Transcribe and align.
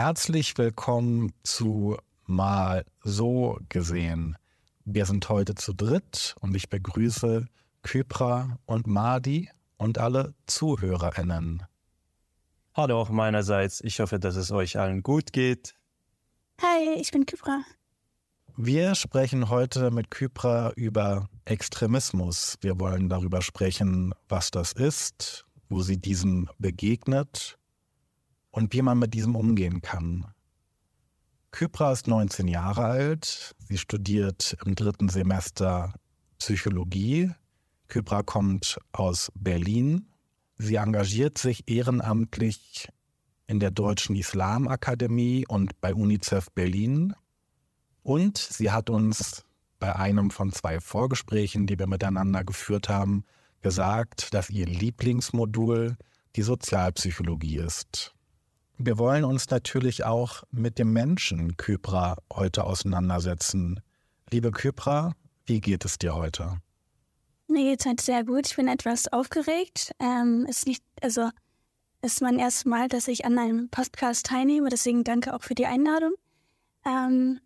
Herzlich 0.00 0.56
willkommen 0.56 1.32
zu 1.42 1.96
Mal 2.24 2.84
so 3.02 3.58
gesehen. 3.68 4.38
Wir 4.84 5.06
sind 5.06 5.28
heute 5.28 5.56
zu 5.56 5.72
dritt 5.72 6.36
und 6.38 6.54
ich 6.54 6.70
begrüße 6.70 7.48
Kypra 7.82 8.60
und 8.64 8.86
Madi 8.86 9.50
und 9.76 9.98
alle 9.98 10.34
ZuhörerInnen. 10.46 11.64
Hallo 12.74 13.00
auch 13.00 13.10
meinerseits. 13.10 13.80
Ich 13.80 13.98
hoffe, 13.98 14.20
dass 14.20 14.36
es 14.36 14.52
euch 14.52 14.78
allen 14.78 15.02
gut 15.02 15.32
geht. 15.32 15.74
Hi, 16.62 16.94
ich 17.00 17.10
bin 17.10 17.26
Kypra. 17.26 17.64
Wir 18.56 18.94
sprechen 18.94 19.48
heute 19.48 19.90
mit 19.90 20.12
Kypra 20.12 20.70
über 20.76 21.28
Extremismus. 21.44 22.54
Wir 22.60 22.78
wollen 22.78 23.08
darüber 23.08 23.42
sprechen, 23.42 24.14
was 24.28 24.52
das 24.52 24.70
ist, 24.74 25.44
wo 25.68 25.82
sie 25.82 25.96
diesem 25.96 26.48
begegnet 26.60 27.58
und 28.58 28.72
wie 28.74 28.82
man 28.82 28.98
mit 28.98 29.14
diesem 29.14 29.36
umgehen 29.36 29.80
kann. 29.80 30.26
Kypra 31.50 31.92
ist 31.92 32.06
19 32.06 32.46
Jahre 32.46 32.84
alt. 32.84 33.54
Sie 33.58 33.78
studiert 33.78 34.56
im 34.66 34.74
dritten 34.74 35.08
Semester 35.08 35.94
Psychologie. 36.38 37.30
Kypra 37.88 38.22
kommt 38.22 38.78
aus 38.92 39.32
Berlin 39.34 40.08
Sie 40.58 40.74
engagiert 40.74 41.38
sich 41.38 41.68
ehrenamtlich 41.68 42.88
in 43.46 43.60
der 43.60 43.70
Deutschen 43.70 44.16
Islamakademie 44.16 45.46
und 45.46 45.80
bei 45.80 45.94
UNICEF 45.94 46.50
Berlin. 46.50 47.14
Und 48.02 48.38
sie 48.38 48.72
hat 48.72 48.90
uns 48.90 49.44
bei 49.78 49.94
einem 49.94 50.30
von 50.32 50.52
zwei 50.52 50.80
Vorgesprächen, 50.80 51.68
die 51.68 51.78
wir 51.78 51.86
miteinander 51.86 52.42
geführt 52.42 52.88
haben, 52.88 53.24
gesagt, 53.62 54.34
dass 54.34 54.50
ihr 54.50 54.66
Lieblingsmodul 54.66 55.96
die 56.34 56.42
Sozialpsychologie 56.42 57.58
ist. 57.58 58.16
Wir 58.80 58.96
wollen 58.96 59.24
uns 59.24 59.50
natürlich 59.50 60.04
auch 60.04 60.44
mit 60.52 60.78
dem 60.78 60.92
Menschen 60.92 61.56
Kypra 61.56 62.16
heute 62.32 62.62
auseinandersetzen. 62.62 63.80
Liebe 64.30 64.52
Kypra, 64.52 65.14
wie 65.46 65.60
geht 65.60 65.84
es 65.84 65.98
dir 65.98 66.14
heute? 66.14 66.60
Mir 67.48 67.64
geht's 67.64 67.86
halt 67.86 68.00
sehr 68.00 68.22
gut. 68.22 68.46
Ich 68.46 68.54
bin 68.54 68.68
etwas 68.68 69.12
aufgeregt. 69.12 69.90
Ähm, 69.98 70.46
ist 70.48 70.68
nicht, 70.68 70.84
also 71.02 71.28
ist 72.02 72.22
mein 72.22 72.38
erstes 72.38 72.66
Mal, 72.66 72.86
dass 72.86 73.08
ich 73.08 73.24
an 73.24 73.36
einem 73.36 73.68
Podcast 73.68 74.26
teilnehme. 74.26 74.68
Deswegen 74.68 75.02
danke 75.02 75.34
auch 75.34 75.42
für 75.42 75.56
die 75.56 75.66
Einladung. 75.66 76.12
Ähm, 76.86 77.40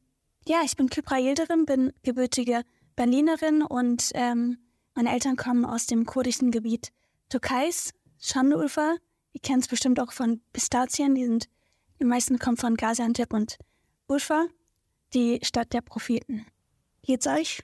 ja, 0.46 0.60
ich 0.66 0.76
bin 0.76 0.90
Kypra 0.90 1.16
Yildirim, 1.16 1.64
bin 1.64 1.94
gebürtige 2.02 2.60
Berlinerin 2.94 3.62
und 3.62 4.10
ähm, 4.12 4.58
meine 4.94 5.10
Eltern 5.10 5.36
kommen 5.36 5.64
aus 5.64 5.86
dem 5.86 6.04
kurdischen 6.04 6.50
Gebiet 6.50 6.92
Türkeis, 7.30 7.94
Schandeulfa. 8.20 8.96
Ihr 9.32 9.40
kennt 9.40 9.62
es 9.62 9.68
bestimmt 9.68 10.00
auch 10.00 10.12
von 10.12 10.40
Pistazien. 10.52 11.14
Die 11.14 11.24
sind, 11.24 11.48
die 12.00 12.04
meisten 12.04 12.38
kommen 12.38 12.56
von 12.56 12.76
Gaziantep 12.76 13.32
und 13.32 13.58
Ulfa, 14.06 14.46
die 15.14 15.40
Stadt 15.42 15.72
der 15.72 15.80
Propheten. 15.80 16.46
Geht's 17.02 17.26
euch? 17.26 17.62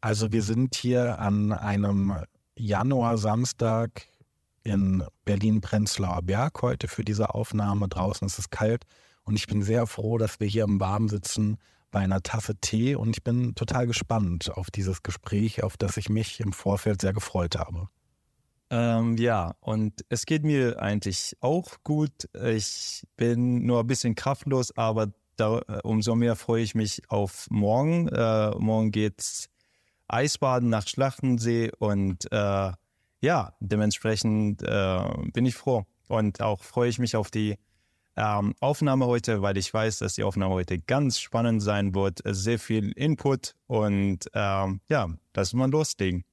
Also 0.00 0.32
wir 0.32 0.42
sind 0.42 0.74
hier 0.74 1.18
an 1.18 1.52
einem 1.52 2.14
Januar-Samstag 2.56 4.06
in 4.62 5.04
Berlin-Prenzlauer 5.24 6.22
Berg 6.22 6.62
heute 6.62 6.88
für 6.88 7.04
diese 7.04 7.34
Aufnahme. 7.34 7.88
Draußen 7.88 8.26
ist 8.26 8.38
es 8.38 8.50
kalt 8.50 8.84
und 9.24 9.36
ich 9.36 9.46
bin 9.46 9.62
sehr 9.62 9.86
froh, 9.86 10.18
dass 10.18 10.40
wir 10.40 10.46
hier 10.46 10.64
im 10.64 10.80
Warmen 10.80 11.08
sitzen 11.08 11.58
bei 11.90 12.00
einer 12.00 12.22
Tasse 12.22 12.56
Tee 12.56 12.96
und 12.96 13.16
ich 13.16 13.22
bin 13.22 13.54
total 13.54 13.86
gespannt 13.86 14.50
auf 14.50 14.70
dieses 14.70 15.02
Gespräch, 15.02 15.62
auf 15.62 15.76
das 15.76 15.96
ich 15.96 16.08
mich 16.08 16.40
im 16.40 16.52
Vorfeld 16.52 17.00
sehr 17.00 17.12
gefreut 17.12 17.56
habe. 17.56 17.88
Ähm, 18.70 19.16
ja, 19.18 19.54
und 19.60 20.04
es 20.08 20.26
geht 20.26 20.42
mir 20.44 20.80
eigentlich 20.80 21.36
auch 21.40 21.76
gut. 21.84 22.28
Ich 22.44 23.04
bin 23.16 23.64
nur 23.66 23.80
ein 23.80 23.86
bisschen 23.86 24.14
kraftlos, 24.14 24.76
aber 24.76 25.12
da, 25.36 25.58
äh, 25.68 25.80
umso 25.82 26.14
mehr 26.14 26.36
freue 26.36 26.62
ich 26.62 26.74
mich 26.74 27.02
auf 27.08 27.46
morgen. 27.50 28.08
Äh, 28.08 28.50
morgen 28.58 28.90
geht's 28.90 29.48
Eisbaden 30.08 30.68
nach 30.68 30.86
Schlachtensee 30.86 31.70
und 31.78 32.30
äh, 32.32 32.72
ja, 33.20 33.54
dementsprechend 33.60 34.62
äh, 34.62 35.00
bin 35.32 35.46
ich 35.46 35.54
froh 35.54 35.84
und 36.08 36.40
auch 36.40 36.62
freue 36.62 36.88
ich 36.90 36.98
mich 36.98 37.16
auf 37.16 37.30
die 37.30 37.56
ähm, 38.16 38.54
Aufnahme 38.60 39.06
heute, 39.06 39.42
weil 39.42 39.56
ich 39.56 39.72
weiß, 39.72 39.98
dass 39.98 40.14
die 40.14 40.24
Aufnahme 40.24 40.54
heute 40.54 40.78
ganz 40.78 41.18
spannend 41.18 41.62
sein 41.62 41.94
wird, 41.94 42.20
sehr 42.24 42.58
viel 42.58 42.92
Input 42.92 43.54
und 43.66 44.28
ähm, 44.34 44.80
ja, 44.88 45.08
lass 45.34 45.52
mal 45.52 45.70
loslegen. 45.70 46.24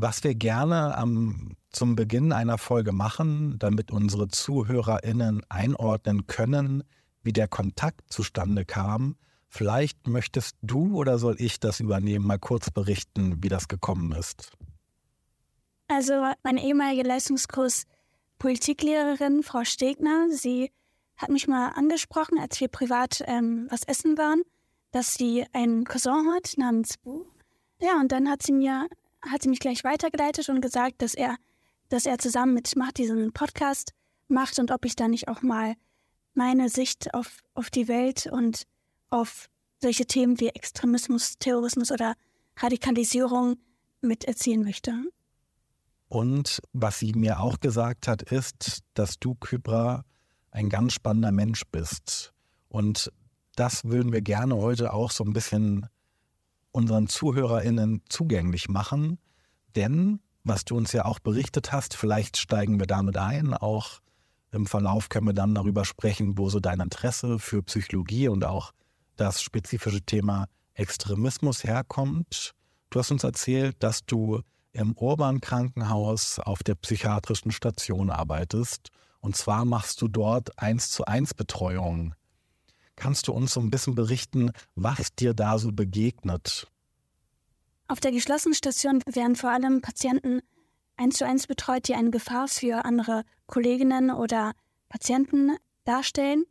Was 0.00 0.22
wir 0.22 0.34
gerne 0.34 0.96
am, 0.96 1.56
zum 1.70 1.96
Beginn 1.96 2.32
einer 2.32 2.58
Folge 2.58 2.92
machen, 2.92 3.58
damit 3.58 3.90
unsere 3.90 4.28
ZuhörerInnen 4.28 5.42
einordnen 5.48 6.26
können, 6.26 6.84
wie 7.22 7.32
der 7.32 7.48
Kontakt 7.48 8.12
zustande 8.12 8.64
kam, 8.64 9.16
Vielleicht 9.48 10.06
möchtest 10.06 10.56
du 10.60 10.94
oder 10.94 11.18
soll 11.18 11.36
ich 11.38 11.58
das 11.58 11.80
übernehmen, 11.80 12.26
mal 12.26 12.38
kurz 12.38 12.70
berichten, 12.70 13.42
wie 13.42 13.48
das 13.48 13.66
gekommen 13.66 14.12
ist. 14.12 14.52
Also 15.88 16.12
meine 16.42 16.62
ehemalige 16.62 17.02
Leistungskurs 17.02 17.84
Politiklehrerin, 18.38 19.42
Frau 19.42 19.64
Stegner, 19.64 20.28
sie 20.30 20.70
hat 21.16 21.30
mich 21.30 21.48
mal 21.48 21.70
angesprochen, 21.70 22.38
als 22.38 22.60
wir 22.60 22.68
privat 22.68 23.22
ähm, 23.26 23.66
was 23.70 23.82
essen 23.84 24.16
waren, 24.18 24.42
dass 24.92 25.14
sie 25.14 25.44
einen 25.52 25.84
Cousin 25.84 26.30
hat 26.32 26.52
namens 26.56 26.98
Bu. 26.98 27.24
Ja, 27.80 27.98
und 28.00 28.12
dann 28.12 28.28
hat 28.28 28.42
sie 28.42 28.52
mir, 28.52 28.86
hat 29.22 29.42
sie 29.42 29.48
mich 29.48 29.60
gleich 29.60 29.84
weitergeleitet 29.84 30.48
und 30.48 30.60
gesagt, 30.60 31.02
dass 31.02 31.14
er, 31.14 31.36
dass 31.88 32.06
er 32.06 32.18
zusammen 32.18 32.54
mit 32.54 32.76
Macht 32.76 32.98
diesen 32.98 33.32
Podcast 33.32 33.92
macht 34.28 34.58
und 34.58 34.70
ob 34.70 34.84
ich 34.84 34.96
da 34.96 35.08
nicht 35.08 35.28
auch 35.28 35.42
mal 35.42 35.74
meine 36.34 36.68
Sicht 36.68 37.14
auf, 37.14 37.38
auf 37.54 37.70
die 37.70 37.88
Welt 37.88 38.26
und 38.26 38.64
auf 39.10 39.48
solche 39.80 40.06
Themen 40.06 40.38
wie 40.40 40.48
Extremismus, 40.48 41.38
Terrorismus 41.38 41.90
oder 41.90 42.14
Radikalisierung 42.56 43.56
miterziehen 44.00 44.62
möchte. 44.62 44.92
Und 46.08 46.60
was 46.72 46.98
sie 46.98 47.12
mir 47.12 47.40
auch 47.40 47.60
gesagt 47.60 48.08
hat, 48.08 48.22
ist, 48.22 48.80
dass 48.94 49.18
du, 49.18 49.34
Kybra, 49.34 50.04
ein 50.50 50.68
ganz 50.68 50.94
spannender 50.94 51.32
Mensch 51.32 51.64
bist. 51.70 52.32
Und 52.68 53.12
das 53.54 53.84
würden 53.84 54.12
wir 54.12 54.22
gerne 54.22 54.56
heute 54.56 54.92
auch 54.92 55.10
so 55.10 55.24
ein 55.24 55.32
bisschen 55.32 55.86
unseren 56.78 57.08
ZuhörerInnen 57.08 58.02
zugänglich 58.08 58.68
machen. 58.68 59.18
Denn, 59.74 60.20
was 60.44 60.64
du 60.64 60.76
uns 60.76 60.92
ja 60.92 61.04
auch 61.04 61.18
berichtet 61.18 61.72
hast, 61.72 61.94
vielleicht 61.94 62.36
steigen 62.36 62.78
wir 62.78 62.86
damit 62.86 63.16
ein, 63.16 63.52
auch 63.52 64.00
im 64.50 64.64
Verlauf 64.64 65.08
können 65.10 65.26
wir 65.26 65.34
dann 65.34 65.54
darüber 65.54 65.84
sprechen, 65.84 66.38
wo 66.38 66.48
so 66.48 66.60
dein 66.60 66.80
Interesse 66.80 67.38
für 67.38 67.62
Psychologie 67.64 68.28
und 68.28 68.44
auch 68.44 68.72
das 69.16 69.42
spezifische 69.42 70.00
Thema 70.00 70.46
Extremismus 70.74 71.64
herkommt. 71.64 72.54
Du 72.90 73.00
hast 73.00 73.10
uns 73.10 73.24
erzählt, 73.24 73.76
dass 73.82 74.06
du 74.06 74.40
im 74.72 74.96
Urban 74.96 75.40
Krankenhaus 75.40 76.38
auf 76.38 76.62
der 76.62 76.76
psychiatrischen 76.76 77.50
Station 77.50 78.10
arbeitest. 78.10 78.88
Und 79.20 79.36
zwar 79.36 79.64
machst 79.64 80.00
du 80.00 80.08
dort 80.08 80.56
eins 80.58 80.90
zu 80.90 81.04
eins 81.04 81.34
Betreuung. 81.34 82.14
Kannst 82.98 83.28
du 83.28 83.32
uns 83.32 83.52
so 83.52 83.60
ein 83.60 83.70
bisschen 83.70 83.94
berichten, 83.94 84.50
was 84.74 85.14
dir 85.14 85.32
da 85.32 85.56
so 85.58 85.70
begegnet? 85.70 86.66
Auf 87.86 88.00
der 88.00 88.10
geschlossenen 88.10 88.56
Station 88.56 89.00
werden 89.06 89.36
vor 89.36 89.50
allem 89.50 89.80
Patienten 89.80 90.40
eins 90.96 91.16
zu 91.16 91.24
eins 91.24 91.46
betreut, 91.46 91.86
die 91.86 91.94
eine 91.94 92.10
Gefahr 92.10 92.48
für 92.48 92.84
andere 92.84 93.22
Kolleginnen 93.46 94.10
oder 94.10 94.52
Patienten 94.88 95.56
darstellen. 95.84 96.44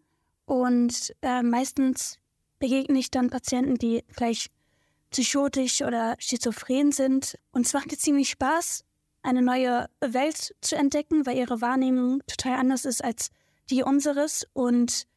Und 0.46 1.14
äh, 1.22 1.44
meistens 1.44 2.18
begegne 2.60 2.98
ich 2.98 3.12
dann 3.12 3.30
Patienten, 3.30 3.76
die 3.76 4.06
vielleicht 4.08 4.50
psychotisch 5.12 5.82
oder 5.82 6.16
schizophren 6.18 6.94
sind. 6.94 7.38
Und 7.52 7.66
es 7.66 7.74
macht 7.74 7.92
mir 7.92 7.98
ziemlich 7.98 8.30
Spaß, 8.30 8.86
eine 9.22 9.42
neue 9.42 9.90
Welt 10.00 10.56
zu 10.62 10.78
entdecken, 10.78 11.26
weil 11.26 11.36
ihre 11.36 11.60
Wahrnehmung 11.60 12.22
total 12.26 12.54
anders 12.54 12.86
ist 12.86 13.04
als 13.04 13.32
die 13.70 13.84
unseres 13.84 14.48
und 14.54 15.08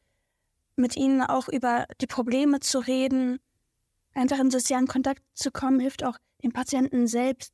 mit 0.75 0.95
ihnen 0.95 1.21
auch 1.21 1.47
über 1.47 1.85
die 1.99 2.07
Probleme 2.07 2.59
zu 2.59 2.79
reden, 2.79 3.39
einfach 4.13 4.39
in 4.39 4.51
sozialen 4.51 4.87
Kontakt 4.87 5.21
zu 5.33 5.51
kommen, 5.51 5.79
hilft 5.79 6.03
auch 6.03 6.17
dem 6.43 6.51
Patienten 6.51 7.07
selbst. 7.07 7.53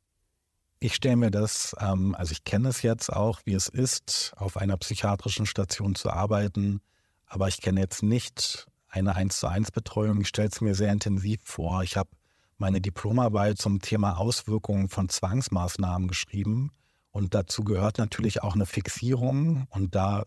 Ich 0.80 0.94
stelle 0.94 1.16
mir 1.16 1.30
das, 1.30 1.74
ähm, 1.80 2.14
also 2.14 2.32
ich 2.32 2.44
kenne 2.44 2.68
es 2.68 2.82
jetzt 2.82 3.12
auch, 3.12 3.40
wie 3.44 3.54
es 3.54 3.68
ist, 3.68 4.32
auf 4.36 4.56
einer 4.56 4.76
psychiatrischen 4.76 5.46
Station 5.46 5.96
zu 5.96 6.10
arbeiten, 6.10 6.80
aber 7.26 7.48
ich 7.48 7.60
kenne 7.60 7.80
jetzt 7.80 8.02
nicht 8.02 8.66
eine 8.88 9.14
1 9.14 9.40
zu 9.40 9.48
1 9.48 9.72
Betreuung. 9.72 10.20
Ich 10.20 10.28
stelle 10.28 10.48
es 10.48 10.60
mir 10.60 10.74
sehr 10.74 10.92
intensiv 10.92 11.40
vor. 11.42 11.82
Ich 11.82 11.96
habe 11.96 12.10
meine 12.58 12.80
Diplomarbeit 12.80 13.58
zum 13.58 13.80
Thema 13.80 14.18
Auswirkungen 14.18 14.88
von 14.88 15.08
Zwangsmaßnahmen 15.08 16.08
geschrieben. 16.08 16.72
Und 17.10 17.34
dazu 17.34 17.64
gehört 17.64 17.98
natürlich 17.98 18.42
auch 18.42 18.54
eine 18.54 18.66
Fixierung. 18.66 19.66
Und 19.70 19.94
da 19.94 20.24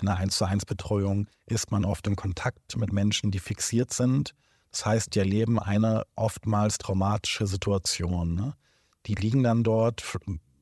in 0.00 0.08
einer 0.08 0.18
1 0.18 0.36
zu 0.36 0.44
1 0.44 0.66
Betreuung 0.66 1.28
ist 1.46 1.70
man 1.70 1.84
oft 1.84 2.06
in 2.06 2.16
Kontakt 2.16 2.76
mit 2.76 2.92
Menschen, 2.92 3.30
die 3.30 3.38
fixiert 3.38 3.92
sind. 3.92 4.34
Das 4.70 4.86
heißt, 4.86 5.14
die 5.14 5.20
erleben 5.20 5.58
eine 5.58 6.04
oftmals 6.16 6.78
traumatische 6.78 7.46
Situation. 7.46 8.34
Ne? 8.34 8.54
Die 9.06 9.14
liegen 9.14 9.42
dann 9.42 9.62
dort, 9.62 10.02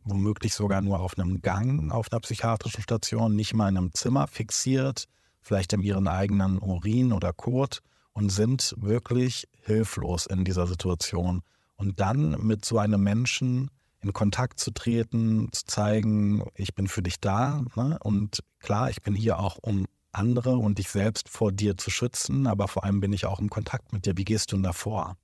womöglich 0.05 0.55
sogar 0.55 0.83
nur 0.83 1.01
auf 1.01 1.19
einem 1.19 1.41
Gang 1.41 1.91
auf 1.93 2.13
einer 2.13 2.21
psychiatrischen 2.21 2.83
Station, 2.83 3.35
nicht 3.35 3.55
mal 3.55 3.69
in 3.69 3.79
einem 3.79 3.95
Zimmer 3.95 4.27
fixiert, 4.27 5.07
vielleicht 5.41 5.73
in 5.73 5.81
ihren 5.81 6.09
eigenen 6.09 6.59
Urin 6.59 7.13
oder 7.13 7.33
Kot 7.33 7.81
und 8.13 8.31
sind 8.31 8.75
wirklich 8.77 9.49
hilflos 9.63 10.27
in 10.27 10.45
dieser 10.45 10.67
Situation. 10.67 11.43
Und 11.77 12.01
dann 12.01 12.33
mit 12.47 12.65
so 12.65 12.79
einem 12.79 13.03
Menschen 13.03 13.71
in 14.03 14.13
Kontakt 14.13 14.59
zu 14.59 14.73
treten, 14.73 15.49
zu 15.53 15.65
zeigen, 15.65 16.45
ich 16.55 16.75
bin 16.75 16.89
für 16.89 17.03
dich 17.03 17.21
da. 17.21 17.65
Ne? 17.77 17.99
Und 18.03 18.43
klar, 18.61 18.91
ich 18.91 19.03
bin 19.03 19.15
hier 19.15 19.39
auch, 19.39 19.59
um 19.63 19.87
andere 20.13 20.57
und 20.57 20.79
dich 20.79 20.91
selbst 20.91 21.29
vor 21.29 21.53
dir 21.53 21.77
zu 21.79 21.91
schützen, 21.91 22.47
aber 22.47 22.69
vor 22.69 22.85
allem 22.85 23.01
bin 23.01 23.13
ich 23.13 23.27
auch 23.27 23.41
im 23.41 23.49
Kontakt 23.49 23.93
mit 23.93 24.05
dir. 24.05 24.17
Wie 24.17 24.25
gehst 24.25 24.53
du 24.53 24.57
denn 24.57 24.65
davor? 24.65 25.17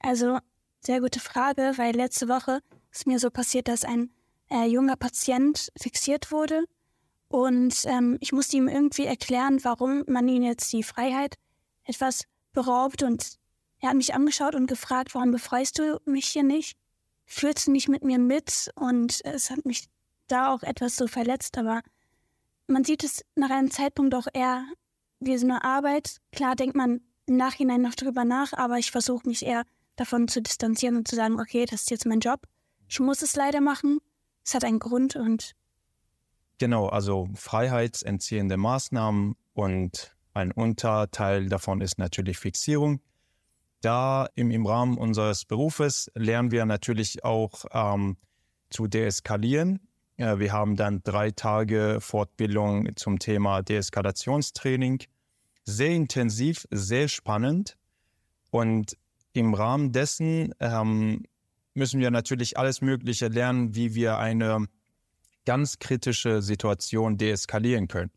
Also, 0.00 0.38
sehr 0.80 1.00
gute 1.00 1.20
Frage, 1.20 1.72
weil 1.76 1.94
letzte 1.94 2.28
Woche 2.28 2.60
ist 2.90 3.06
mir 3.06 3.18
so 3.18 3.30
passiert, 3.30 3.68
dass 3.68 3.84
ein 3.84 4.10
äh, 4.50 4.66
junger 4.66 4.96
Patient 4.96 5.70
fixiert 5.76 6.32
wurde 6.32 6.64
und 7.28 7.84
ähm, 7.84 8.16
ich 8.20 8.32
musste 8.32 8.56
ihm 8.56 8.68
irgendwie 8.68 9.04
erklären, 9.04 9.62
warum 9.62 10.04
man 10.06 10.26
ihm 10.28 10.42
jetzt 10.42 10.72
die 10.72 10.82
Freiheit 10.82 11.34
etwas 11.84 12.24
beraubt 12.52 13.02
und 13.02 13.36
er 13.80 13.90
hat 13.90 13.96
mich 13.96 14.14
angeschaut 14.14 14.54
und 14.54 14.66
gefragt, 14.66 15.14
warum 15.14 15.30
befreist 15.30 15.78
du 15.78 16.00
mich 16.04 16.26
hier 16.28 16.42
nicht? 16.42 16.76
Fühlst 17.30 17.66
du 17.66 17.72
nicht 17.72 17.88
mit 17.88 18.02
mir 18.02 18.18
mit? 18.18 18.70
Und 18.74 19.22
es 19.24 19.50
hat 19.50 19.66
mich 19.66 19.84
da 20.28 20.52
auch 20.52 20.62
etwas 20.62 20.96
so 20.96 21.06
verletzt, 21.06 21.58
aber 21.58 21.82
man 22.66 22.84
sieht 22.84 23.04
es 23.04 23.22
nach 23.34 23.50
einem 23.50 23.70
Zeitpunkt 23.70 24.14
auch 24.14 24.26
eher 24.32 24.64
wie 25.20 25.36
so 25.36 25.46
eine 25.46 25.62
Arbeit. 25.62 26.16
Klar 26.32 26.56
denkt 26.56 26.74
man 26.74 27.02
im 27.26 27.36
Nachhinein 27.36 27.82
noch 27.82 27.94
drüber 27.94 28.24
nach, 28.24 28.54
aber 28.54 28.78
ich 28.78 28.90
versuche 28.90 29.28
mich 29.28 29.44
eher 29.44 29.64
davon 29.96 30.26
zu 30.26 30.40
distanzieren 30.40 30.96
und 30.96 31.06
zu 31.06 31.16
sagen, 31.16 31.38
okay, 31.38 31.66
das 31.66 31.82
ist 31.82 31.90
jetzt 31.90 32.06
mein 32.06 32.20
Job. 32.20 32.40
Ich 32.88 32.98
muss 32.98 33.20
es 33.20 33.36
leider 33.36 33.60
machen. 33.60 33.98
Es 34.42 34.54
hat 34.54 34.64
einen 34.64 34.78
Grund 34.78 35.14
und. 35.14 35.52
Genau, 36.56 36.86
also 36.86 37.28
freiheitsentziehende 37.34 38.56
Maßnahmen 38.56 39.36
und 39.52 40.16
ein 40.32 40.50
Unterteil 40.50 41.50
davon 41.50 41.82
ist 41.82 41.98
natürlich 41.98 42.38
Fixierung. 42.38 43.00
Da 43.80 44.28
im, 44.34 44.50
im 44.50 44.66
Rahmen 44.66 44.98
unseres 44.98 45.44
Berufes 45.44 46.10
lernen 46.14 46.50
wir 46.50 46.66
natürlich 46.66 47.24
auch 47.24 47.64
ähm, 47.72 48.16
zu 48.70 48.86
deeskalieren. 48.86 49.80
Ja, 50.16 50.40
wir 50.40 50.52
haben 50.52 50.74
dann 50.74 51.02
drei 51.04 51.30
Tage 51.30 51.98
Fortbildung 52.00 52.96
zum 52.96 53.20
Thema 53.20 53.62
Deeskalationstraining. 53.62 55.04
Sehr 55.64 55.90
intensiv, 55.90 56.66
sehr 56.70 57.06
spannend. 57.06 57.76
Und 58.50 58.96
im 59.32 59.54
Rahmen 59.54 59.92
dessen 59.92 60.54
ähm, 60.58 61.22
müssen 61.74 62.00
wir 62.00 62.10
natürlich 62.10 62.58
alles 62.58 62.80
Mögliche 62.80 63.28
lernen, 63.28 63.76
wie 63.76 63.94
wir 63.94 64.18
eine 64.18 64.66
ganz 65.44 65.78
kritische 65.78 66.42
Situation 66.42 67.16
deeskalieren 67.16 67.86
können. 67.86 68.10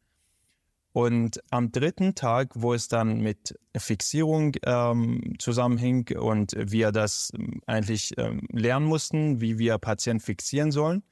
Und 0.93 1.41
am 1.51 1.71
dritten 1.71 2.15
Tag, 2.15 2.49
wo 2.53 2.73
es 2.73 2.89
dann 2.89 3.21
mit 3.21 3.57
Fixierung 3.77 4.55
ähm, 4.65 5.35
zusammenhing 5.39 6.17
und 6.17 6.53
wir 6.57 6.91
das 6.91 7.31
eigentlich 7.65 8.17
ähm, 8.17 8.45
lernen 8.51 8.85
mussten, 8.85 9.39
wie 9.39 9.57
wir 9.57 9.77
Patienten 9.77 10.21
fixieren 10.21 10.71
sollen, 10.71 11.03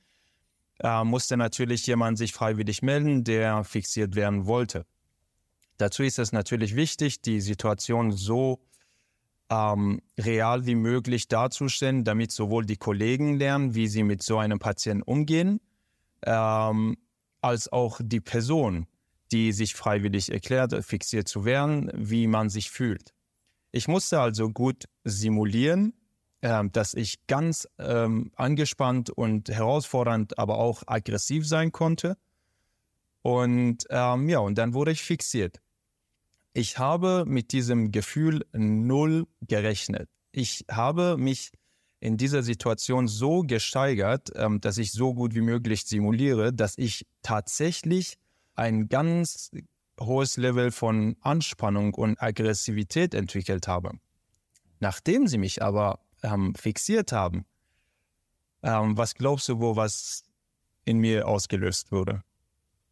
äh, 0.81 1.03
musste 1.05 1.37
natürlich 1.37 1.87
jemand 1.87 2.17
sich 2.17 2.33
freiwillig 2.33 2.81
melden, 2.81 3.23
der 3.23 3.63
fixiert 3.63 4.15
werden 4.15 4.47
wollte. 4.47 4.85
Dazu 5.77 6.03
ist 6.03 6.19
es 6.19 6.33
natürlich 6.33 6.75
wichtig, 6.75 7.21
die 7.21 7.39
Situation 7.39 8.11
so 8.11 8.59
ähm, 9.49 10.01
real 10.19 10.65
wie 10.65 10.75
möglich 10.75 11.29
darzustellen, 11.29 12.03
damit 12.03 12.33
sowohl 12.33 12.65
die 12.65 12.75
Kollegen 12.75 13.37
lernen, 13.37 13.75
wie 13.75 13.87
sie 13.87 14.03
mit 14.03 14.21
so 14.21 14.37
einem 14.37 14.59
Patienten 14.59 15.03
umgehen, 15.03 15.61
ähm, 16.25 16.97
als 17.41 17.71
auch 17.71 18.01
die 18.03 18.19
Person, 18.19 18.87
die 19.31 19.51
sich 19.51 19.75
freiwillig 19.75 20.31
erklärt, 20.31 20.73
fixiert 20.85 21.27
zu 21.27 21.45
werden, 21.45 21.91
wie 21.93 22.27
man 22.27 22.49
sich 22.49 22.69
fühlt. 22.71 23.13
Ich 23.71 23.87
musste 23.87 24.19
also 24.19 24.49
gut 24.49 24.85
simulieren, 25.03 25.93
äh, 26.41 26.63
dass 26.71 26.93
ich 26.93 27.25
ganz 27.27 27.67
ähm, 27.77 28.31
angespannt 28.35 29.09
und 29.09 29.49
herausfordernd, 29.49 30.39
aber 30.39 30.57
auch 30.57 30.83
aggressiv 30.87 31.47
sein 31.47 31.71
konnte. 31.71 32.17
Und 33.21 33.85
ähm, 33.89 34.29
ja, 34.29 34.39
und 34.39 34.57
dann 34.57 34.73
wurde 34.73 34.91
ich 34.91 35.01
fixiert. 35.03 35.59
Ich 36.53 36.79
habe 36.79 37.25
mit 37.27 37.51
diesem 37.51 37.91
Gefühl 37.91 38.45
null 38.53 39.27
gerechnet. 39.41 40.09
Ich 40.31 40.65
habe 40.69 41.17
mich 41.17 41.51
in 41.99 42.17
dieser 42.17 42.43
Situation 42.43 43.07
so 43.07 43.41
gesteigert, 43.41 44.29
ähm, 44.35 44.61
dass 44.61 44.77
ich 44.77 44.91
so 44.91 45.13
gut 45.13 45.35
wie 45.35 45.41
möglich 45.41 45.85
simuliere, 45.85 46.53
dass 46.53 46.77
ich 46.77 47.05
tatsächlich 47.21 48.17
ein 48.59 48.89
ganz 48.89 49.51
hohes 49.99 50.37
Level 50.37 50.71
von 50.71 51.15
Anspannung 51.21 51.93
und 51.93 52.21
Aggressivität 52.21 53.13
entwickelt 53.13 53.67
habe. 53.67 53.99
Nachdem 54.79 55.27
sie 55.27 55.37
mich 55.37 55.61
aber 55.61 55.99
ähm, 56.23 56.53
fixiert 56.55 57.11
haben, 57.11 57.45
ähm, 58.63 58.97
was 58.97 59.15
glaubst 59.15 59.49
du, 59.49 59.59
wo 59.59 59.75
was 59.75 60.23
in 60.85 60.99
mir 60.99 61.27
ausgelöst 61.27 61.91
wurde? 61.91 62.23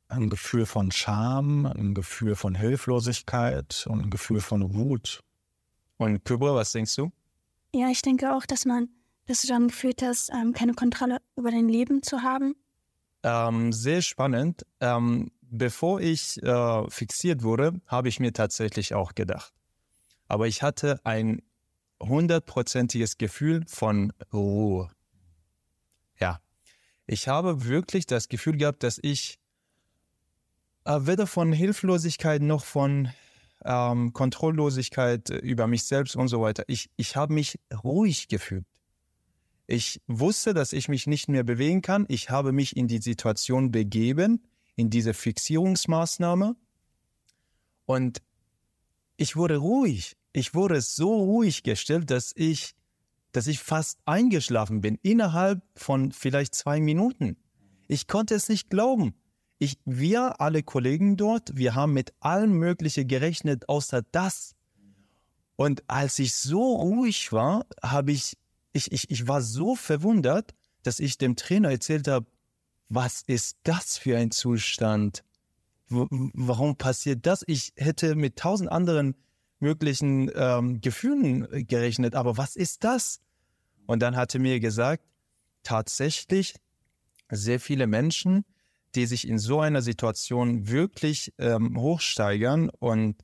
ein 0.10 0.30
Gefühl 0.30 0.66
von 0.66 0.92
Scham, 0.92 1.66
ein 1.66 1.94
Gefühl 1.94 2.36
von 2.36 2.56
Hilflosigkeit 2.56 3.86
und 3.90 4.04
ein 4.04 4.10
Gefühl 4.10 4.42
von 4.42 4.74
Wut. 4.74 5.24
Und 5.98 6.24
Kübra, 6.24 6.56
was 6.56 6.72
denkst 6.72 6.96
du? 6.96 7.12
Ja, 7.74 7.90
ich 7.90 8.02
denke 8.02 8.34
auch, 8.34 8.46
dass 8.46 8.66
man, 8.66 8.90
dass 9.26 9.42
du 9.42 9.48
dann 9.48 9.68
gefühlt 9.68 10.02
hast, 10.02 10.30
ähm, 10.30 10.54
keine 10.54 10.74
Kontrolle 10.74 11.18
über 11.36 11.52
dein 11.52 11.68
Leben 11.68 12.04
zu 12.04 12.22
haben. 12.22 12.56
Ähm, 13.24 13.74
sehr 13.74 14.02
spannend. 14.02 14.66
Ähm, 14.80 15.32
bevor 15.50 16.02
ich 16.02 16.42
äh, 16.44 16.90
fixiert 16.90 17.44
wurde, 17.44 17.80
habe 17.88 18.10
ich 18.10 18.20
mir 18.20 18.34
tatsächlich 18.34 18.94
auch 18.94 19.16
gedacht. 19.16 19.54
Aber 20.28 20.48
ich 20.48 20.62
hatte 20.62 21.00
ein 21.04 21.42
hundertprozentiges 22.02 23.18
Gefühl 23.18 23.64
von 23.68 24.14
Ruhe. 24.34 24.90
Ja, 26.20 26.40
ich 27.06 27.28
habe 27.28 27.66
wirklich 27.66 28.06
das 28.06 28.28
Gefühl 28.28 28.58
gehabt, 28.58 28.84
dass 28.84 29.00
ich 29.02 29.40
äh, 30.86 31.00
weder 31.02 31.28
von 31.28 31.52
Hilflosigkeit 31.52 32.42
noch 32.42 32.66
von 32.66 33.10
ähm, 33.66 34.14
Kontrolllosigkeit 34.14 35.30
über 35.30 35.68
mich 35.68 35.84
selbst 35.84 36.16
und 36.16 36.28
so 36.28 36.42
weiter. 36.42 36.64
Ich, 36.68 36.90
ich 36.96 37.16
habe 37.16 37.34
mich 37.34 37.60
ruhig 37.84 38.28
gefühlt. 38.28 38.66
Ich 39.66 40.02
wusste, 40.08 40.54
dass 40.54 40.72
ich 40.72 40.88
mich 40.88 41.08
nicht 41.08 41.28
mehr 41.28 41.44
bewegen 41.44 41.82
kann. 41.82 42.06
Ich 42.08 42.30
habe 42.30 42.54
mich 42.54 42.78
in 42.78 42.88
die 42.88 43.02
Situation 43.02 43.72
begeben, 43.72 44.48
in 44.78 44.90
diese 44.90 45.14
Fixierungsmaßnahme. 45.14 46.56
Und 47.86 48.22
ich 49.18 49.36
wurde 49.36 49.58
ruhig. 49.58 50.16
Ich 50.32 50.54
wurde 50.54 50.80
so 50.82 51.16
ruhig 51.16 51.64
gestellt, 51.64 52.10
dass 52.12 52.32
ich, 52.36 52.76
dass 53.32 53.48
ich 53.48 53.60
fast 53.60 54.00
eingeschlafen 54.06 54.80
bin, 54.80 54.98
innerhalb 55.02 55.62
von 55.76 56.12
vielleicht 56.12 56.56
zwei 56.56 56.80
Minuten. 56.80 57.36
Ich 57.88 58.08
konnte 58.08 58.36
es 58.36 58.48
nicht 58.48 58.70
glauben. 58.70 59.16
Ich, 59.58 59.80
wir, 59.86 60.40
alle 60.40 60.62
Kollegen 60.62 61.18
dort, 61.18 61.58
wir 61.58 61.74
haben 61.74 61.94
mit 61.94 62.14
allem 62.20 62.52
Möglichen 62.54 63.08
gerechnet, 63.08 63.68
außer 63.68 64.04
das. 64.12 64.56
Und 65.56 65.84
als 65.88 66.20
ich 66.20 66.36
so 66.36 66.76
ruhig 66.76 67.32
war, 67.32 67.66
habe 67.82 68.12
ich, 68.12 68.38
ich, 68.74 68.92
ich, 68.92 69.10
ich 69.10 69.28
war 69.28 69.42
so 69.42 69.76
verwundert, 69.76 70.54
dass 70.84 71.00
ich 71.00 71.18
dem 71.18 71.36
Trainer 71.36 71.72
erzählt 71.72 72.08
habe, 72.08 72.28
was 72.90 73.24
ist 73.28 73.58
das 73.64 73.98
für 73.98 74.18
ein 74.18 74.32
Zustand? 74.32 75.24
W 75.90 76.06
warum 76.10 76.76
passiert 76.78 77.26
das? 77.26 77.44
Ich 77.48 77.74
hätte 77.76 78.16
mit 78.16 78.38
tausend 78.38 78.72
anderen 78.72 79.16
möglichen 79.60 80.30
ähm, 80.36 80.82
Gefühlen 80.82 81.48
gerechnet, 81.68 82.16
aber 82.16 82.38
was 82.38 82.56
ist 82.56 82.84
das? 82.84 83.20
Und 83.86 84.02
dann 84.02 84.16
hatte 84.16 84.40
mir 84.40 84.60
gesagt, 84.60 85.04
tatsächlich 85.64 86.56
sehr 87.30 87.60
viele 87.60 87.88
Menschen 87.88 88.46
die 88.98 89.06
sich 89.06 89.28
in 89.28 89.38
so 89.38 89.60
einer 89.60 89.82
Situation 89.82 90.68
wirklich 90.68 91.32
ähm, 91.38 91.80
hochsteigern 91.80 92.70
und 92.70 93.16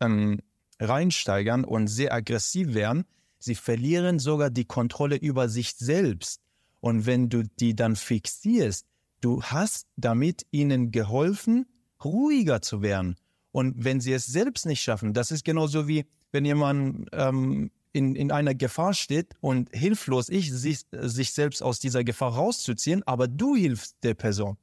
ähm, 0.00 0.40
reinsteigern 0.80 1.64
und 1.64 1.88
sehr 1.88 2.14
aggressiv 2.14 2.72
werden, 2.74 3.04
sie 3.38 3.54
verlieren 3.54 4.18
sogar 4.18 4.50
die 4.50 4.64
Kontrolle 4.64 5.16
über 5.16 5.48
sich 5.48 5.74
selbst. 5.74 6.40
Und 6.80 7.06
wenn 7.06 7.28
du 7.28 7.42
die 7.42 7.74
dann 7.74 7.94
fixierst, 7.94 8.86
du 9.20 9.42
hast 9.42 9.86
damit 9.96 10.46
ihnen 10.50 10.90
geholfen, 10.90 11.66
ruhiger 12.04 12.62
zu 12.62 12.82
werden. 12.82 13.16
Und 13.50 13.84
wenn 13.84 14.00
sie 14.00 14.12
es 14.12 14.26
selbst 14.26 14.66
nicht 14.66 14.80
schaffen, 14.80 15.14
das 15.14 15.30
ist 15.30 15.44
genauso 15.44 15.88
wie 15.88 16.06
wenn 16.30 16.44
jemand 16.44 17.08
ähm, 17.12 17.70
in, 17.92 18.14
in 18.14 18.30
einer 18.30 18.54
Gefahr 18.54 18.94
steht 18.94 19.34
und 19.40 19.70
hilflos 19.74 20.28
ist, 20.28 20.50
sich, 20.50 20.80
sich 20.92 21.32
selbst 21.32 21.62
aus 21.62 21.80
dieser 21.80 22.04
Gefahr 22.04 22.34
rauszuziehen, 22.34 23.02
aber 23.06 23.26
du 23.26 23.56
hilfst 23.56 23.96
der 24.02 24.14
Person. 24.14 24.58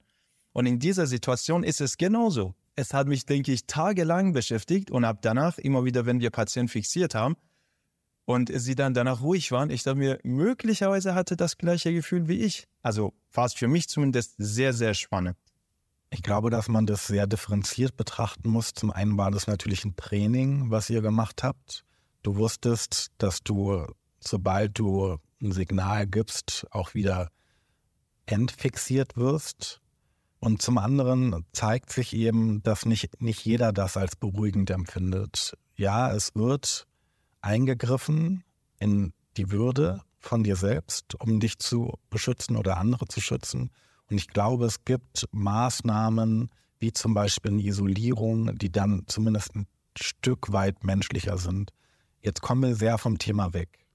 Und 0.54 0.68
in 0.68 0.80
dieser 0.80 1.08
Situation 1.08 1.64
ist 1.64 1.82
es 1.82 1.98
genauso. 1.98 2.54
Es 2.76 2.94
hat 2.94 3.08
mich, 3.08 3.26
denke 3.26 3.52
ich, 3.52 3.66
tagelang 3.66 4.34
beschäftigt 4.34 4.92
und 4.92 5.04
ab 5.04 5.20
danach, 5.22 5.58
immer 5.58 5.86
wieder, 5.86 6.06
wenn 6.06 6.20
wir 6.20 6.30
Patienten 6.30 6.70
fixiert 6.70 7.16
haben 7.16 7.36
und 8.26 8.52
sie 8.54 8.76
dann 8.76 8.94
danach 8.94 9.22
ruhig 9.22 9.52
waren, 9.52 9.70
ich 9.70 9.84
dachte 9.84 10.00
mir, 10.00 10.20
möglicherweise 10.24 11.14
hatte 11.14 11.38
das 11.38 11.58
gleiche 11.58 11.94
Gefühl 11.94 12.28
wie 12.28 12.42
ich. 12.42 12.68
Also 12.82 13.14
war 13.32 13.46
es 13.46 13.54
für 13.54 13.68
mich 13.68 13.88
zumindest 13.88 14.36
sehr, 14.38 14.74
sehr 14.74 14.94
spannend. 14.94 15.38
Ich 16.10 16.24
glaube, 16.24 16.50
dass 16.50 16.68
man 16.68 16.86
das 16.86 17.08
sehr 17.08 17.28
differenziert 17.28 17.98
betrachten 17.98 18.50
muss. 18.50 18.74
Zum 18.74 18.92
einen 18.92 19.18
war 19.18 19.32
das 19.32 19.48
natürlich 19.48 19.86
ein 19.86 19.96
Training, 19.96 20.72
was 20.72 20.90
ihr 20.90 21.02
gemacht 21.02 21.44
habt. 21.44 21.84
Du 22.24 22.38
wusstest, 22.38 23.12
dass 23.18 23.44
du, 23.44 23.86
sobald 24.20 24.80
du 24.80 25.18
ein 25.42 25.52
Signal 25.52 26.08
gibst, 26.08 26.66
auch 26.72 26.94
wieder 26.94 27.30
entfixiert 28.26 29.18
wirst. 29.18 29.82
Und 30.40 30.62
zum 30.62 30.78
anderen 30.78 31.46
zeigt 31.54 31.92
sich 31.92 32.14
eben, 32.14 32.64
dass 32.64 32.86
nicht, 32.86 33.22
nicht 33.22 33.44
jeder 33.46 33.74
das 33.74 33.98
als 33.98 34.16
beruhigend 34.16 34.70
empfindet. 34.70 35.58
Ja, 35.76 36.12
es 36.14 36.34
wird 36.36 36.88
eingegriffen 37.46 38.44
in 38.80 39.14
die 39.38 39.52
Würde 39.52 40.02
von 40.20 40.44
dir 40.44 40.56
selbst, 40.56 41.16
um 41.22 41.40
dich 41.40 41.60
zu 41.60 41.94
beschützen 42.10 42.58
oder 42.58 42.78
andere 42.78 43.08
zu 43.08 43.22
schützen. 43.22 43.70
Und 44.10 44.18
ich 44.18 44.28
glaube, 44.28 44.66
es 44.66 44.84
gibt 44.84 45.28
Maßnahmen, 45.32 46.50
wie 46.80 46.92
zum 46.92 47.14
Beispiel 47.14 47.52
eine 47.52 47.62
Isolierung, 47.62 48.58
die 48.58 48.72
dann 48.72 49.04
zumindest 49.08 49.56
ein 49.56 49.68
Stück 49.98 50.52
weit 50.52 50.84
menschlicher 50.84 51.38
sind. 51.38 51.72
Jetzt 52.22 52.42
kommen 52.42 52.64
wir 52.64 52.76
sehr 52.76 52.98
vom 52.98 53.18
Thema 53.20 53.54
weg. 53.54 53.86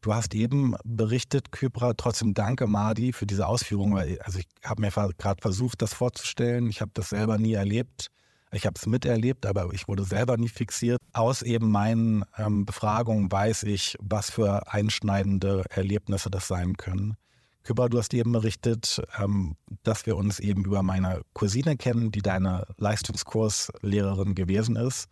Du 0.00 0.14
hast 0.14 0.34
eben 0.34 0.74
berichtet, 0.84 1.52
Kypra, 1.52 1.94
trotzdem 1.94 2.32
danke, 2.32 2.66
Madi, 2.66 3.12
für 3.12 3.26
diese 3.26 3.46
Ausführung. 3.46 3.94
Weil, 3.94 4.18
also 4.20 4.38
ich 4.38 4.46
habe 4.64 4.80
mir 4.80 4.90
gerade 4.90 5.40
versucht, 5.40 5.82
das 5.82 5.94
vorzustellen. 5.94 6.68
Ich 6.68 6.80
habe 6.80 6.90
das 6.94 7.10
selber 7.10 7.38
nie 7.38 7.54
erlebt. 7.54 8.10
Ich 8.56 8.64
habe 8.64 8.74
es 8.78 8.86
miterlebt, 8.86 9.44
aber 9.44 9.70
ich 9.74 9.86
wurde 9.86 10.04
selber 10.04 10.38
nie 10.38 10.48
fixiert. 10.48 10.98
Aus 11.12 11.42
eben 11.42 11.70
meinen 11.70 12.24
ähm, 12.38 12.64
Befragungen 12.64 13.30
weiß 13.30 13.64
ich, 13.64 13.98
was 14.00 14.30
für 14.30 14.72
einschneidende 14.72 15.64
Erlebnisse 15.68 16.30
das 16.30 16.48
sein 16.48 16.78
können. 16.78 17.16
Küpper, 17.64 17.90
du 17.90 17.98
hast 17.98 18.14
eben 18.14 18.32
berichtet, 18.32 19.02
ähm, 19.22 19.56
dass 19.82 20.06
wir 20.06 20.16
uns 20.16 20.40
eben 20.40 20.64
über 20.64 20.82
meine 20.82 21.20
Cousine 21.34 21.76
kennen, 21.76 22.10
die 22.12 22.22
deine 22.22 22.66
Leistungskurslehrerin 22.78 24.34
gewesen 24.34 24.76
ist. 24.76 25.10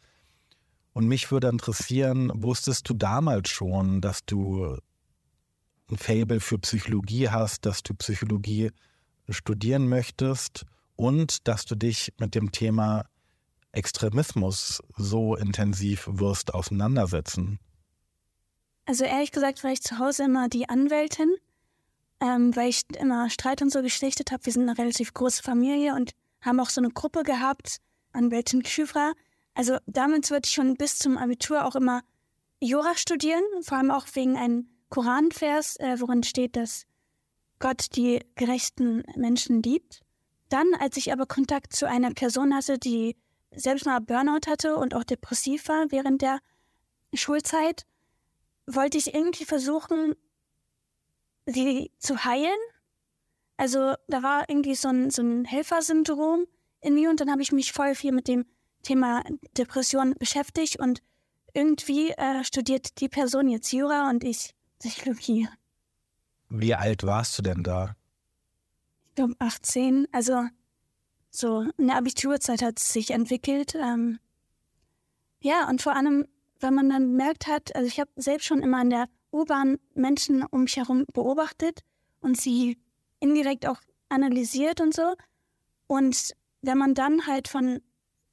Und 0.94 1.06
mich 1.06 1.30
würde 1.30 1.48
interessieren, 1.48 2.32
wusstest 2.34 2.88
du 2.88 2.94
damals 2.94 3.50
schon, 3.50 4.00
dass 4.00 4.24
du 4.24 4.78
ein 5.90 5.98
Fable 5.98 6.40
für 6.40 6.58
Psychologie 6.60 7.28
hast, 7.28 7.66
dass 7.66 7.82
du 7.82 7.92
Psychologie 7.92 8.70
studieren 9.28 9.86
möchtest 9.86 10.64
und 10.96 11.46
dass 11.46 11.66
du 11.66 11.74
dich 11.74 12.14
mit 12.18 12.34
dem 12.34 12.50
Thema 12.50 13.04
Extremismus 13.76 14.82
so 14.96 15.34
intensiv 15.36 16.08
wirst 16.10 16.54
auseinandersetzen? 16.54 17.58
Also 18.86 19.04
ehrlich 19.04 19.32
gesagt 19.32 19.64
war 19.64 19.72
ich 19.72 19.82
zu 19.82 19.98
Hause 19.98 20.24
immer 20.24 20.48
die 20.48 20.68
Anwältin 20.68 21.34
ähm, 22.24 22.54
weil 22.56 22.70
ich 22.70 22.82
immer 22.98 23.28
Streit 23.30 23.60
und 23.62 23.70
so 23.70 23.82
geschlichtet 23.82 24.32
habe. 24.32 24.44
Wir 24.46 24.52
sind 24.52 24.68
eine 24.68 24.78
relativ 24.78 25.12
große 25.12 25.42
Familie 25.42 25.94
und 25.94 26.12
haben 26.40 26.60
auch 26.60 26.70
so 26.70 26.80
eine 26.80 26.90
Gruppe 26.90 27.22
gehabt, 27.22 27.78
Anwältin 28.12 28.62
Kyfra. 28.62 29.12
Also 29.54 29.76
damit 29.86 30.30
wollte 30.30 30.48
ich 30.48 30.54
schon 30.54 30.74
bis 30.76 30.98
zum 30.98 31.18
Abitur 31.18 31.64
auch 31.64 31.76
immer 31.76 32.02
Jura 32.60 32.96
studieren, 32.96 33.42
vor 33.60 33.78
allem 33.78 33.90
auch 33.90 34.06
wegen 34.14 34.36
einem 34.36 34.68
Koranvers, 34.88 35.76
äh, 35.76 36.00
worin 36.00 36.22
steht, 36.22 36.56
dass 36.56 36.86
Gott 37.58 37.94
die 37.96 38.20
gerechten 38.36 39.02
Menschen 39.16 39.62
liebt. 39.62 40.00
Dann, 40.48 40.66
als 40.78 40.96
ich 40.96 41.12
aber 41.12 41.26
Kontakt 41.26 41.74
zu 41.74 41.88
einer 41.88 42.12
Person 42.12 42.54
hatte, 42.54 42.78
die 42.78 43.16
selbst 43.56 43.86
mal 43.86 44.00
Burnout 44.00 44.46
hatte 44.48 44.76
und 44.76 44.94
auch 44.94 45.04
depressiv 45.04 45.68
war 45.68 45.86
während 45.90 46.22
der 46.22 46.40
Schulzeit, 47.12 47.86
wollte 48.66 48.98
ich 48.98 49.14
irgendwie 49.14 49.44
versuchen, 49.44 50.14
sie 51.46 51.90
zu 51.98 52.24
heilen. 52.24 52.58
Also 53.56 53.94
da 54.08 54.22
war 54.22 54.48
irgendwie 54.48 54.74
so 54.74 54.88
ein, 54.88 55.10
so 55.10 55.22
ein 55.22 55.44
Helfersyndrom 55.44 56.46
in 56.80 56.94
mir 56.94 57.10
und 57.10 57.20
dann 57.20 57.30
habe 57.30 57.42
ich 57.42 57.52
mich 57.52 57.72
voll 57.72 57.94
viel 57.94 58.12
mit 58.12 58.28
dem 58.28 58.46
Thema 58.82 59.22
Depression 59.56 60.14
beschäftigt 60.18 60.78
und 60.78 61.02
irgendwie 61.52 62.10
äh, 62.10 62.42
studiert 62.44 63.00
die 63.00 63.08
Person 63.08 63.48
jetzt 63.48 63.72
Jura 63.72 64.10
und 64.10 64.24
ich 64.24 64.54
Psychologie. 64.80 65.48
Wie 66.48 66.74
alt 66.74 67.04
warst 67.04 67.38
du 67.38 67.42
denn 67.42 67.62
da? 67.62 67.96
Ich 69.08 69.14
glaube 69.14 69.34
18. 69.38 70.08
Also 70.12 70.44
so 71.34 71.66
in 71.76 71.88
der 71.88 71.96
Abiturzeit 71.96 72.62
hat 72.62 72.78
sich 72.78 73.10
entwickelt. 73.10 73.74
Ähm, 73.74 74.18
ja, 75.40 75.68
und 75.68 75.82
vor 75.82 75.96
allem, 75.96 76.26
wenn 76.60 76.74
man 76.74 76.88
dann 76.88 77.10
bemerkt 77.10 77.46
hat, 77.46 77.74
also 77.74 77.86
ich 77.86 78.00
habe 78.00 78.10
selbst 78.16 78.46
schon 78.46 78.62
immer 78.62 78.80
in 78.82 78.90
der 78.90 79.08
U-Bahn 79.32 79.78
Menschen 79.94 80.44
um 80.44 80.62
mich 80.62 80.76
herum 80.76 81.04
beobachtet 81.12 81.80
und 82.20 82.40
sie 82.40 82.78
indirekt 83.20 83.66
auch 83.66 83.80
analysiert 84.08 84.80
und 84.80 84.94
so. 84.94 85.14
Und 85.86 86.32
wenn 86.62 86.78
man 86.78 86.94
dann 86.94 87.26
halt 87.26 87.48
von, 87.48 87.82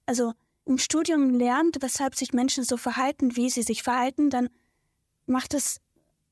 also 0.06 0.34
im 0.66 0.78
Studium 0.78 1.32
lernt, 1.32 1.78
weshalb 1.82 2.16
sich 2.16 2.34
Menschen 2.34 2.64
so 2.64 2.78
verhalten, 2.78 3.36
wie 3.36 3.50
sie 3.50 3.64
sich 3.64 3.84
verhalten, 3.84 4.30
dann 4.30 4.50
macht 5.26 5.54
es 5.54 5.82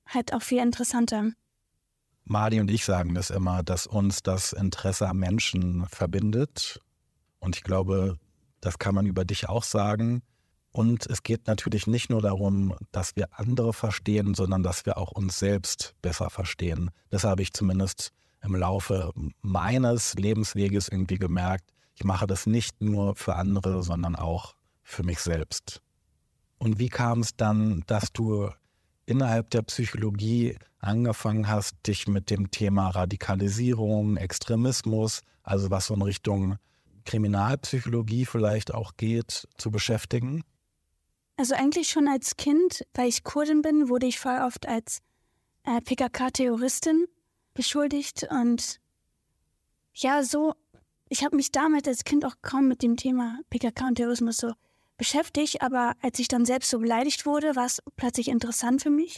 halt 0.06 0.34
auch 0.34 0.42
viel 0.42 0.60
interessanter. 0.60 1.32
Madi 2.30 2.60
und 2.60 2.70
ich 2.70 2.86
sagen 2.86 3.16
das 3.16 3.32
immer, 3.32 3.64
dass 3.64 3.88
uns 3.88 4.22
das 4.22 4.54
Interesse 4.54 5.10
am 5.10 5.18
Menschen 5.18 5.86
verbindet. 5.88 6.80
Und 7.40 7.56
ich 7.56 7.64
glaube, 7.64 8.18
das 8.62 8.78
kann 8.78 8.94
man 8.94 9.08
über 9.08 9.26
dich 9.26 9.50
auch 9.50 9.64
sagen. 9.64 10.22
Und 10.72 11.08
es 11.08 11.24
geht 11.24 11.48
natürlich 11.48 11.88
nicht 11.88 12.12
nur 12.12 12.22
darum, 12.22 12.76
dass 12.92 13.16
wir 13.16 13.40
andere 13.40 13.74
verstehen, 13.74 14.36
sondern 14.36 14.62
dass 14.62 14.86
wir 14.86 14.98
auch 14.98 15.12
uns 15.12 15.40
selbst 15.40 15.96
besser 16.04 16.30
verstehen. 16.30 16.92
Das 17.10 17.24
habe 17.24 17.42
ich 17.42 17.52
zumindest 17.52 18.12
im 18.44 18.56
Laufe 18.56 19.12
meines 19.42 20.14
Lebensweges 20.14 20.88
irgendwie 20.88 21.18
gemerkt. 21.18 21.72
Ich 21.96 22.04
mache 22.04 22.28
das 22.28 22.46
nicht 22.46 22.80
nur 22.80 23.16
für 23.16 23.36
andere, 23.36 23.82
sondern 23.82 24.16
auch 24.16 24.54
für 24.84 25.04
mich 25.04 25.20
selbst. 25.20 25.82
Und 26.60 26.78
wie 26.78 26.90
kam 26.90 27.22
es 27.22 27.36
dann, 27.36 27.84
dass 27.88 28.14
du 28.14 28.52
innerhalb 29.10 29.50
der 29.50 29.64
Psychologie 29.64 30.58
angefangen 30.80 31.48
hast, 31.48 31.76
dich 31.88 32.08
mit 32.08 32.30
dem 32.30 32.52
Thema 32.52 32.90
Radikalisierung, 32.90 34.18
Extremismus, 34.18 35.22
also 35.44 35.72
was 35.72 35.88
so 35.88 35.96
in 35.96 36.02
Richtung 36.02 36.58
Kriminalpsychologie 37.06 38.26
vielleicht 38.26 38.74
auch 38.74 38.96
geht, 38.96 39.48
zu 39.58 39.72
beschäftigen? 39.72 40.44
Also 41.38 41.56
eigentlich 41.56 41.90
schon 41.90 42.08
als 42.08 42.38
Kind, 42.38 42.86
weil 42.94 43.08
ich 43.08 43.24
Kurdin 43.24 43.62
bin, 43.62 43.90
wurde 43.90 44.06
ich 44.06 44.20
voll 44.20 44.40
oft 44.46 44.68
als 44.68 45.00
äh, 45.64 45.82
PKK-Terroristin 45.82 47.06
beschuldigt 47.54 48.28
und 48.30 48.80
ja, 49.94 50.24
so, 50.24 50.54
ich 51.10 51.24
habe 51.24 51.36
mich 51.36 51.52
damit 51.52 51.88
als 51.88 52.04
Kind 52.04 52.26
auch 52.26 52.36
kaum 52.42 52.68
mit 52.68 52.84
dem 52.84 52.96
Thema 52.96 53.40
PKK 53.50 53.88
und 53.88 53.96
Terrorismus 53.96 54.38
so 54.38 54.54
beschäftigt, 55.00 55.64
aber 55.64 55.96
als 56.04 56.20
ich 56.20 56.28
dann 56.28 56.46
selbst 56.46 56.70
so 56.70 56.78
beleidigt 56.78 57.26
wurde, 57.26 57.56
war 57.56 57.66
es 57.66 57.82
plötzlich 57.96 58.28
interessant 58.28 58.84
für 58.84 58.92
mich. 58.92 59.18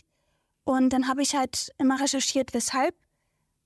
Und 0.63 0.93
dann 0.93 1.09
habe 1.09 1.21
ich 1.21 1.35
halt 1.35 1.71
immer 1.77 1.99
recherchiert, 1.99 2.53
weshalb 2.53 2.95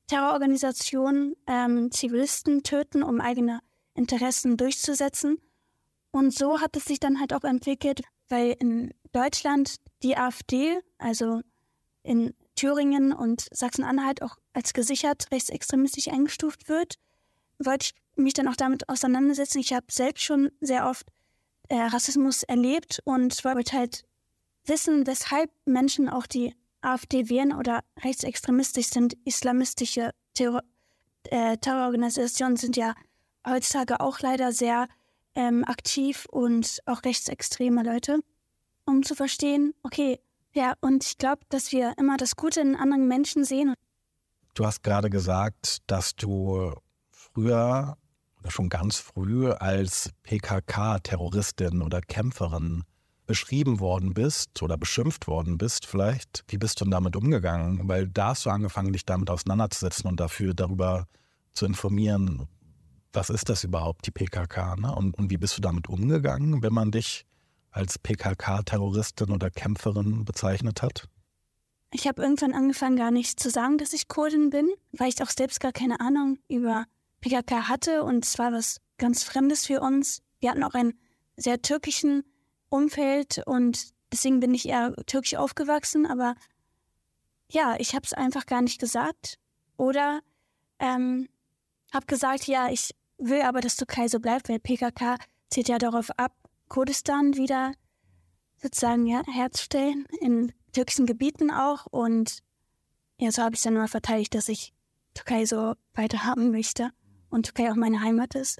Terrororganisationen 0.08 1.36
ähm, 1.46 1.92
Zivilisten 1.92 2.64
töten, 2.64 3.04
um 3.04 3.22
eigene 3.22 3.60
Interessen 3.94 4.58
durchzusetzen. 4.58 5.38
Und 6.12 6.34
so 6.34 6.62
hat 6.62 6.76
es 6.76 6.86
sich 6.86 7.00
dann 7.00 7.20
halt 7.20 7.34
auch 7.34 7.44
entwickelt, 7.44 8.02
weil 8.30 8.56
in 8.60 8.94
Deutschland 9.12 9.76
die 10.02 10.18
AfD, 10.18 10.80
also 10.98 11.42
in 12.02 12.34
Thüringen 12.56 13.12
und 13.12 13.48
Sachsen-Anhalt 13.52 14.22
auch 14.22 14.38
als 14.54 14.74
gesichert 14.74 15.28
rechtsextremistisch 15.32 16.08
eingestuft 16.08 16.70
wird, 16.70 16.96
wollte 17.60 17.88
ich 17.88 17.94
mich 18.16 18.34
dann 18.34 18.48
auch 18.48 18.56
damit 18.56 18.88
auseinandersetzen. 18.88 19.60
Ich 19.60 19.74
habe 19.74 19.88
selbst 19.92 20.24
schon 20.24 20.52
sehr 20.62 20.88
oft 20.90 21.08
äh, 21.70 21.76
Rassismus 21.76 22.44
erlebt 22.44 23.02
und 23.06 23.44
wollte 23.44 23.78
halt 23.78 24.04
wissen, 24.66 25.06
weshalb 25.08 25.52
Menschen 25.66 26.10
auch 26.10 26.28
die 26.28 26.54
AfD 26.82 27.30
wählen 27.30 27.54
oder 27.54 27.84
rechtsextremistisch 28.04 28.88
sind. 28.88 29.16
Islamistische 29.26 30.12
Terror 30.34 30.62
äh, 31.30 31.58
Terrororganisationen 31.58 32.58
sind 32.58 32.78
ja 32.78 32.94
heutzutage 33.48 34.00
auch 34.00 34.20
leider 34.20 34.52
sehr 34.52 34.88
ähm, 35.34 35.64
aktiv 35.66 36.28
und 36.32 36.80
auch 36.86 37.04
rechtsextreme 37.04 37.84
Leute, 37.84 38.20
um 38.86 39.04
zu 39.04 39.16
verstehen, 39.16 39.74
okay, 39.84 40.20
ja, 40.54 40.76
und 40.80 41.04
ich 41.04 41.18
glaube, 41.18 41.42
dass 41.50 41.72
wir 41.72 41.94
immer 41.98 42.18
das 42.18 42.36
Gute 42.36 42.62
in 42.62 42.76
anderen 42.76 43.08
Menschen 43.08 43.44
sehen. 43.44 43.74
Du 44.54 44.66
hast 44.66 44.84
gerade 44.84 45.10
gesagt, 45.10 45.80
dass 45.88 46.16
du 46.16 46.74
früher 47.10 47.98
schon 48.52 48.70
ganz 48.70 48.98
früh 48.98 49.52
als 49.52 50.12
PKK-Terroristin 50.24 51.82
oder 51.82 52.02
Kämpferin 52.02 52.84
beschrieben 53.26 53.80
worden 53.80 54.14
bist 54.14 54.62
oder 54.62 54.78
beschimpft 54.78 55.28
worden 55.28 55.58
bist 55.58 55.86
vielleicht. 55.86 56.44
Wie 56.48 56.58
bist 56.58 56.80
du 56.80 56.86
denn 56.86 56.92
damit 56.92 57.16
umgegangen? 57.16 57.88
Weil 57.88 58.08
da 58.08 58.30
hast 58.30 58.46
du 58.46 58.50
angefangen, 58.50 58.94
dich 58.94 59.06
damit 59.06 59.30
auseinanderzusetzen 59.30 60.10
und 60.10 60.20
dafür 60.20 60.54
darüber 60.54 61.08
zu 61.54 61.66
informieren, 61.66 62.48
was 63.14 63.30
ist 63.30 63.50
das 63.50 63.64
überhaupt, 63.64 64.06
die 64.06 64.12
PKK? 64.12 64.76
Ne? 64.76 64.94
Und, 64.94 65.18
und 65.18 65.30
wie 65.32 65.38
bist 65.38 65.58
du 65.58 65.62
damit 65.62 65.88
umgegangen, 65.88 66.62
wenn 66.62 66.74
man 66.74 66.92
dich 66.92 67.26
als 67.72 67.98
PKK-Terroristin 68.00 69.32
oder 69.32 69.50
Kämpferin 69.50 70.26
bezeichnet 70.26 70.82
hat? 70.82 71.08
Ich 71.92 72.08
habe 72.08 72.22
irgendwann 72.22 72.54
angefangen, 72.54 72.98
gar 72.98 73.12
nicht 73.12 73.40
zu 73.40 73.50
sagen, 73.50 73.78
dass 73.78 73.94
ich 73.94 74.08
Kurdin 74.08 74.50
bin, 74.50 74.70
weil 74.92 75.10
ich 75.10 75.22
auch 75.24 75.30
selbst 75.30 75.60
gar 75.60 75.72
keine 75.72 76.00
Ahnung 76.02 76.38
über 76.50 76.86
PKK 77.26 77.68
hatte 77.68 78.04
und 78.04 78.24
es 78.24 78.38
war 78.38 78.52
was 78.52 78.80
ganz 79.00 79.24
Fremdes 79.24 79.66
für 79.66 79.82
uns. 79.82 80.22
Wir 80.40 80.52
hatten 80.52 80.64
auch 80.64 80.76
einen 80.76 80.94
sehr 81.36 81.60
türkischen 81.60 82.24
Umfeld 82.70 83.42
und 83.48 83.94
deswegen 84.12 84.40
bin 84.40 84.54
ich 84.54 84.68
eher 84.68 84.94
türkisch 85.08 85.34
aufgewachsen, 85.34 86.06
aber 86.06 86.36
ja, 87.50 87.78
ich 87.80 87.96
habe 87.96 88.06
es 88.06 88.14
einfach 88.14 88.46
gar 88.46 88.62
nicht 88.62 88.80
gesagt. 88.80 89.40
Oder 89.76 90.22
ähm, 90.78 91.28
habe 91.92 92.06
gesagt, 92.06 92.46
ja, 92.46 92.70
ich 92.70 92.92
will 93.18 93.42
aber, 93.42 93.60
dass 93.60 93.76
Türkei 93.76 94.08
so 94.08 94.20
bleibt, 94.20 94.48
weil 94.48 94.60
PKK 94.60 95.18
zielt 95.50 95.68
ja 95.68 95.80
darauf 95.80 96.12
ab, 96.20 96.32
Kurdistan 96.68 97.36
wieder 97.36 97.74
sozusagen 98.62 99.08
ja, 99.08 99.24
herzustellen, 99.26 100.06
in 100.22 100.54
türkischen 100.74 101.08
Gebieten 101.08 101.50
auch. 101.50 101.88
Und 101.88 102.38
ja, 103.18 103.32
so 103.32 103.42
habe 103.42 103.56
ich 103.56 103.62
es 103.62 103.64
dann 103.64 103.76
immer 103.76 103.88
verteidigt, 103.88 104.36
dass 104.36 104.48
ich 104.48 104.74
Türkei 105.16 105.46
so 105.48 105.74
weiter 105.96 106.24
haben 106.24 106.52
möchte 106.52 106.92
und 107.36 107.44
Türkei 107.44 107.70
auch 107.70 107.76
meine 107.76 108.02
Heimat 108.02 108.34
ist. 108.34 108.60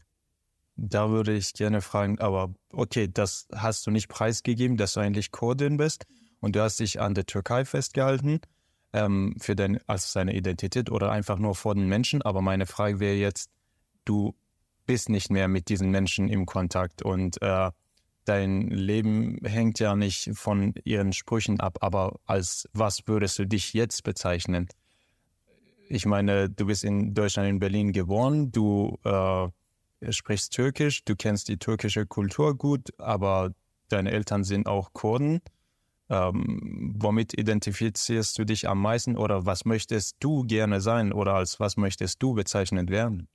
Da 0.76 1.10
würde 1.10 1.34
ich 1.34 1.54
gerne 1.54 1.82
fragen, 1.82 2.20
aber 2.20 2.54
okay, 2.74 3.10
das 3.12 3.48
hast 3.56 3.88
du 3.88 3.92
nicht 3.92 4.10
preisgegeben, 4.10 4.76
dass 4.76 4.94
du 4.94 5.00
eigentlich 5.00 5.32
Kurdin 5.32 5.78
bist 5.78 6.06
und 6.42 6.56
du 6.56 6.62
hast 6.62 6.80
dich 6.82 7.00
an 7.00 7.16
der 7.16 7.26
Türkei 7.26 7.64
festgehalten 7.64 8.42
ähm, 8.92 9.36
für 9.40 9.56
dein, 9.56 9.80
also 9.88 10.08
seine 10.08 10.36
Identität 10.36 10.92
oder 10.92 11.12
einfach 11.12 11.40
nur 11.40 11.56
vor 11.56 11.76
den 11.76 11.88
Menschen. 11.88 12.22
Aber 12.22 12.42
meine 12.42 12.66
Frage 12.66 13.00
wäre 13.00 13.16
jetzt, 13.16 13.50
du 14.04 14.36
bist 14.86 15.08
nicht 15.08 15.32
mehr 15.32 15.48
mit 15.48 15.70
diesen 15.70 15.90
Menschen 15.92 16.28
im 16.28 16.46
Kontakt 16.46 17.02
und 17.02 17.42
äh, 17.42 17.72
dein 18.26 18.68
Leben 18.70 19.40
hängt 19.46 19.80
ja 19.80 19.96
nicht 19.96 20.32
von 20.34 20.74
ihren 20.84 21.14
Sprüchen 21.14 21.62
ab, 21.62 21.78
aber 21.82 22.20
als 22.26 22.68
was 22.74 23.08
würdest 23.08 23.40
du 23.40 23.48
dich 23.48 23.74
jetzt 23.74 24.04
bezeichnen? 24.04 24.68
Ich 25.88 26.06
meine, 26.06 26.50
du 26.50 26.66
bist 26.66 26.84
in 26.84 27.14
Deutschland, 27.14 27.50
in 27.50 27.60
Berlin 27.60 27.92
geboren, 27.92 28.52
du 28.52 28.98
äh, 29.04 29.48
sprichst 30.12 30.54
Türkisch, 30.54 31.04
du 31.06 31.16
kennst 31.16 31.48
die 31.48 31.58
türkische 31.58 32.06
Kultur 32.06 32.58
gut, 32.58 32.90
aber 33.00 33.52
deine 33.90 34.12
Eltern 34.12 34.44
sind 34.44 34.68
auch 34.68 34.94
Kurden. 34.94 35.42
Ähm, 36.08 36.94
womit 36.98 37.34
identifizierst 37.34 38.38
du 38.38 38.46
dich 38.46 38.68
am 38.68 38.80
meisten 38.80 39.18
oder 39.18 39.48
was 39.48 39.66
möchtest 39.66 40.18
du 40.20 40.44
gerne 40.44 40.80
sein 40.80 41.12
oder 41.12 41.34
als 41.34 41.60
was 41.60 41.78
möchtest 41.78 42.22
du 42.22 42.34
bezeichnet 42.34 42.92
werden? 42.92 43.28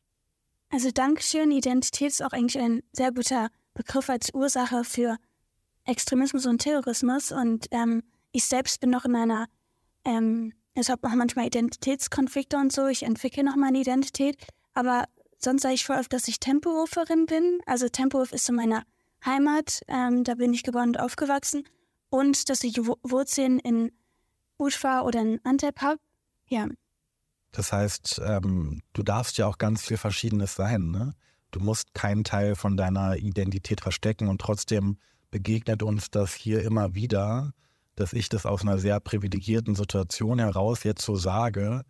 Also 0.71 0.91
Dankeschön, 0.93 1.51
Identität 1.51 2.09
ist 2.09 2.23
auch 2.23 2.33
eigentlich 2.33 2.63
ein 2.63 2.83
sehr 2.93 3.11
guter 3.11 3.49
Begriff 3.75 4.09
als 4.09 4.33
Ursache 4.33 4.85
für 4.85 5.17
Extremismus 5.85 6.47
und 6.47 6.59
Terrorismus 6.59 7.33
und 7.33 7.67
ähm, 7.73 8.05
ich 8.31 8.45
selbst 8.45 8.81
bin 8.81 8.91
noch 8.91 9.05
in 9.05 9.17
einer, 9.17 9.47
ähm, 10.05 10.53
ich 10.81 10.91
habe 10.91 11.07
auch 11.07 11.15
manchmal 11.15 11.47
Identitätskonflikte 11.47 12.57
und 12.57 12.73
so, 12.73 12.87
ich 12.87 13.03
entwickle 13.03 13.45
noch 13.45 13.57
meine 13.57 13.79
Identität, 13.79 14.37
aber 14.75 15.07
Sonst 15.43 15.63
sage 15.63 15.75
ich 15.75 15.87
voll 15.87 15.97
oft, 15.99 16.13
dass 16.13 16.29
ich 16.29 16.39
Tempelhoferin 16.39 17.25
bin. 17.25 17.61
Also 17.65 17.89
Tempelhof 17.89 18.33
ist 18.33 18.45
so 18.45 18.53
meine 18.53 18.83
Heimat. 19.25 19.81
Ähm, 19.89 20.23
da 20.23 20.35
bin 20.35 20.53
ich 20.53 20.63
geboren 20.63 20.91
und 20.91 21.01
aufgewachsen. 21.01 21.65
Und 22.11 22.51
dass 22.51 22.63
ich 22.63 22.77
Wurzeln 22.77 23.59
in 23.59 23.91
Urfa 24.59 25.01
oder 25.01 25.23
in 25.23 25.41
Antep 25.45 25.81
habe. 25.81 25.99
Ja. 26.49 26.69
Das 27.53 27.73
heißt, 27.73 28.21
ähm, 28.23 28.83
du 28.93 29.03
darfst 29.03 29.39
ja 29.39 29.47
auch 29.47 29.57
ganz 29.57 29.83
viel 29.83 29.97
Verschiedenes 29.97 30.57
sein. 30.57 30.91
Ne? 30.91 31.15
Du 31.53 31.61
musst 31.61 31.95
keinen 31.95 32.23
Teil 32.23 32.55
von 32.55 32.77
deiner 32.77 33.17
Identität 33.17 33.81
verstecken 33.81 34.29
und 34.29 34.43
trotzdem 34.43 34.99
begegnet 35.31 35.83
uns 35.83 36.11
das 36.11 36.35
hier 36.35 36.63
immer 36.63 36.95
wieder, 36.95 37.55
dass 38.01 38.13
ich 38.13 38.29
das 38.29 38.47
aus 38.47 38.63
einer 38.63 38.79
sehr 38.79 38.99
privilegierten 39.01 39.75
Situation 39.75 40.39
heraus 40.39 40.85
jetzt 40.85 41.03
so 41.03 41.17
sage, 41.17 41.85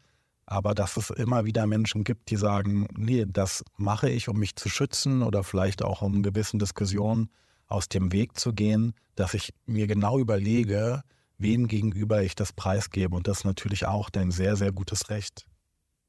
aber 0.47 0.75
dass 0.75 0.97
es 0.97 1.11
immer 1.11 1.45
wieder 1.45 1.67
Menschen 1.67 2.03
gibt, 2.03 2.31
die 2.31 2.37
sagen, 2.37 2.89
nee, 2.97 3.25
das 3.29 3.65
mache 3.77 4.11
ich, 4.11 4.29
um 4.29 4.37
mich 4.37 4.57
zu 4.57 4.69
schützen 4.69 5.23
oder 5.23 5.45
vielleicht 5.45 5.83
auch 5.83 6.03
um 6.03 6.23
gewissen 6.23 6.59
Diskussionen 6.59 7.31
aus 7.69 7.89
dem 7.89 8.13
Weg 8.13 8.39
zu 8.39 8.53
gehen, 8.53 8.95
dass 9.15 9.35
ich 9.35 9.55
mir 9.67 9.87
genau 9.87 10.19
überlege, 10.19 11.03
wem 11.39 11.69
gegenüber 11.69 12.23
ich 12.23 12.35
das 12.35 12.53
preisgebe. 12.53 13.15
Und 13.15 13.29
das 13.29 13.39
ist 13.39 13.45
natürlich 13.45 13.87
auch 13.87 14.11
dein 14.11 14.33
sehr, 14.33 14.57
sehr 14.57 14.73
gutes 14.73 15.09
Recht. 15.09 15.47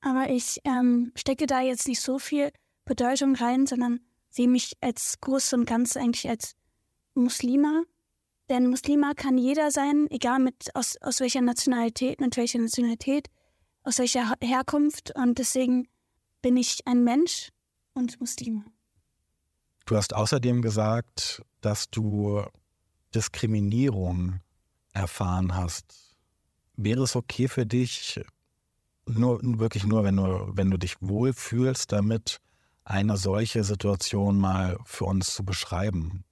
Aber 0.02 0.32
ich 0.32 0.60
ähm, 0.65 1.12
stecke 1.15 1.45
da 1.45 1.62
jetzt 1.62 1.88
nicht 1.88 2.02
so 2.02 2.17
viel 2.17 2.52
Bedeutung 2.86 3.36
rein, 3.36 3.67
sondern 3.67 3.99
sehe 4.32 4.47
mich 4.47 4.73
als 4.82 5.19
Groß 5.21 5.54
und 5.54 5.65
Ganz 5.65 5.95
eigentlich 5.95 6.28
als 6.28 6.56
Muslima. 7.13 7.84
Denn 8.51 8.69
Muslima 8.69 9.13
kann 9.15 9.37
jeder 9.37 9.71
sein, 9.71 10.07
egal 10.09 10.39
mit, 10.39 10.75
aus, 10.75 10.97
aus 10.97 11.21
welcher 11.21 11.39
Nationalität, 11.39 12.19
mit 12.19 12.35
welcher 12.35 12.59
Nationalität 12.59 13.29
aus 13.83 13.97
welcher 13.97 14.33
Herkunft 14.43 15.15
und 15.15 15.39
deswegen 15.39 15.87
bin 16.41 16.57
ich 16.57 16.85
ein 16.85 17.05
Mensch 17.05 17.53
und 17.93 18.19
Muslime. 18.19 18.65
Du 19.85 19.95
hast 19.95 20.13
außerdem 20.13 20.61
gesagt, 20.61 21.41
dass 21.61 21.89
du 21.91 22.43
Diskriminierung 23.15 24.41
erfahren 24.91 25.55
hast. 25.55 26.17
Wäre 26.75 27.03
es 27.03 27.15
okay 27.15 27.47
für 27.47 27.65
dich, 27.65 28.19
nur 29.05 29.39
wirklich 29.41 29.85
nur, 29.85 30.03
wenn 30.03 30.17
du, 30.17 30.51
wenn 30.51 30.69
du 30.69 30.77
dich 30.77 30.97
wohlfühlst, 30.99 31.89
damit 31.93 32.41
eine 32.83 33.15
solche 33.15 33.63
Situation 33.63 34.37
mal 34.37 34.77
für 34.83 35.05
uns 35.05 35.33
zu 35.33 35.45
beschreiben? 35.45 36.25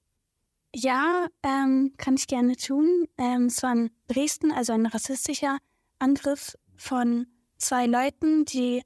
Ja, 0.73 1.27
ähm, 1.41 1.93
kann 1.97 2.15
ich 2.15 2.27
gerne 2.27 2.55
tun. 2.55 3.07
Ähm, 3.17 3.45
es 3.45 3.63
war 3.63 3.73
in 3.73 3.89
Dresden, 4.07 4.51
also 4.51 4.73
ein 4.73 4.85
rassistischer 4.85 5.57
Angriff 5.97 6.55
von 6.75 7.27
zwei 7.57 7.87
Leuten, 7.87 8.45
die 8.45 8.83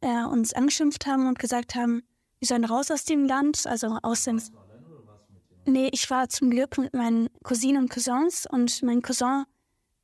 äh, 0.00 0.24
uns 0.24 0.52
angeschimpft 0.52 1.06
haben 1.06 1.28
und 1.28 1.38
gesagt 1.38 1.74
haben, 1.74 2.02
wir 2.38 2.48
sollen 2.48 2.64
raus 2.64 2.90
aus 2.90 3.04
dem 3.04 3.24
Land, 3.24 3.66
also 3.66 3.98
aus 4.02 4.24
dem. 4.24 4.42
Nee, 5.64 5.88
ich 5.92 6.08
war 6.10 6.28
zum 6.28 6.50
Glück 6.50 6.78
mit 6.78 6.94
meinen 6.94 7.28
Cousinen 7.42 7.84
und 7.84 7.90
Cousins 7.90 8.46
und 8.48 8.82
mein 8.82 9.02
Cousin 9.02 9.44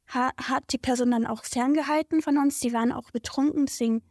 ha 0.08 0.32
hat 0.36 0.72
die 0.72 0.78
Person 0.78 1.12
dann 1.12 1.26
auch 1.26 1.44
ferngehalten 1.44 2.22
von 2.22 2.38
uns. 2.38 2.60
Die 2.60 2.72
waren 2.72 2.90
auch 2.90 3.10
betrunken, 3.10 3.66
deswegen 3.66 4.02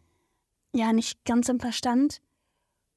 ja 0.73 0.93
nicht 0.93 1.23
ganz 1.25 1.49
im 1.49 1.60
Verstand. 1.60 2.21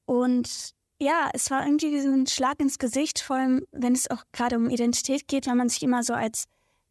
Und 0.05 0.73
ja, 1.05 1.29
es 1.33 1.51
war 1.51 1.63
irgendwie 1.63 2.01
so 2.01 2.09
ein 2.09 2.25
Schlag 2.25 2.59
ins 2.59 2.79
Gesicht, 2.79 3.19
vor 3.19 3.35
allem 3.35 3.65
wenn 3.71 3.93
es 3.93 4.09
auch 4.09 4.23
gerade 4.31 4.57
um 4.57 4.71
Identität 4.71 5.27
geht, 5.27 5.45
wenn 5.45 5.57
man 5.57 5.69
sich 5.69 5.83
immer 5.83 6.01
so 6.01 6.13
als 6.13 6.45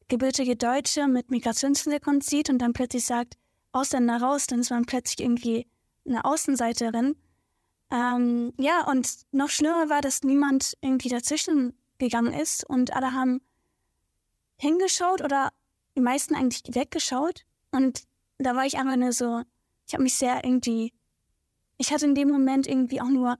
gebürtige 0.06 0.54
Deutsche 0.54 1.08
mit 1.08 1.30
Migrationshintergrund 1.30 2.22
sieht 2.22 2.48
und 2.48 2.58
dann 2.58 2.74
plötzlich 2.74 3.04
sagt, 3.04 3.34
Ausländer 3.72 4.18
raus, 4.18 4.46
dann 4.46 4.60
ist 4.60 4.70
man 4.70 4.84
plötzlich 4.84 5.18
irgendwie 5.18 5.66
eine 6.06 6.24
Außenseiterin. 6.24 7.16
Ähm, 7.90 8.52
ja, 8.56 8.86
und 8.86 9.10
noch 9.32 9.50
schlimmer 9.50 9.88
war, 9.88 10.00
dass 10.00 10.22
niemand 10.22 10.74
irgendwie 10.80 11.08
dazwischen 11.08 11.76
gegangen 11.98 12.32
ist 12.32 12.64
und 12.68 12.94
alle 12.94 13.12
haben 13.12 13.40
hingeschaut 14.58 15.22
oder 15.22 15.50
die 15.96 16.00
meisten 16.00 16.36
eigentlich 16.36 16.62
weggeschaut. 16.68 17.44
Und 17.72 18.04
da 18.38 18.54
war 18.54 18.64
ich 18.64 18.78
einfach 18.78 18.96
nur 18.96 19.12
so, 19.12 19.42
ich 19.88 19.94
habe 19.94 20.04
mich 20.04 20.14
sehr 20.14 20.44
irgendwie, 20.44 20.92
ich 21.78 21.92
hatte 21.92 22.04
in 22.06 22.14
dem 22.14 22.30
Moment 22.30 22.68
irgendwie 22.68 23.00
auch 23.00 23.08
nur 23.08 23.36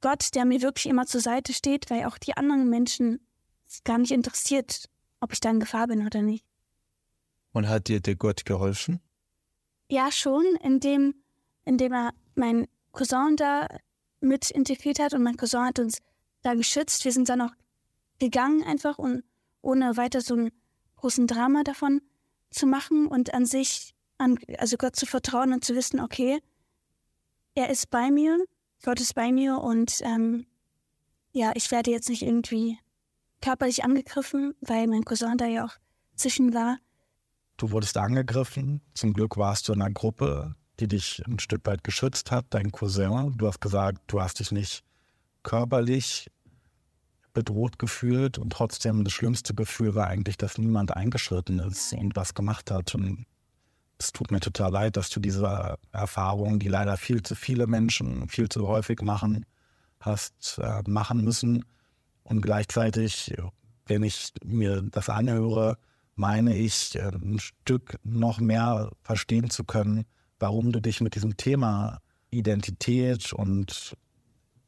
Gott, 0.00 0.34
der 0.34 0.44
mir 0.44 0.62
wirklich 0.62 0.86
immer 0.86 1.06
zur 1.06 1.20
Seite 1.20 1.52
steht, 1.52 1.90
weil 1.90 2.04
auch 2.04 2.18
die 2.18 2.36
anderen 2.36 2.68
Menschen 2.68 3.20
es 3.66 3.84
gar 3.84 3.98
nicht 3.98 4.12
interessiert, 4.12 4.88
ob 5.20 5.32
ich 5.32 5.40
da 5.40 5.50
in 5.50 5.60
Gefahr 5.60 5.86
bin 5.86 6.06
oder 6.06 6.22
nicht. 6.22 6.44
Und 7.52 7.68
hat 7.68 7.88
dir 7.88 8.00
der 8.00 8.16
Gott 8.16 8.44
geholfen? 8.44 9.00
Ja, 9.88 10.10
schon, 10.12 10.44
indem, 10.62 11.14
indem 11.64 11.92
er 11.92 12.10
meinen 12.34 12.68
Cousin 12.92 13.36
da 13.36 13.66
mit 14.20 14.50
integriert 14.50 14.98
hat 14.98 15.14
und 15.14 15.22
mein 15.22 15.36
Cousin 15.36 15.64
hat 15.64 15.78
uns 15.78 15.98
da 16.42 16.54
geschützt. 16.54 17.04
Wir 17.04 17.12
sind 17.12 17.28
dann 17.28 17.40
auch 17.40 17.52
gegangen 18.18 18.62
einfach 18.62 18.98
und 18.98 19.24
ohne 19.62 19.96
weiter 19.96 20.20
so 20.20 20.34
einen 20.34 20.50
großen 20.96 21.26
Drama 21.26 21.62
davon 21.64 22.00
zu 22.50 22.66
machen 22.66 23.06
und 23.06 23.34
an 23.34 23.46
sich, 23.46 23.94
an, 24.18 24.38
also 24.58 24.76
Gott 24.76 24.96
zu 24.96 25.06
vertrauen 25.06 25.52
und 25.52 25.64
zu 25.64 25.74
wissen, 25.74 26.00
okay, 26.00 26.40
er 27.54 27.70
ist 27.70 27.90
bei 27.90 28.10
mir, 28.10 28.38
Gott 28.82 29.00
ist 29.00 29.14
bei 29.14 29.30
mir 29.30 29.58
und 29.58 30.00
ähm, 30.02 30.46
ja, 31.32 31.52
ich 31.54 31.70
werde 31.70 31.90
jetzt 31.90 32.08
nicht 32.08 32.22
irgendwie 32.22 32.78
körperlich 33.40 33.84
angegriffen, 33.84 34.54
weil 34.60 34.86
mein 34.86 35.04
Cousin 35.04 35.36
da 35.36 35.46
ja 35.46 35.66
auch 35.66 35.74
zwischen 36.16 36.54
war. 36.54 36.78
Du 37.56 37.70
wurdest 37.70 37.96
angegriffen. 37.96 38.80
Zum 38.94 39.12
Glück 39.12 39.36
warst 39.36 39.68
du 39.68 39.74
in 39.74 39.82
einer 39.82 39.92
Gruppe, 39.92 40.54
die 40.78 40.88
dich 40.88 41.22
ein 41.26 41.38
Stück 41.38 41.66
weit 41.66 41.84
geschützt 41.84 42.30
hat, 42.30 42.46
dein 42.50 42.72
Cousin. 42.72 43.36
Du 43.36 43.46
hast 43.46 43.60
gesagt, 43.60 44.00
du 44.06 44.20
hast 44.20 44.40
dich 44.40 44.50
nicht 44.50 44.82
körperlich 45.42 46.30
bedroht 47.32 47.78
gefühlt 47.78 48.38
und 48.38 48.50
trotzdem 48.50 49.04
das 49.04 49.12
schlimmste 49.12 49.54
Gefühl 49.54 49.94
war 49.94 50.08
eigentlich, 50.08 50.36
dass 50.36 50.58
niemand 50.58 50.96
eingeschritten 50.96 51.58
ist 51.60 51.92
und 51.92 52.16
was 52.16 52.34
gemacht 52.34 52.70
hat. 52.70 52.94
Und 52.94 53.26
es 54.00 54.12
tut 54.12 54.30
mir 54.30 54.40
total 54.40 54.72
leid, 54.72 54.96
dass 54.96 55.10
du 55.10 55.20
diese 55.20 55.76
Erfahrung, 55.92 56.58
die 56.58 56.68
leider 56.68 56.96
viel 56.96 57.22
zu 57.22 57.34
viele 57.34 57.66
Menschen 57.66 58.28
viel 58.28 58.48
zu 58.48 58.66
häufig 58.66 59.02
machen, 59.02 59.44
hast 60.00 60.58
äh, 60.58 60.82
machen 60.88 61.22
müssen. 61.22 61.66
Und 62.22 62.40
gleichzeitig, 62.40 63.34
wenn 63.86 64.02
ich 64.02 64.32
mir 64.42 64.82
das 64.82 65.10
anhöre, 65.10 65.76
meine 66.16 66.56
ich, 66.56 66.94
äh, 66.96 67.10
ein 67.10 67.38
Stück 67.40 67.98
noch 68.02 68.40
mehr 68.40 68.90
verstehen 69.02 69.50
zu 69.50 69.64
können, 69.64 70.06
warum 70.38 70.72
du 70.72 70.80
dich 70.80 71.02
mit 71.02 71.14
diesem 71.14 71.36
Thema 71.36 71.98
Identität 72.30 73.34
und 73.34 73.96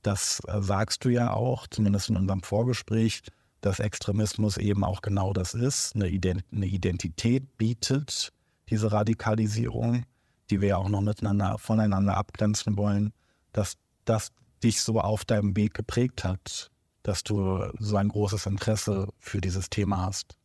das 0.02 0.42
äh, 0.46 0.60
sagst 0.60 1.06
du 1.06 1.08
ja 1.08 1.32
auch, 1.32 1.66
zumindest 1.68 2.10
in 2.10 2.16
unserem 2.16 2.42
Vorgespräch, 2.42 3.22
dass 3.62 3.80
Extremismus 3.80 4.58
eben 4.58 4.84
auch 4.84 5.00
genau 5.00 5.32
das 5.32 5.54
ist, 5.54 5.94
eine, 5.94 6.08
Identität 6.08 7.56
bietet, 7.56 8.32
diese 8.72 8.90
Radikalisierung, 8.90 10.04
die 10.50 10.60
wir 10.60 10.68
ja 10.70 10.76
auch 10.78 10.88
noch 10.88 11.02
miteinander 11.02 11.58
voneinander 11.58 12.16
abgrenzen 12.16 12.76
wollen, 12.76 13.12
dass 13.52 13.74
das 14.06 14.32
dich 14.62 14.80
so 14.80 14.98
auf 14.98 15.24
deinem 15.24 15.54
Weg 15.56 15.74
geprägt 15.74 16.24
hat, 16.24 16.70
dass 17.02 17.22
du 17.22 17.62
so 17.78 17.96
ein 17.96 18.08
großes 18.08 18.46
Interesse 18.46 19.08
für 19.18 19.40
dieses 19.42 19.68
Thema 19.68 20.06
hast. 20.06 20.36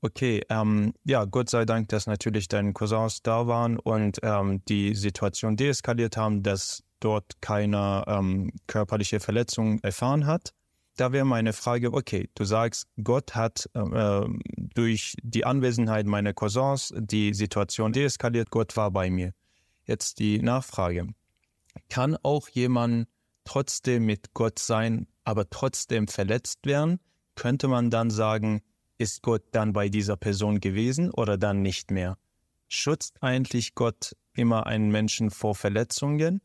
Okay, 0.00 0.42
ähm, 0.48 0.94
ja, 1.04 1.24
Gott 1.26 1.50
sei 1.50 1.64
Dank, 1.66 1.88
dass 1.90 2.06
natürlich 2.06 2.48
deine 2.48 2.72
Cousins 2.72 3.22
da 3.22 3.46
waren 3.46 3.78
und 3.78 4.18
ähm, 4.22 4.62
die 4.66 4.94
Situation 4.94 5.56
deeskaliert 5.56 6.16
haben, 6.16 6.42
dass 6.42 6.82
dort 7.00 7.42
keine 7.42 8.04
ähm, 8.06 8.50
körperliche 8.66 9.20
Verletzung 9.20 9.80
erfahren 9.80 10.26
hat. 10.26 10.52
Da 10.96 11.12
wäre 11.12 11.26
meine 11.26 11.52
Frage, 11.52 11.92
okay, 11.92 12.30
du 12.34 12.44
sagst, 12.44 12.88
Gott 13.02 13.34
hat 13.34 13.68
äh, 13.74 14.20
durch 14.56 15.14
die 15.22 15.44
Anwesenheit 15.44 16.06
meiner 16.06 16.32
Cousins 16.32 16.94
die 16.96 17.34
Situation 17.34 17.92
deeskaliert, 17.92 18.50
Gott 18.50 18.76
war 18.76 18.90
bei 18.90 19.10
mir. 19.10 19.32
Jetzt 19.84 20.18
die 20.18 20.40
Nachfrage. 20.40 21.08
Kann 21.90 22.16
auch 22.22 22.48
jemand 22.48 23.08
trotzdem 23.44 24.06
mit 24.06 24.32
Gott 24.32 24.58
sein, 24.58 25.06
aber 25.24 25.50
trotzdem 25.50 26.08
verletzt 26.08 26.60
werden? 26.64 26.98
Könnte 27.34 27.68
man 27.68 27.90
dann 27.90 28.10
sagen, 28.10 28.62
ist 28.96 29.22
Gott 29.22 29.42
dann 29.52 29.74
bei 29.74 29.90
dieser 29.90 30.16
Person 30.16 30.60
gewesen 30.60 31.10
oder 31.10 31.36
dann 31.36 31.60
nicht 31.60 31.90
mehr? 31.90 32.16
Schützt 32.68 33.22
eigentlich 33.22 33.74
Gott 33.74 34.16
immer 34.32 34.66
einen 34.66 34.90
Menschen 34.90 35.30
vor 35.30 35.54
Verletzungen? 35.54 36.40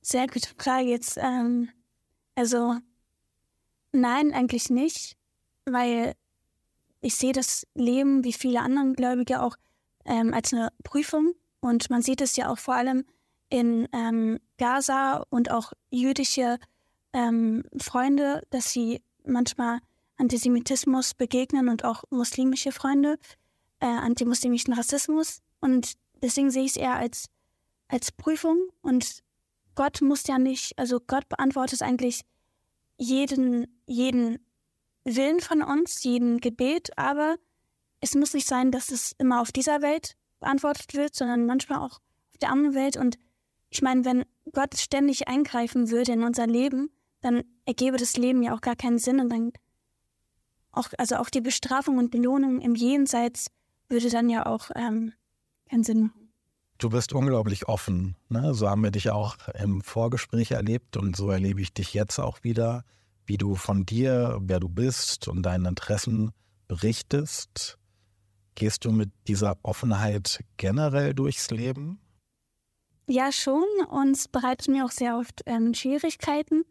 Sehr 0.00 0.26
gute 0.26 0.48
Frage 0.58 0.88
jetzt. 0.88 1.18
Ähm, 1.18 1.68
also 2.34 2.76
nein, 3.94 4.32
eigentlich 4.32 4.70
nicht, 4.70 5.16
weil 5.64 6.14
ich 7.00 7.14
sehe 7.16 7.32
das 7.32 7.66
Leben 7.74 8.24
wie 8.24 8.32
viele 8.32 8.60
andere 8.60 8.92
Gläubige 8.92 9.42
auch 9.42 9.56
ähm, 10.04 10.34
als 10.34 10.52
eine 10.52 10.70
Prüfung 10.82 11.34
und 11.60 11.88
man 11.90 12.02
sieht 12.02 12.20
es 12.20 12.36
ja 12.36 12.50
auch 12.50 12.58
vor 12.58 12.74
allem 12.74 13.04
in 13.48 13.88
ähm, 13.92 14.38
Gaza 14.58 15.24
und 15.30 15.50
auch 15.50 15.72
jüdische 15.90 16.58
ähm, 17.12 17.62
Freunde, 17.80 18.42
dass 18.50 18.72
sie 18.72 19.02
manchmal 19.24 19.78
Antisemitismus 20.16 21.14
begegnen 21.14 21.68
und 21.68 21.84
auch 21.84 22.04
muslimische 22.10 22.72
Freunde, 22.72 23.18
äh, 23.80 23.86
antimuslimischen 23.86 24.74
Rassismus. 24.74 25.40
Und 25.60 25.94
deswegen 26.22 26.50
sehe 26.50 26.64
ich 26.64 26.72
es 26.72 26.76
eher 26.76 26.96
als, 26.96 27.26
als 27.88 28.12
Prüfung 28.12 28.58
und 28.82 29.22
Gott 29.74 30.02
muss 30.02 30.26
ja 30.26 30.38
nicht, 30.38 30.78
also 30.78 31.00
Gott 31.00 31.28
beantwortet 31.28 31.82
eigentlich 31.82 32.20
jeden, 32.96 33.66
jeden 33.86 34.38
Willen 35.04 35.40
von 35.40 35.62
uns, 35.62 36.02
jeden 36.02 36.40
Gebet, 36.40 36.96
aber 36.96 37.36
es 38.00 38.14
muss 38.14 38.34
nicht 38.34 38.46
sein, 38.46 38.70
dass 38.70 38.90
es 38.90 39.12
immer 39.18 39.40
auf 39.40 39.52
dieser 39.52 39.82
Welt 39.82 40.16
beantwortet 40.40 40.94
wird, 40.94 41.14
sondern 41.14 41.46
manchmal 41.46 41.78
auch 41.78 42.00
auf 42.32 42.38
der 42.40 42.50
anderen 42.50 42.74
Welt. 42.74 42.96
Und 42.96 43.18
ich 43.70 43.82
meine, 43.82 44.04
wenn 44.04 44.24
Gott 44.52 44.76
ständig 44.76 45.28
eingreifen 45.28 45.90
würde 45.90 46.12
in 46.12 46.22
unser 46.22 46.46
Leben, 46.46 46.90
dann 47.20 47.42
ergebe 47.64 47.96
das 47.96 48.16
Leben 48.16 48.42
ja 48.42 48.54
auch 48.54 48.60
gar 48.60 48.76
keinen 48.76 48.98
Sinn 48.98 49.20
und 49.20 49.30
dann 49.30 49.52
auch, 50.72 50.88
also 50.98 51.16
auch 51.16 51.30
die 51.30 51.40
Bestrafung 51.40 51.98
und 51.98 52.10
Belohnung 52.10 52.60
im 52.60 52.74
Jenseits 52.74 53.50
würde 53.88 54.10
dann 54.10 54.28
ja 54.28 54.46
auch 54.46 54.70
ähm, 54.74 55.12
keinen 55.68 55.84
Sinn 55.84 56.02
machen. 56.02 56.23
Du 56.78 56.90
bist 56.90 57.12
unglaublich 57.12 57.68
offen. 57.68 58.16
Ne? 58.28 58.54
So 58.54 58.68
haben 58.68 58.82
wir 58.82 58.90
dich 58.90 59.10
auch 59.10 59.36
im 59.54 59.80
Vorgespräch 59.80 60.50
erlebt 60.50 60.96
und 60.96 61.16
so 61.16 61.30
erlebe 61.30 61.60
ich 61.60 61.72
dich 61.72 61.94
jetzt 61.94 62.18
auch 62.18 62.42
wieder, 62.42 62.84
wie 63.26 63.38
du 63.38 63.54
von 63.54 63.86
dir, 63.86 64.38
wer 64.40 64.60
du 64.60 64.68
bist 64.68 65.28
und 65.28 65.42
deinen 65.42 65.66
Interessen 65.66 66.32
berichtest. 66.66 67.78
Gehst 68.56 68.84
du 68.84 68.92
mit 68.92 69.10
dieser 69.26 69.56
Offenheit 69.62 70.44
generell 70.56 71.14
durchs 71.14 71.50
Leben? 71.50 72.00
Ja, 73.08 73.32
schon. 73.32 73.64
Und 73.88 74.16
es 74.16 74.28
bereitet 74.28 74.68
mir 74.68 74.84
auch 74.84 74.90
sehr 74.90 75.18
oft 75.18 75.42
ähm, 75.46 75.74
Schwierigkeiten, 75.74 76.64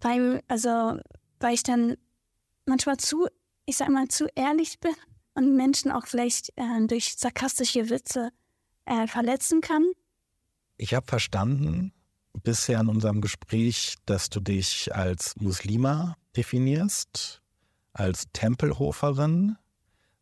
weil, 0.00 0.42
also, 0.48 0.98
weil 1.38 1.54
ich 1.54 1.62
dann 1.62 1.96
manchmal 2.66 2.98
zu, 2.98 3.26
ich 3.66 3.76
sag 3.76 3.88
mal, 3.88 4.08
zu 4.08 4.26
ehrlich 4.34 4.80
bin 4.80 4.94
und 5.34 5.56
Menschen 5.56 5.90
auch 5.90 6.06
vielleicht 6.06 6.50
äh, 6.56 6.86
durch 6.86 7.14
sarkastische 7.16 7.88
Witze 7.90 8.30
äh, 8.90 9.06
verletzen 9.06 9.60
kann. 9.60 9.92
Ich 10.76 10.94
habe 10.94 11.06
verstanden 11.06 11.92
bisher 12.42 12.80
in 12.80 12.88
unserem 12.88 13.20
Gespräch, 13.20 13.94
dass 14.04 14.30
du 14.30 14.40
dich 14.40 14.94
als 14.94 15.34
Muslima 15.36 16.16
definierst, 16.36 17.40
als 17.92 18.24
Tempelhoferin, 18.32 19.56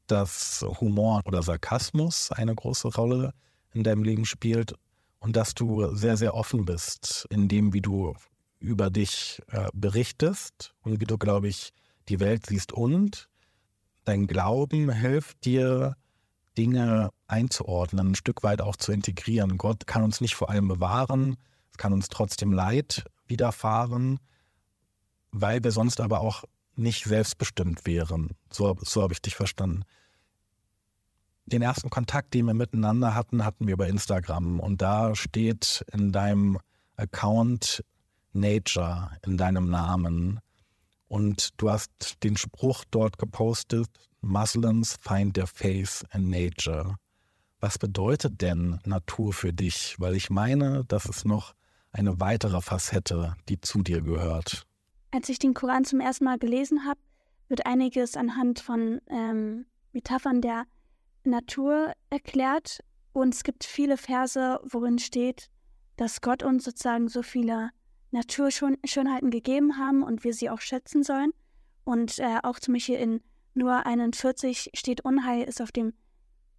dass 0.07 0.65
Humor 0.81 1.23
oder 1.25 1.43
Sarkasmus 1.43 2.31
eine 2.33 2.55
große 2.55 2.89
Rolle 2.89 3.33
in 3.73 3.85
deinem 3.85 4.03
Leben 4.03 4.25
spielt 4.25 4.75
und 5.19 5.37
dass 5.37 5.55
du 5.55 5.95
sehr, 5.95 6.17
sehr 6.17 6.35
offen 6.35 6.65
bist 6.65 7.27
in 7.31 7.49
dem, 7.49 7.73
wie 7.73 7.81
du 7.83 8.15
über 8.59 8.91
dich 8.91 9.41
äh, 9.49 9.69
berichtest 9.73 10.75
und 10.83 11.01
wie 11.01 11.05
du, 11.05 11.19
glaube 11.19 11.49
ich, 11.49 11.73
die 12.09 12.21
Welt 12.21 12.47
siehst 12.47 12.73
und 12.73 13.29
dein 14.05 14.27
Glauben 14.27 14.91
hilft 14.91 15.45
dir, 15.45 15.97
Dinge 16.59 17.11
einzuordnen, 17.29 18.09
ein 18.09 18.15
Stück 18.17 18.43
weit 18.43 18.61
auch 18.61 18.77
zu 18.77 18.91
integrieren. 18.91 19.57
Gott 19.57 19.87
kann 19.87 20.03
uns 20.03 20.21
nicht 20.21 20.35
vor 20.35 20.51
allem 20.51 20.67
bewahren, 20.67 21.37
es 21.71 21.79
kann 21.79 21.93
uns 21.93 22.09
trotzdem 22.09 22.53
Leid 22.53 23.05
widerfahren, 23.29 24.19
weil 25.31 25.63
wir 25.63 25.71
sonst 25.71 26.01
aber 26.01 26.21
auch 26.21 26.45
nicht 26.75 27.05
selbstbestimmt 27.05 27.87
wären. 27.87 28.31
So, 28.51 28.77
so 28.81 29.03
habe 29.03 29.13
ich 29.13 29.23
dich 29.23 29.37
verstanden. 29.37 29.85
Den 31.47 31.63
ersten 31.63 31.91
Kontakt, 31.91 32.35
den 32.35 32.47
wir 32.47 32.55
miteinander 32.55 33.15
hatten, 33.15 33.45
hatten 33.45 33.67
wir 33.67 33.77
bei 33.77 33.89
Instagram. 33.89 34.61
Und 34.61 34.83
da 34.83 35.15
steht 35.15 35.85
in 35.93 36.13
deinem 36.13 36.59
Account 36.97 37.85
Nature, 38.33 39.13
in 39.25 39.37
deinem 39.39 39.71
Namen. 39.71 40.41
Und 41.07 41.51
du 41.57 41.71
hast 41.71 42.23
den 42.23 42.37
Spruch 42.37 42.85
dort 42.91 43.19
gepostet, 43.19 43.89
Muslims 44.21 44.97
find 45.01 45.35
their 45.35 45.47
faith 45.47 46.05
in 46.13 46.31
nature. 46.31 46.97
Was 47.61 47.79
bedeutet 47.79 48.41
denn 48.41 48.79
Natur 48.85 49.33
für 49.33 49.53
dich? 49.53 49.97
Weil 49.99 50.15
ich 50.15 50.31
meine, 50.31 50.85
das 50.87 51.07
ist 51.07 51.25
noch 51.25 51.55
eine 51.93 52.21
weitere 52.21 52.61
Facette, 52.61 53.37
die 53.49 53.61
zu 53.61 53.83
dir 53.83 54.01
gehört. 54.01 54.65
Als 55.11 55.29
ich 55.29 55.39
den 55.39 55.55
Koran 55.55 55.85
zum 55.85 56.01
ersten 56.01 56.25
Mal 56.25 56.39
gelesen 56.39 56.85
habe, 56.85 57.01
wird 57.49 57.67
einiges 57.67 58.17
anhand 58.17 58.61
von 58.61 59.01
ähm, 59.09 59.67
Metaphern 59.93 60.41
der 60.41 60.65
Natur 61.25 61.93
erklärt. 62.11 62.81
Und 63.13 63.35
es 63.35 63.43
gibt 63.43 63.65
viele 63.65 63.97
Verse, 63.97 64.61
worin 64.63 64.99
steht, 64.99 65.49
dass 65.97 66.21
Gott 66.21 66.43
uns 66.43 66.65
sozusagen 66.65 67.09
so 67.09 67.23
viele 67.23 67.71
Naturschönheiten 68.11 69.31
gegeben 69.31 69.79
haben 69.79 70.03
und 70.03 70.25
wir 70.25 70.33
sie 70.33 70.51
auch 70.51 70.61
schätzen 70.61 71.03
sollen. 71.03 71.33
Und 71.85 72.19
äh, 72.19 72.39
auch 72.43 72.61
zum 72.61 72.75
Beispiel 72.75 72.97
in 72.97 73.21
nur 73.55 73.87
41 73.87 74.71
steht 74.75 75.05
Unheil 75.05 75.43
ist 75.43 75.61
auf 75.61 75.73
dem 75.73 75.95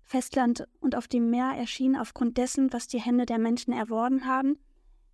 Festland 0.04 0.68
und 0.80 0.96
auf 0.96 1.08
dem 1.08 1.30
Meer 1.30 1.54
erschienen 1.56 1.96
aufgrund 1.96 2.38
dessen, 2.38 2.74
was 2.74 2.88
die 2.88 3.00
Hände 3.00 3.26
der 3.26 3.38
Menschen 3.38 3.74
erworben 3.74 4.26
haben. 4.26 4.58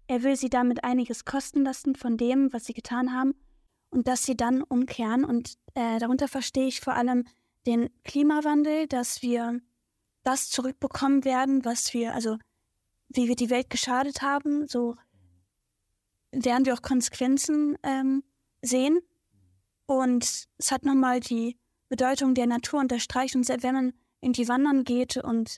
Er 0.08 0.24
will 0.24 0.36
sie 0.36 0.50
damit 0.50 0.84
einiges 0.84 1.26
kosten 1.26 1.64
lassen 1.64 1.96
von 1.96 2.16
dem, 2.16 2.54
was 2.54 2.66
sie 2.66 2.74
getan 2.74 3.14
haben, 3.14 3.34
und 3.90 4.08
dass 4.08 4.24
sie 4.24 4.38
dann 4.38 4.62
umkehren. 4.62 5.26
Und 5.26 5.58
äh, 5.74 6.00
darunter 6.00 6.28
verstehe 6.28 6.68
ich 6.68 6.82
vor 6.82 6.94
allem 6.94 7.26
den 7.66 7.90
Klimawandel, 8.04 8.88
dass 8.88 9.22
wir 9.22 9.60
das 10.24 10.50
zurückbekommen 10.50 11.26
werden, 11.26 11.66
was 11.66 11.94
wir, 11.94 12.14
also 12.14 12.38
wie 13.10 13.28
wir 13.28 13.36
die 13.36 13.50
Welt 13.50 13.70
geschadet 13.70 14.22
haben, 14.22 14.68
so 14.68 14.96
werden 16.32 16.66
wir 16.66 16.74
auch 16.74 16.82
Konsequenzen 16.82 17.78
ähm, 17.84 18.24
sehen. 18.62 19.00
Und 19.86 20.48
es 20.58 20.72
hat 20.72 20.84
nochmal 20.84 21.20
die 21.20 21.58
Bedeutung 21.90 22.34
der 22.34 22.48
Natur 22.48 22.80
unterstreicht. 22.80 23.36
Und 23.36 23.48
wenn 23.48 23.76
man 23.76 23.94
irgendwie 24.22 24.48
wandern 24.48 24.84
geht 24.84 25.18
und 25.18 25.58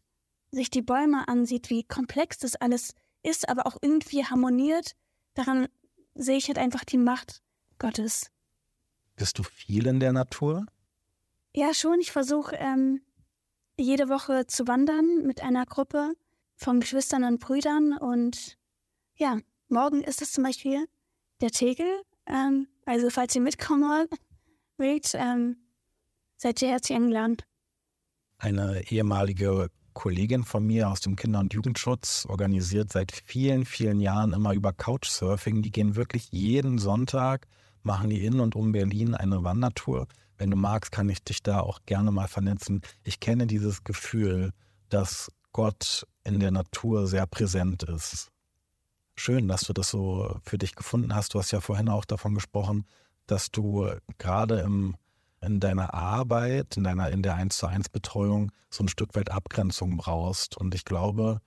sich 0.51 0.69
die 0.69 0.81
Bäume 0.81 1.27
ansieht, 1.27 1.69
wie 1.69 1.83
komplex 1.83 2.37
das 2.37 2.55
alles 2.55 2.93
ist, 3.23 3.49
aber 3.49 3.67
auch 3.67 3.77
irgendwie 3.81 4.25
harmoniert, 4.25 4.95
daran 5.33 5.67
sehe 6.15 6.37
ich 6.37 6.47
halt 6.47 6.57
einfach 6.57 6.83
die 6.83 6.97
Macht 6.97 7.41
Gottes. 7.79 8.31
Bist 9.15 9.37
du 9.39 9.43
viel 9.43 9.87
in 9.87 9.99
der 9.99 10.13
Natur? 10.13 10.65
Ja, 11.53 11.73
schon. 11.73 11.99
Ich 11.99 12.11
versuche 12.11 12.55
ähm, 12.55 13.01
jede 13.77 14.09
Woche 14.09 14.47
zu 14.47 14.67
wandern 14.67 15.23
mit 15.23 15.41
einer 15.41 15.65
Gruppe 15.65 16.13
von 16.55 16.79
Geschwistern 16.79 17.23
und 17.23 17.39
Brüdern. 17.39 17.97
Und 17.97 18.57
ja, 19.15 19.39
morgen 19.69 20.03
ist 20.03 20.21
es 20.21 20.33
zum 20.33 20.43
Beispiel 20.43 20.87
der 21.41 21.51
Tegel. 21.51 21.87
Ähm, 22.25 22.67
also 22.85 23.09
falls 23.09 23.35
ihr 23.35 23.41
mitkommen 23.41 24.07
wollt, 24.77 25.11
ähm, 25.13 25.57
seid 26.37 26.61
ihr 26.61 26.69
herzlich 26.69 26.95
eingeladen. 26.95 27.37
Eine 28.37 28.89
ehemalige 28.91 29.69
Kollegin 29.93 30.43
von 30.43 30.65
mir 30.65 30.89
aus 30.89 31.01
dem 31.01 31.15
Kinder- 31.15 31.39
und 31.39 31.53
Jugendschutz 31.53 32.27
organisiert 32.29 32.91
seit 32.91 33.11
vielen, 33.11 33.65
vielen 33.65 33.99
Jahren 33.99 34.33
immer 34.33 34.53
über 34.53 34.71
Couchsurfing. 34.71 35.63
Die 35.63 35.71
gehen 35.71 35.95
wirklich 35.95 36.27
jeden 36.31 36.77
Sonntag, 36.77 37.47
machen 37.81 38.11
die 38.11 38.23
in 38.23 38.39
und 38.39 38.55
um 38.55 38.71
Berlin 38.71 39.15
eine 39.15 39.43
Wandertour. 39.43 40.07
Wenn 40.37 40.51
du 40.51 40.57
magst, 40.57 40.91
kann 40.91 41.09
ich 41.09 41.23
dich 41.23 41.41
da 41.41 41.61
auch 41.61 41.79
gerne 41.87 42.11
mal 42.11 42.27
vernetzen. 42.27 42.81
Ich 43.03 43.19
kenne 43.19 43.47
dieses 43.47 43.83
Gefühl, 43.83 44.53
dass 44.89 45.31
Gott 45.51 46.05
in 46.23 46.39
der 46.39 46.51
Natur 46.51 47.07
sehr 47.07 47.25
präsent 47.25 47.81
ist. 47.81 48.29
Schön, 49.15 49.47
dass 49.47 49.61
du 49.61 49.73
das 49.73 49.89
so 49.89 50.39
für 50.43 50.59
dich 50.59 50.75
gefunden 50.75 51.15
hast. 51.15 51.33
Du 51.33 51.39
hast 51.39 51.49
ja 51.49 51.59
vorhin 51.59 51.89
auch 51.89 52.05
davon 52.05 52.35
gesprochen, 52.35 52.85
dass 53.25 53.49
du 53.49 53.89
gerade 54.19 54.59
im 54.59 54.95
in 55.41 55.59
deiner 55.59 55.93
Arbeit, 55.93 56.77
in 56.77 56.83
deiner, 56.83 57.09
in 57.11 57.21
der 57.21 57.35
1 57.35 57.57
zu 57.57 57.67
1 57.67 57.89
Betreuung 57.89 58.51
so 58.69 58.83
ein 58.83 58.89
Stück 58.89 59.15
weit 59.15 59.31
Abgrenzung 59.31 59.97
brauchst. 59.97 60.57
Und 60.57 60.75
ich 60.75 60.85
glaube, 60.85 61.41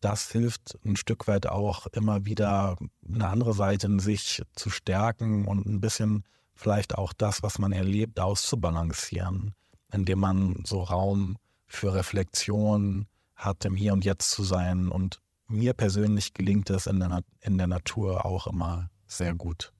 das 0.00 0.30
hilft 0.30 0.78
ein 0.84 0.96
Stück 0.96 1.28
weit 1.28 1.46
auch 1.46 1.86
immer 1.88 2.24
wieder 2.24 2.76
eine 3.06 3.28
andere 3.28 3.54
Seite 3.54 3.86
in 3.86 3.98
sich 3.98 4.42
zu 4.54 4.70
stärken 4.70 5.46
und 5.46 5.66
ein 5.66 5.80
bisschen 5.80 6.24
vielleicht 6.54 6.96
auch 6.96 7.12
das, 7.12 7.42
was 7.42 7.58
man 7.58 7.72
erlebt, 7.72 8.20
auszubalancieren, 8.20 9.54
indem 9.92 10.20
man 10.20 10.62
so 10.64 10.82
Raum 10.82 11.36
für 11.66 11.94
Reflexion 11.94 13.06
hat, 13.34 13.64
im 13.64 13.76
Hier 13.76 13.92
und 13.92 14.04
Jetzt 14.04 14.30
zu 14.30 14.42
sein. 14.42 14.88
Und 14.88 15.20
mir 15.48 15.72
persönlich 15.72 16.34
gelingt 16.34 16.70
es 16.70 16.86
in 16.86 17.00
der, 17.00 17.22
in 17.40 17.58
der 17.58 17.66
Natur 17.66 18.24
auch 18.24 18.46
immer 18.46 18.90
sehr 19.06 19.34
gut. 19.34 19.72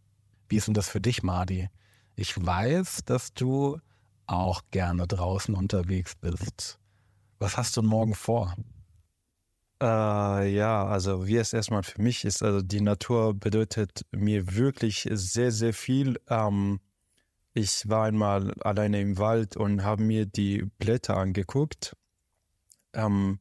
Wie 0.48 0.56
ist 0.56 0.66
denn 0.66 0.74
das 0.74 0.88
für 0.88 1.00
dich, 1.00 1.22
Madi? 1.22 1.68
Ich 2.16 2.34
weiß, 2.44 3.04
dass 3.04 3.32
du 3.32 3.78
auch 4.26 4.62
gerne 4.70 5.06
draußen 5.06 5.54
unterwegs 5.54 6.14
bist. 6.14 6.78
Was 7.38 7.56
hast 7.56 7.76
du 7.76 7.82
morgen 7.82 8.14
vor? 8.14 8.54
Äh, 9.82 10.54
ja, 10.54 10.84
also 10.86 11.26
wie 11.26 11.36
es 11.36 11.52
erstmal 11.52 11.82
für 11.82 12.02
mich 12.02 12.24
ist, 12.24 12.42
also 12.42 12.60
die 12.60 12.82
Natur 12.82 13.32
bedeutet 13.32 14.04
mir 14.12 14.54
wirklich 14.54 15.08
sehr, 15.10 15.50
sehr 15.50 15.72
viel. 15.72 16.20
Ähm, 16.28 16.80
ich 17.54 17.88
war 17.88 18.04
einmal 18.04 18.52
alleine 18.60 19.00
im 19.00 19.18
Wald 19.18 19.56
und 19.56 19.82
habe 19.82 20.02
mir 20.02 20.26
die 20.26 20.66
Blätter 20.78 21.16
angeguckt. 21.16 21.96
Ähm, 22.92 23.40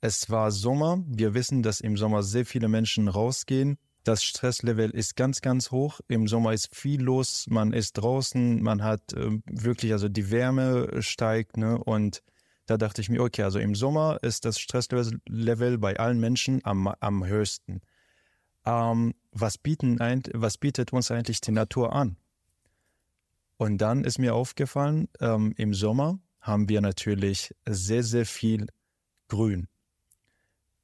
es 0.00 0.30
war 0.30 0.50
Sommer. 0.50 1.04
Wir 1.06 1.34
wissen, 1.34 1.62
dass 1.62 1.80
im 1.80 1.96
Sommer 1.96 2.22
sehr 2.22 2.46
viele 2.46 2.68
Menschen 2.68 3.08
rausgehen 3.08 3.78
das 4.06 4.22
Stresslevel 4.22 4.90
ist 4.90 5.16
ganz, 5.16 5.40
ganz 5.40 5.72
hoch. 5.72 6.00
Im 6.06 6.28
Sommer 6.28 6.52
ist 6.52 6.74
viel 6.74 7.02
los. 7.02 7.46
Man 7.48 7.72
ist 7.72 7.94
draußen. 7.94 8.62
Man 8.62 8.84
hat 8.84 9.12
äh, 9.14 9.40
wirklich, 9.46 9.92
also 9.92 10.08
die 10.08 10.30
Wärme 10.30 11.02
steigt. 11.02 11.56
Ne? 11.56 11.76
Und 11.76 12.22
da 12.66 12.76
dachte 12.76 13.00
ich 13.00 13.08
mir, 13.08 13.20
okay, 13.20 13.42
also 13.42 13.58
im 13.58 13.74
Sommer 13.74 14.18
ist 14.22 14.44
das 14.44 14.60
Stresslevel 14.60 15.78
bei 15.78 15.98
allen 15.98 16.20
Menschen 16.20 16.64
am, 16.64 16.86
am 16.86 17.26
höchsten. 17.26 17.80
Ähm, 18.64 19.14
was, 19.32 19.58
bieten, 19.58 19.98
was 20.34 20.56
bietet 20.56 20.92
uns 20.92 21.10
eigentlich 21.10 21.40
die 21.40 21.52
Natur 21.52 21.92
an? 21.92 22.16
Und 23.56 23.78
dann 23.78 24.04
ist 24.04 24.18
mir 24.18 24.36
aufgefallen, 24.36 25.08
ähm, 25.18 25.52
im 25.56 25.74
Sommer 25.74 26.20
haben 26.40 26.68
wir 26.68 26.80
natürlich 26.80 27.52
sehr, 27.66 28.04
sehr 28.04 28.26
viel 28.26 28.68
Grün. 29.26 29.66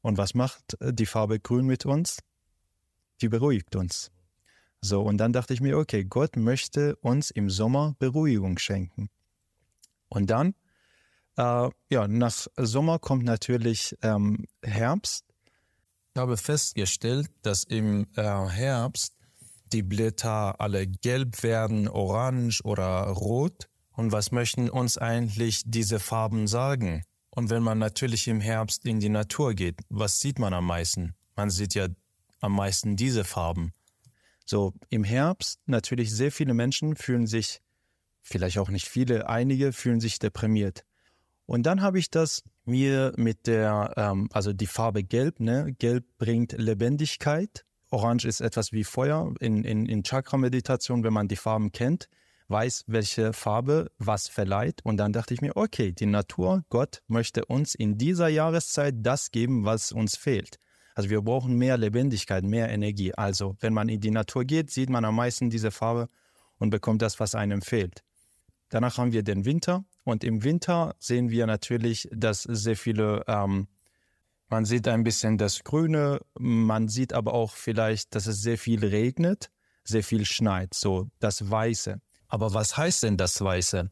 Und 0.01 0.19
was 0.19 0.35
macht 0.35 0.77
die 0.81 1.07
Farbe 1.07 1.39
Grün 1.39 1.67
mit 1.67 1.87
uns? 1.87 2.19
Die 3.23 3.29
beruhigt 3.29 3.77
uns. 3.77 4.11
So, 4.81 5.03
und 5.03 5.19
dann 5.19 5.33
dachte 5.33 5.55
ich 5.55 5.61
mir, 5.61 5.79
okay, 5.79 6.05
Gott 6.05 6.37
möchte 6.37 6.97
uns 6.97 7.31
im 7.31 7.49
Sommer 7.49 7.95
Beruhigung 7.99 8.59
schenken. 8.59 9.09
Und 10.09 10.29
dann, 10.31 10.55
äh, 11.37 11.71
ja, 11.89 12.09
nach 12.09 12.47
Sommer 12.57 12.99
kommt 12.99 13.25
natürlich 13.25 13.97
ähm, 14.03 14.47
Herbst. 14.63 15.25
Ich 16.15 16.21
habe 16.21 16.37
festgestellt, 16.37 17.31
dass 17.43 17.65
im 17.65 18.07
äh, 18.17 18.23
Herbst 18.23 19.15
die 19.73 19.83
Blätter 19.83 20.61
alle 20.61 20.87
gelb 20.87 21.43
werden, 21.43 21.89
orange 21.89 22.63
oder 22.65 23.05
rot. 23.05 23.69
Und 23.93 24.13
was 24.13 24.33
möchten 24.33 24.69
uns 24.69 24.99
eigentlich 24.99 25.63
diese 25.65 26.01
Farben 26.01 26.47
sagen? 26.47 27.05
Und 27.31 27.49
wenn 27.51 27.63
man 27.63 27.79
natürlich 27.79 28.29
im 28.29 28.41
Herbst 28.41 28.85
in 28.85 29.01
die 29.01 29.09
Natur 29.09 29.55
geht, 29.55 29.81
was 29.89 30.21
sieht 30.21 30.39
man 30.39 30.53
am 30.53 30.67
meisten? 30.67 31.15
Man 31.37 31.49
sieht 31.49 31.75
ja 31.75 31.89
am 32.43 32.55
meisten 32.55 32.97
diese 32.97 33.25
Farben. 33.25 33.73
So, 34.45 34.75
im 34.91 35.05
Herbst 35.05 35.61
natürlich 35.67 36.13
sehr 36.13 36.33
viele 36.33 36.53
Menschen 36.53 36.97
fühlen 36.97 37.27
sich, 37.27 37.63
vielleicht 38.23 38.59
auch 38.59 38.69
nicht 38.69 38.89
viele, 38.89 39.29
einige 39.29 39.73
fühlen 39.73 40.01
sich 40.01 40.19
deprimiert. 40.19 40.85
Und 41.47 41.65
dann 41.65 41.83
habe 41.83 41.99
ich 41.99 42.11
das 42.11 42.43
mir 42.65 43.13
mit 43.17 43.47
der, 43.47 43.93
ähm, 43.97 44.29
also 44.33 44.53
die 44.53 44.67
Farbe 44.67 45.03
Gelb, 45.03 45.41
ne? 45.41 45.75
Gelb 45.79 46.05
bringt 46.19 46.53
Lebendigkeit. 46.53 47.65
Orange 47.91 48.27
ist 48.27 48.41
etwas 48.41 48.73
wie 48.73 48.85
Feuer. 48.85 49.35
In, 49.41 49.65
in, 49.65 49.87
in 49.87 50.03
Chakra-Meditation, 50.03 51.05
wenn 51.05 51.13
man 51.13 51.29
die 51.29 51.37
Farben 51.37 51.73
kennt, 51.73 52.09
weiß, 52.49 52.85
welche 52.87 53.33
Farbe 53.33 53.91
was 53.99 54.29
verleiht. 54.29 54.81
Und 54.85 54.97
dann 54.97 55.13
dachte 55.13 55.35
ich 55.35 55.41
mir, 55.41 55.57
okay, 55.57 55.93
die 55.93 56.07
Natur, 56.07 56.65
Gott 56.69 57.03
möchte 57.07 57.45
uns 57.45 57.75
in 57.75 57.99
dieser 57.99 58.29
Jahreszeit 58.29 58.95
das 58.99 59.31
geben, 59.31 59.65
was 59.65 59.93
uns 59.93 60.17
fehlt. 60.17 60.59
Also 60.95 61.11
wir 61.11 61.23
brauchen 61.23 61.57
mehr 61.57 61.77
Lebendigkeit, 61.77 62.45
mehr 62.45 62.69
Energie. 62.71 63.15
Also 63.15 63.57
wenn 63.61 63.73
man 63.73 63.89
in 63.89 64.01
die 64.01 64.11
Natur 64.11 64.45
geht, 64.45 64.71
sieht 64.71 64.91
man 64.91 65.05
am 65.05 65.17
meisten 65.17 65.51
diese 65.51 65.71
Farbe 65.71 66.09
und 66.59 66.71
bekommt 66.71 67.03
das, 67.03 67.19
was 67.19 67.35
einem 67.35 67.63
fehlt. 67.63 68.03
Danach 68.69 68.99
haben 68.99 69.13
wir 69.13 69.23
den 69.23 69.45
Winter 69.45 69.85
und 70.05 70.25
im 70.25 70.45
Winter 70.45 70.95
sehen 70.99 71.31
wir 71.31 71.47
natürlich, 71.47 72.09
dass 72.13 72.43
sehr 72.43 72.77
viele, 72.77 73.25
ähm, 73.27 73.69
man 74.49 74.65
sieht 74.65 74.89
ein 74.89 75.05
bisschen 75.05 75.39
das 75.39 75.65
Grüne, 75.65 76.21
man 76.39 76.89
sieht 76.89 77.13
aber 77.13 77.35
auch 77.35 77.53
vielleicht, 77.53 78.15
dass 78.15 78.27
es 78.27 78.43
sehr 78.43 78.59
viel 78.59 78.85
regnet, 78.85 79.51
sehr 79.85 80.03
viel 80.03 80.25
schneit, 80.25 80.75
so 80.75 81.09
das 81.21 81.51
Weiße. 81.51 82.01
Aber 82.29 82.55
was 82.55 82.77
heißt 82.77 83.03
denn 83.03 83.17
das 83.17 83.41
Weiße? 83.41 83.91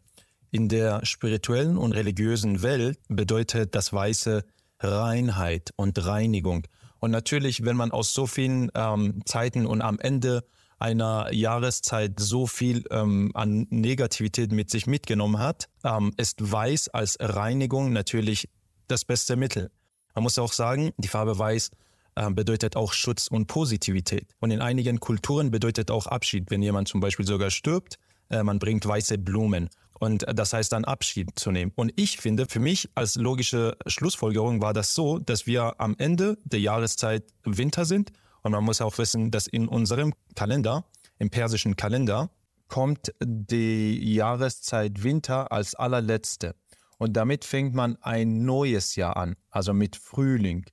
In 0.51 0.69
der 0.69 1.05
spirituellen 1.05 1.77
und 1.77 1.93
religiösen 1.93 2.63
Welt 2.63 2.99
bedeutet 3.09 3.75
das 3.75 3.93
Weiße 3.93 4.45
Reinheit 4.81 5.73
und 5.77 6.05
Reinigung. 6.05 6.67
Und 7.01 7.11
natürlich, 7.11 7.65
wenn 7.65 7.77
man 7.77 7.91
aus 7.91 8.15
so 8.15 8.27
vielen 8.27 8.71
ähm, 8.75 9.23
Zeiten 9.25 9.67
und 9.67 9.83
am 9.83 9.99
Ende 9.99 10.45
einer 10.79 11.33
Jahreszeit 11.33 12.19
so 12.19 12.47
viel 12.47 12.85
ähm, 12.91 13.31
an 13.35 13.67
Negativität 13.71 14.53
mit 14.53 14.71
sich 14.71 14.87
mitgenommen 14.87 15.39
hat, 15.39 15.69
ähm, 15.85 16.13
ist 16.17 16.53
Weiß 16.53 16.89
als 16.89 17.17
Reinigung 17.21 17.93
natürlich 17.93 18.49
das 18.89 19.05
beste 19.05 19.37
Mittel. 19.37 19.71
Man 20.15 20.25
muss 20.25 20.39
auch 20.39 20.53
sagen, 20.53 20.93
die 20.97 21.09
Farbe 21.09 21.39
Weiß 21.39 21.71
äh, 22.17 22.31
bedeutet 22.31 22.77
auch 22.77 22.93
Schutz 22.93 23.29
und 23.29 23.47
Positivität. 23.47 24.35
Und 24.41 24.51
in 24.51 24.61
einigen 24.61 25.01
Kulturen 25.01 25.51
bedeutet 25.51 25.91
auch 25.91 26.07
Abschied. 26.07 26.51
Wenn 26.51 26.63
jemand 26.63 26.89
zum 26.89 27.01
Beispiel 27.01 27.27
sogar 27.27 27.51
stirbt, 27.51 27.99
äh, 28.31 28.43
man 28.43 28.59
bringt 28.59 28.87
weiße 28.87 29.19
Blumen. 29.19 29.69
Und 30.01 30.25
das 30.35 30.55
heißt 30.55 30.73
dann 30.73 30.87
Abschied 30.87 31.39
zu 31.39 31.51
nehmen. 31.53 31.73
Und 31.77 31.93
ich 31.95 32.17
finde, 32.17 32.47
für 32.47 32.59
mich 32.59 32.89
als 32.95 33.17
logische 33.17 33.77
Schlussfolgerung 33.87 34.63
war 34.63 34.73
das 34.73 34.95
so, 34.95 35.19
dass 35.19 35.47
wir 35.47 35.79
am 35.79 35.95
Ende 35.99 36.39
der 36.43 36.61
Jahreszeit 36.61 37.25
Winter 37.45 37.85
sind. 37.85 38.11
Und 38.43 38.53
man 38.53 38.65
muss 38.65 38.81
auch 38.81 38.97
wissen, 38.97 39.31
dass 39.31 39.47
in 39.47 39.69
unserem 39.69 40.15
Kalender, 40.35 40.87
im 41.19 41.29
persischen 41.29 41.77
Kalender, 41.77 42.31
kommt 42.69 43.13
die 43.23 44.15
Jahreszeit 44.15 45.03
Winter 45.03 45.53
als 45.53 45.75
allerletzte. 45.75 46.55
Und 46.97 47.15
damit 47.15 47.45
fängt 47.45 47.75
man 47.75 47.97
ein 48.01 48.47
neues 48.47 48.97
Jahr 48.97 49.19
an, 49.19 49.37
also 49.51 49.75
mit 49.75 49.97
Frühling. 49.97 50.65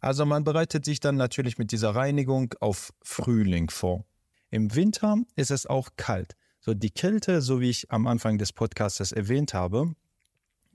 Also 0.00 0.26
man 0.26 0.44
bereitet 0.44 0.84
sich 0.84 1.00
dann 1.00 1.16
natürlich 1.16 1.56
mit 1.56 1.72
dieser 1.72 1.94
Reinigung 1.94 2.52
auf 2.60 2.92
Frühling 3.02 3.70
vor. 3.70 4.04
Im 4.50 4.74
Winter 4.74 5.16
ist 5.36 5.50
es 5.50 5.66
auch 5.66 5.88
kalt. 5.96 6.36
So 6.60 6.74
die 6.74 6.90
Kälte, 6.90 7.40
so 7.40 7.60
wie 7.60 7.70
ich 7.70 7.90
am 7.90 8.06
Anfang 8.06 8.38
des 8.38 8.52
Podcasts 8.52 9.12
erwähnt 9.12 9.54
habe, 9.54 9.94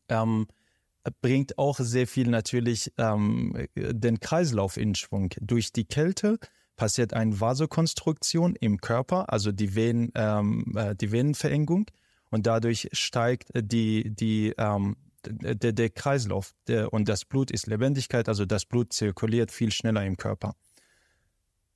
ähm, 0.10 0.48
bringt 1.22 1.58
auch 1.60 1.78
sehr 1.80 2.08
viel 2.08 2.28
natürlich 2.28 2.92
ähm, 2.98 3.68
den 3.76 4.20
Kreislauf 4.20 4.78
in 4.78 4.96
Schwung. 4.96 5.30
Durch 5.40 5.72
die 5.72 5.86
Kälte 5.86 6.40
passiert 6.76 7.14
eine 7.14 7.40
Vasokonstruktion 7.40 8.56
im 8.56 8.82
Körper, 8.82 9.32
also 9.32 9.52
die, 9.52 9.76
Venen, 9.76 10.12
ähm, 10.16 10.74
äh, 10.76 10.96
die 10.96 11.12
Venenverengung 11.12 11.86
und 12.32 12.48
dadurch 12.48 12.90
steigt 12.92 13.50
die, 13.56 14.10
die, 14.14 14.54
ähm, 14.58 14.98
der, 15.24 15.72
der 15.72 15.90
Kreislauf 15.90 16.54
der, 16.68 16.92
und 16.92 17.08
das 17.08 17.26
Blut 17.26 17.52
ist 17.52 17.68
Lebendigkeit, 17.68 18.28
also 18.28 18.46
das 18.46 18.66
Blut 18.66 18.92
zirkuliert 18.92 19.52
viel 19.52 19.72
schneller 19.72 20.04
im 20.06 20.18
Körper. 20.18 20.56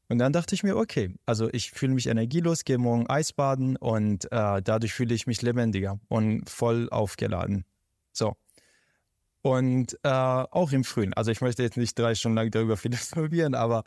Und 0.10 0.18
dann 0.18 0.34
dachte 0.34 0.56
ich 0.56 0.64
mir, 0.64 0.76
okay, 0.76 1.14
also 1.28 1.50
ich 1.54 1.70
fühle 1.72 1.94
mich 1.94 2.08
energielos, 2.08 2.66
gehe 2.66 2.80
morgen 2.80 3.08
Eisbaden 3.08 3.78
und 3.78 4.26
äh, 4.32 4.62
dadurch 4.62 4.92
fühle 4.92 5.14
ich 5.14 5.28
mich 5.28 5.44
lebendiger 5.44 6.00
und 6.08 6.50
voll 6.50 6.90
aufgeladen. 6.90 7.64
So. 8.12 8.36
Und 9.44 9.98
äh, 10.04 10.10
auch 10.10 10.72
im 10.72 10.84
Frühen. 10.84 11.14
Also 11.14 11.30
ich 11.30 11.42
möchte 11.42 11.62
jetzt 11.62 11.78
nicht 11.78 11.98
drei 11.98 12.16
Stunden 12.16 12.38
lang 12.38 12.50
darüber 12.50 12.76
philosophieren, 12.78 13.54
aber 13.54 13.84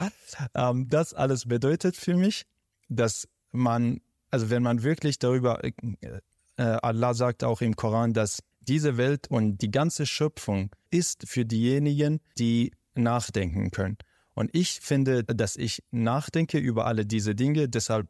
ähm, 0.54 0.88
das 0.88 1.12
alles 1.12 1.46
bedeutet 1.46 1.96
für 1.96 2.14
mich, 2.14 2.46
dass 2.88 3.28
man, 3.50 4.00
also 4.30 4.48
wenn 4.48 4.62
man 4.62 4.84
wirklich 4.84 5.18
darüber, 5.18 5.60
äh, 5.64 6.20
Allah 6.56 7.14
sagt 7.14 7.42
auch 7.42 7.60
im 7.60 7.74
Koran, 7.74 8.12
dass 8.12 8.44
diese 8.60 8.96
Welt 8.96 9.28
und 9.28 9.58
die 9.58 9.72
ganze 9.72 10.06
Schöpfung 10.06 10.70
ist 10.90 11.28
für 11.28 11.44
diejenigen, 11.44 12.20
die 12.38 12.70
nachdenken 12.94 13.72
können. 13.72 13.98
Und 14.34 14.50
ich 14.54 14.80
finde, 14.80 15.24
dass 15.24 15.56
ich 15.56 15.82
nachdenke 15.90 16.58
über 16.58 16.86
alle 16.86 17.04
diese 17.04 17.34
Dinge, 17.34 17.68
deshalb 17.68 18.08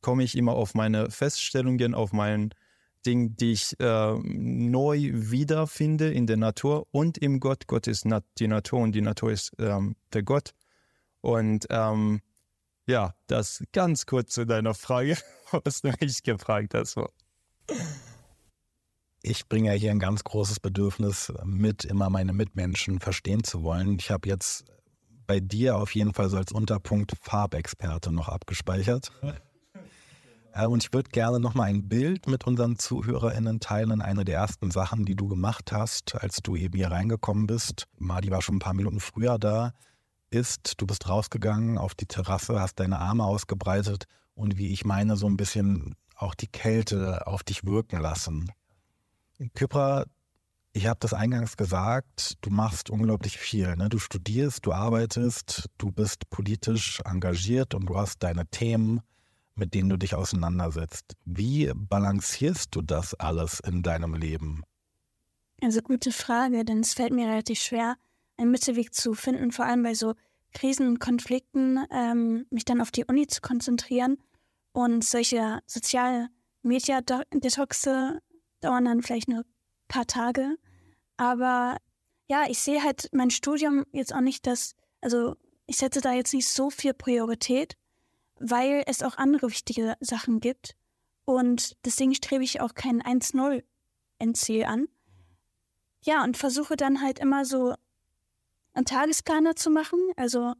komme 0.00 0.22
ich 0.22 0.36
immer 0.36 0.52
auf 0.52 0.74
meine 0.74 1.10
Feststellungen, 1.10 1.94
auf 1.94 2.12
mein 2.12 2.50
Ding, 3.06 3.36
die 3.36 3.52
ich 3.52 3.78
äh, 3.80 4.14
neu 4.22 5.10
wiederfinde 5.12 6.12
in 6.12 6.26
der 6.26 6.36
Natur 6.36 6.86
und 6.90 7.18
im 7.18 7.40
Gott. 7.40 7.66
Gott 7.66 7.86
ist 7.86 8.06
die 8.38 8.48
Natur 8.48 8.80
und 8.80 8.92
die 8.92 9.02
Natur 9.02 9.32
ist 9.32 9.52
ähm, 9.58 9.96
der 10.12 10.22
Gott. 10.22 10.54
Und 11.20 11.66
ähm, 11.70 12.20
ja, 12.86 13.14
das 13.26 13.62
ganz 13.72 14.06
kurz 14.06 14.32
zu 14.32 14.44
deiner 14.44 14.74
Frage, 14.74 15.16
was 15.64 15.80
du 15.80 15.92
mich 16.00 16.22
gefragt 16.22 16.74
hast. 16.74 16.96
Ich 19.22 19.48
bringe 19.48 19.72
ja 19.72 19.74
hier 19.74 19.90
ein 19.90 19.98
ganz 19.98 20.22
großes 20.22 20.60
Bedürfnis 20.60 21.32
mit, 21.44 21.84
immer 21.86 22.10
meine 22.10 22.34
Mitmenschen 22.34 23.00
verstehen 23.00 23.42
zu 23.42 23.62
wollen. 23.62 23.98
Ich 23.98 24.10
habe 24.10 24.28
jetzt 24.28 24.64
bei 25.26 25.40
dir 25.40 25.76
auf 25.76 25.94
jeden 25.94 26.14
Fall 26.14 26.28
so 26.28 26.36
als 26.36 26.52
Unterpunkt 26.52 27.12
Farbexperte 27.20 28.12
noch 28.12 28.28
abgespeichert. 28.28 29.12
Äh, 30.54 30.66
und 30.66 30.84
ich 30.84 30.92
würde 30.92 31.10
gerne 31.10 31.40
nochmal 31.40 31.68
ein 31.68 31.88
Bild 31.88 32.28
mit 32.28 32.46
unseren 32.46 32.78
ZuhörerInnen 32.78 33.60
teilen. 33.60 34.00
Eine 34.00 34.24
der 34.24 34.36
ersten 34.36 34.70
Sachen, 34.70 35.04
die 35.04 35.16
du 35.16 35.26
gemacht 35.26 35.72
hast, 35.72 36.14
als 36.14 36.36
du 36.42 36.56
eben 36.56 36.76
hier 36.76 36.90
reingekommen 36.90 37.46
bist. 37.46 37.88
Madi 37.98 38.30
war 38.30 38.40
schon 38.40 38.56
ein 38.56 38.60
paar 38.60 38.74
Minuten 38.74 39.00
früher 39.00 39.38
da. 39.38 39.72
Ist, 40.30 40.74
du 40.80 40.86
bist 40.86 41.08
rausgegangen 41.08 41.76
auf 41.76 41.94
die 41.94 42.06
Terrasse, 42.06 42.60
hast 42.60 42.80
deine 42.80 42.98
Arme 42.98 43.24
ausgebreitet 43.24 44.06
und 44.34 44.56
wie 44.56 44.72
ich 44.72 44.84
meine, 44.84 45.16
so 45.16 45.26
ein 45.26 45.36
bisschen 45.36 45.96
auch 46.16 46.34
die 46.34 46.46
Kälte 46.46 47.26
auf 47.26 47.42
dich 47.42 47.64
wirken 47.64 48.00
lassen. 48.00 48.50
Kypra, 49.54 50.06
ich 50.76 50.88
habe 50.88 50.98
das 50.98 51.14
eingangs 51.14 51.56
gesagt, 51.56 52.36
du 52.40 52.50
machst 52.50 52.90
unglaublich 52.90 53.38
viel. 53.38 53.76
Ne? 53.76 53.88
Du 53.88 54.00
studierst, 54.00 54.66
du 54.66 54.72
arbeitest, 54.72 55.68
du 55.78 55.92
bist 55.92 56.28
politisch 56.30 57.00
engagiert 57.04 57.74
und 57.74 57.86
du 57.86 57.96
hast 57.96 58.24
deine 58.24 58.44
Themen, 58.48 59.00
mit 59.54 59.72
denen 59.72 59.88
du 59.88 59.96
dich 59.96 60.16
auseinandersetzt. 60.16 61.14
Wie 61.24 61.70
balancierst 61.72 62.74
du 62.74 62.82
das 62.82 63.14
alles 63.14 63.60
in 63.60 63.84
deinem 63.84 64.14
Leben? 64.14 64.64
Also 65.62 65.80
gute 65.80 66.10
Frage, 66.10 66.64
denn 66.64 66.80
es 66.80 66.94
fällt 66.94 67.12
mir 67.12 67.28
relativ 67.28 67.60
schwer, 67.60 67.94
einen 68.36 68.50
Mittelweg 68.50 68.92
zu 68.92 69.14
finden, 69.14 69.52
vor 69.52 69.66
allem 69.66 69.84
bei 69.84 69.94
so 69.94 70.14
Krisen 70.54 70.88
und 70.88 70.98
Konflikten, 70.98 71.86
ähm, 71.92 72.46
mich 72.50 72.64
dann 72.64 72.80
auf 72.80 72.90
die 72.90 73.04
Uni 73.04 73.28
zu 73.28 73.40
konzentrieren 73.40 74.18
und 74.72 75.04
solche 75.04 75.60
soziale 75.66 76.30
Media-Detoxe 76.62 78.18
dauern 78.60 78.86
dann 78.86 79.02
vielleicht 79.02 79.28
nur 79.28 79.44
paar 79.88 80.06
Tage. 80.06 80.56
Aber 81.16 81.76
ja, 82.28 82.44
ich 82.48 82.58
sehe 82.58 82.82
halt 82.82 83.08
mein 83.12 83.30
Studium 83.30 83.84
jetzt 83.92 84.14
auch 84.14 84.20
nicht 84.20 84.46
das, 84.46 84.74
also 85.00 85.36
ich 85.66 85.76
setze 85.76 86.00
da 86.00 86.12
jetzt 86.12 86.34
nicht 86.34 86.48
so 86.48 86.70
viel 86.70 86.94
Priorität, 86.94 87.76
weil 88.38 88.82
es 88.86 89.02
auch 89.02 89.16
andere 89.16 89.48
wichtige 89.48 89.96
Sachen 90.00 90.40
gibt. 90.40 90.76
Und 91.24 91.76
deswegen 91.84 92.14
strebe 92.14 92.44
ich 92.44 92.60
auch 92.60 92.74
kein 92.74 93.02
1-0 93.02 93.62
NC 94.18 94.66
an. 94.66 94.88
Ja, 96.02 96.22
und 96.22 96.36
versuche 96.36 96.76
dann 96.76 97.00
halt 97.00 97.18
immer 97.18 97.44
so 97.44 97.74
einen 98.74 98.84
Tagesplaner 98.84 99.56
zu 99.56 99.70
machen, 99.70 99.98
also 100.16 100.52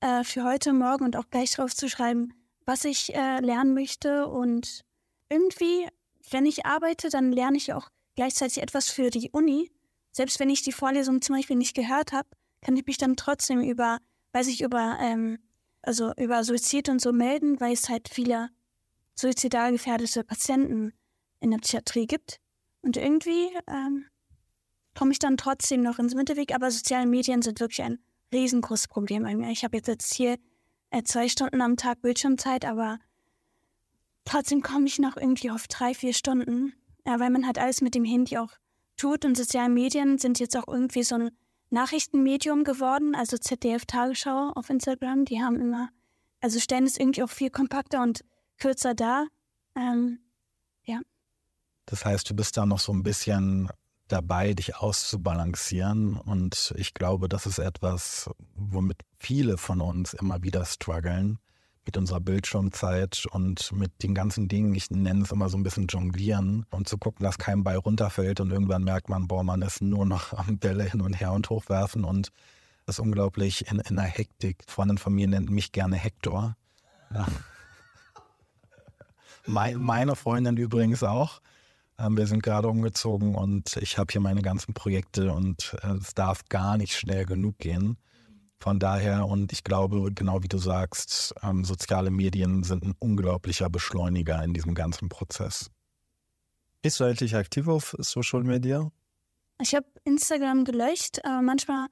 äh, 0.00 0.22
für 0.22 0.44
heute, 0.44 0.72
morgen 0.72 1.04
und 1.04 1.16
auch 1.16 1.30
gleich 1.30 1.52
drauf 1.52 1.74
zu 1.74 1.88
schreiben, 1.88 2.32
was 2.64 2.84
ich 2.84 3.14
äh, 3.14 3.40
lernen 3.40 3.74
möchte. 3.74 4.28
Und 4.28 4.84
irgendwie, 5.28 5.88
wenn 6.30 6.46
ich 6.46 6.66
arbeite, 6.66 7.08
dann 7.08 7.32
lerne 7.32 7.56
ich 7.56 7.72
auch 7.72 7.88
gleichzeitig 8.14 8.62
etwas 8.62 8.90
für 8.90 9.10
die 9.10 9.30
Uni. 9.30 9.72
Selbst 10.14 10.38
wenn 10.38 10.48
ich 10.48 10.62
die 10.62 10.72
Vorlesung 10.72 11.20
zum 11.20 11.34
Beispiel 11.34 11.56
nicht 11.56 11.74
gehört 11.74 12.12
habe, 12.12 12.28
kann 12.62 12.76
ich 12.76 12.86
mich 12.86 12.98
dann 12.98 13.16
trotzdem 13.16 13.60
über, 13.60 13.98
weiß 14.32 14.46
ich, 14.46 14.62
über 14.62 14.96
ähm, 15.00 15.40
also 15.82 16.12
über 16.16 16.44
Suizid 16.44 16.88
und 16.88 17.00
so 17.00 17.12
melden, 17.12 17.60
weil 17.60 17.72
es 17.72 17.88
halt 17.88 18.08
viele 18.08 18.48
suizidal 19.16 19.72
gefährdete 19.72 20.22
Patienten 20.24 20.92
in 21.40 21.50
der 21.50 21.58
Psychiatrie 21.58 22.06
gibt. 22.06 22.40
Und 22.80 22.96
irgendwie 22.96 23.48
ähm, 23.66 24.06
komme 24.94 25.10
ich 25.10 25.18
dann 25.18 25.36
trotzdem 25.36 25.82
noch 25.82 25.98
ins 25.98 26.14
Mittelweg, 26.14 26.54
aber 26.54 26.70
soziale 26.70 27.06
Medien 27.06 27.42
sind 27.42 27.58
wirklich 27.58 27.82
ein 27.82 27.98
riesengroßes 28.32 28.88
Problem 28.88 29.24
bei 29.24 29.34
mir. 29.34 29.50
Ich 29.50 29.64
habe 29.64 29.76
jetzt, 29.76 29.88
jetzt 29.88 30.14
hier 30.14 30.38
äh, 30.90 31.02
zwei 31.02 31.28
Stunden 31.28 31.60
am 31.60 31.76
Tag 31.76 32.02
Bildschirmzeit, 32.02 32.64
aber 32.64 33.00
trotzdem 34.24 34.62
komme 34.62 34.86
ich 34.86 35.00
noch 35.00 35.16
irgendwie 35.16 35.50
auf 35.50 35.66
drei, 35.66 35.92
vier 35.92 36.14
Stunden, 36.14 36.72
ja, 37.04 37.18
weil 37.18 37.30
man 37.30 37.46
halt 37.46 37.58
alles 37.58 37.80
mit 37.80 37.96
dem 37.96 38.04
Handy 38.04 38.38
auch 38.38 38.52
tut 38.96 39.24
und 39.24 39.36
soziale 39.36 39.68
Medien 39.68 40.18
sind 40.18 40.38
jetzt 40.40 40.56
auch 40.56 40.68
irgendwie 40.68 41.02
so 41.02 41.16
ein 41.16 41.30
Nachrichtenmedium 41.70 42.64
geworden, 42.64 43.14
also 43.14 43.36
ZDF 43.36 43.86
Tagesschau 43.86 44.52
auf 44.54 44.70
Instagram. 44.70 45.24
Die 45.24 45.42
haben 45.42 45.60
immer, 45.60 45.90
also 46.40 46.60
stellen 46.60 46.84
es 46.84 46.96
irgendwie 46.96 47.22
auch 47.22 47.30
viel 47.30 47.50
kompakter 47.50 48.02
und 48.02 48.24
kürzer 48.58 48.94
dar. 48.94 49.26
Ähm, 49.74 50.20
ja. 50.84 51.00
Das 51.86 52.04
heißt, 52.04 52.28
du 52.30 52.34
bist 52.34 52.56
da 52.56 52.64
noch 52.66 52.78
so 52.78 52.92
ein 52.92 53.02
bisschen 53.02 53.68
dabei, 54.08 54.54
dich 54.54 54.76
auszubalancieren. 54.76 56.16
Und 56.16 56.74
ich 56.76 56.94
glaube, 56.94 57.28
das 57.28 57.46
ist 57.46 57.58
etwas, 57.58 58.30
womit 58.54 59.00
viele 59.16 59.58
von 59.58 59.80
uns 59.80 60.14
immer 60.14 60.42
wieder 60.42 60.64
strugglen 60.64 61.38
mit 61.86 61.96
unserer 61.96 62.20
Bildschirmzeit 62.20 63.26
und 63.30 63.72
mit 63.72 64.02
den 64.02 64.14
ganzen 64.14 64.48
Dingen, 64.48 64.74
ich 64.74 64.90
nenne 64.90 65.22
es 65.22 65.32
immer 65.32 65.48
so 65.48 65.56
ein 65.56 65.62
bisschen 65.62 65.86
jonglieren 65.86 66.66
und 66.70 66.88
zu 66.88 66.98
gucken, 66.98 67.24
dass 67.24 67.38
kein 67.38 67.64
Ball 67.64 67.76
runterfällt 67.76 68.40
und 68.40 68.50
irgendwann 68.50 68.84
merkt 68.84 69.08
man, 69.08 69.28
boah, 69.28 69.44
man 69.44 69.62
ist 69.62 69.82
nur 69.82 70.06
noch 70.06 70.32
am 70.32 70.58
Bälle 70.58 70.84
hin 70.84 71.00
und 71.00 71.14
her 71.14 71.32
und 71.32 71.50
hochwerfen 71.50 72.04
und 72.04 72.30
ist 72.86 73.00
unglaublich 73.00 73.70
in, 73.70 73.78
in 73.80 73.98
einer 73.98 74.08
Hektik. 74.08 74.64
Freundin 74.66 74.98
von 74.98 75.14
mir 75.14 75.28
nennt 75.28 75.50
mich 75.50 75.72
gerne 75.72 75.96
Hector. 75.96 76.56
Ja. 77.12 77.26
Meine 79.46 80.16
Freundin 80.16 80.56
übrigens 80.56 81.02
auch. 81.02 81.40
Ähm, 81.98 82.16
wir 82.16 82.26
sind 82.26 82.42
gerade 82.42 82.68
umgezogen 82.68 83.34
und 83.34 83.76
ich 83.76 83.98
habe 83.98 84.10
hier 84.10 84.20
meine 84.20 84.42
ganzen 84.42 84.74
Projekte 84.74 85.32
und 85.32 85.76
äh, 85.82 85.92
es 85.92 86.14
darf 86.14 86.48
gar 86.48 86.76
nicht 86.76 86.96
schnell 86.96 87.24
genug 87.26 87.58
gehen. 87.58 87.98
Von 88.64 88.78
daher, 88.78 89.26
und 89.26 89.52
ich 89.52 89.62
glaube, 89.62 90.10
genau 90.14 90.42
wie 90.42 90.48
du 90.48 90.56
sagst, 90.56 91.34
ähm, 91.42 91.66
soziale 91.66 92.10
Medien 92.10 92.62
sind 92.62 92.82
ein 92.82 92.94
unglaublicher 92.98 93.68
Beschleuniger 93.68 94.42
in 94.42 94.54
diesem 94.54 94.74
ganzen 94.74 95.10
Prozess. 95.10 95.70
Bist 96.80 96.98
du 96.98 97.04
eigentlich 97.04 97.36
aktiv 97.36 97.68
auf 97.68 97.94
Social 97.98 98.42
Media? 98.42 98.90
Ich 99.60 99.74
habe 99.74 99.84
Instagram 100.04 100.64
gelöscht, 100.64 101.22
aber 101.26 101.42
manchmal 101.42 101.88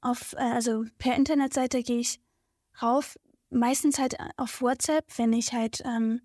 auf, 0.00 0.32
äh, 0.32 0.38
also 0.38 0.82
per 0.98 1.14
Internetseite 1.14 1.84
gehe 1.84 2.00
ich 2.00 2.18
rauf, 2.82 3.16
meistens 3.50 4.00
halt 4.00 4.16
auf 4.36 4.60
WhatsApp, 4.60 5.04
wenn 5.18 5.32
ich 5.32 5.52
halt 5.52 5.80
ähm, 5.84 6.22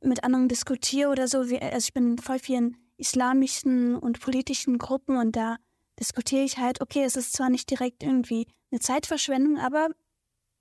mit 0.00 0.24
anderen 0.24 0.48
diskutiere 0.48 1.10
oder 1.10 1.28
so. 1.28 1.42
Also 1.42 1.54
ich 1.60 1.94
bin 1.94 2.14
in 2.14 2.18
voll 2.18 2.40
vielen 2.40 2.76
islamischen 2.96 3.94
und 3.94 4.18
politischen 4.18 4.78
Gruppen 4.78 5.16
und 5.16 5.36
da 5.36 5.58
diskutiere 5.98 6.44
ich 6.44 6.58
halt, 6.58 6.80
okay, 6.80 7.04
es 7.04 7.16
ist 7.16 7.32
zwar 7.32 7.50
nicht 7.50 7.70
direkt 7.70 8.02
irgendwie 8.02 8.46
eine 8.70 8.80
Zeitverschwendung, 8.80 9.58
aber 9.58 9.88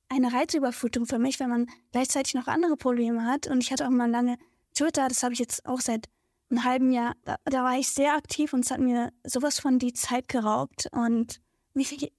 eine 0.09 0.31
Reizüberflutung 0.31 1.05
für 1.05 1.19
mich, 1.19 1.39
wenn 1.39 1.49
man 1.49 1.67
gleichzeitig 1.91 2.35
noch 2.35 2.47
andere 2.47 2.77
Probleme 2.77 3.25
hat. 3.25 3.47
Und 3.47 3.61
ich 3.61 3.71
hatte 3.71 3.85
auch 3.85 3.91
mal 3.91 4.09
lange 4.09 4.37
Twitter, 4.73 5.07
das 5.07 5.23
habe 5.23 5.33
ich 5.33 5.39
jetzt 5.39 5.65
auch 5.65 5.81
seit 5.81 6.07
einem 6.49 6.63
halben 6.63 6.91
Jahr, 6.91 7.15
da, 7.23 7.37
da, 7.45 7.63
war 7.63 7.77
ich 7.77 7.89
sehr 7.89 8.13
aktiv 8.13 8.53
und 8.53 8.63
es 8.63 8.71
hat 8.71 8.79
mir 8.79 9.11
sowas 9.23 9.59
von 9.59 9.79
die 9.79 9.93
Zeit 9.93 10.27
geraubt 10.27 10.87
und 10.91 11.41
mich 11.73 12.11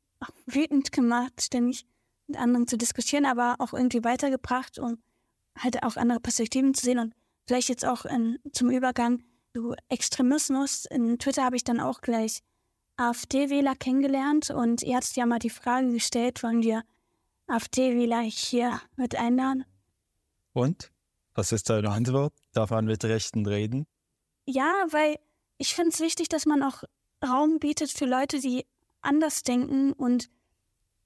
wütend 0.47 0.91
gemacht, 0.91 1.41
ständig 1.41 1.87
mit 2.27 2.39
anderen 2.39 2.67
zu 2.67 2.77
diskutieren, 2.77 3.25
aber 3.25 3.57
auch 3.59 3.73
irgendwie 3.73 4.03
weitergebracht, 4.03 4.79
um 4.79 4.99
halt 5.57 5.83
auch 5.85 5.97
andere 5.97 6.21
Perspektiven 6.21 6.75
zu 6.75 6.85
sehen 6.85 6.99
und 6.99 7.15
vielleicht 7.47 7.69
jetzt 7.69 7.85
auch 7.85 8.05
in, 8.05 8.39
zum 8.53 8.71
Übergang 8.71 9.23
zu 9.55 9.75
Extremismus. 9.89 10.87
In 10.87 11.19
Twitter 11.19 11.45
habe 11.45 11.57
ich 11.57 11.65
dann 11.65 11.81
auch 11.81 12.01
gleich 12.01 12.43
AfD-Wähler 12.97 13.75
kennengelernt 13.77 14.51
und 14.51 14.83
ihr 14.83 14.97
hattet 14.97 15.17
ja 15.17 15.27
mal 15.27 15.39
die 15.39 15.51
Frage 15.51 15.93
gestellt, 15.93 16.43
wollen 16.43 16.63
wir 16.63 16.83
AfD-Wähler 17.47 18.21
hier 18.23 18.81
mit 18.97 19.17
einladen? 19.17 19.65
Und? 20.53 20.91
Was 21.35 21.53
ist 21.53 21.69
deine 21.69 21.91
Antwort? 21.91 22.33
Darf 22.53 22.71
man 22.71 22.87
mit 22.87 23.05
Rechten 23.05 23.45
reden? 23.45 23.87
Ja, 24.47 24.73
weil 24.91 25.17
ich 25.59 25.75
finde 25.75 25.91
es 25.91 26.01
wichtig, 26.01 26.29
dass 26.29 26.47
man 26.47 26.63
auch 26.63 26.83
Raum 27.23 27.59
bietet 27.59 27.91
für 27.91 28.07
Leute, 28.07 28.41
die 28.41 28.65
anders 29.03 29.43
denken 29.43 29.93
und 29.93 30.31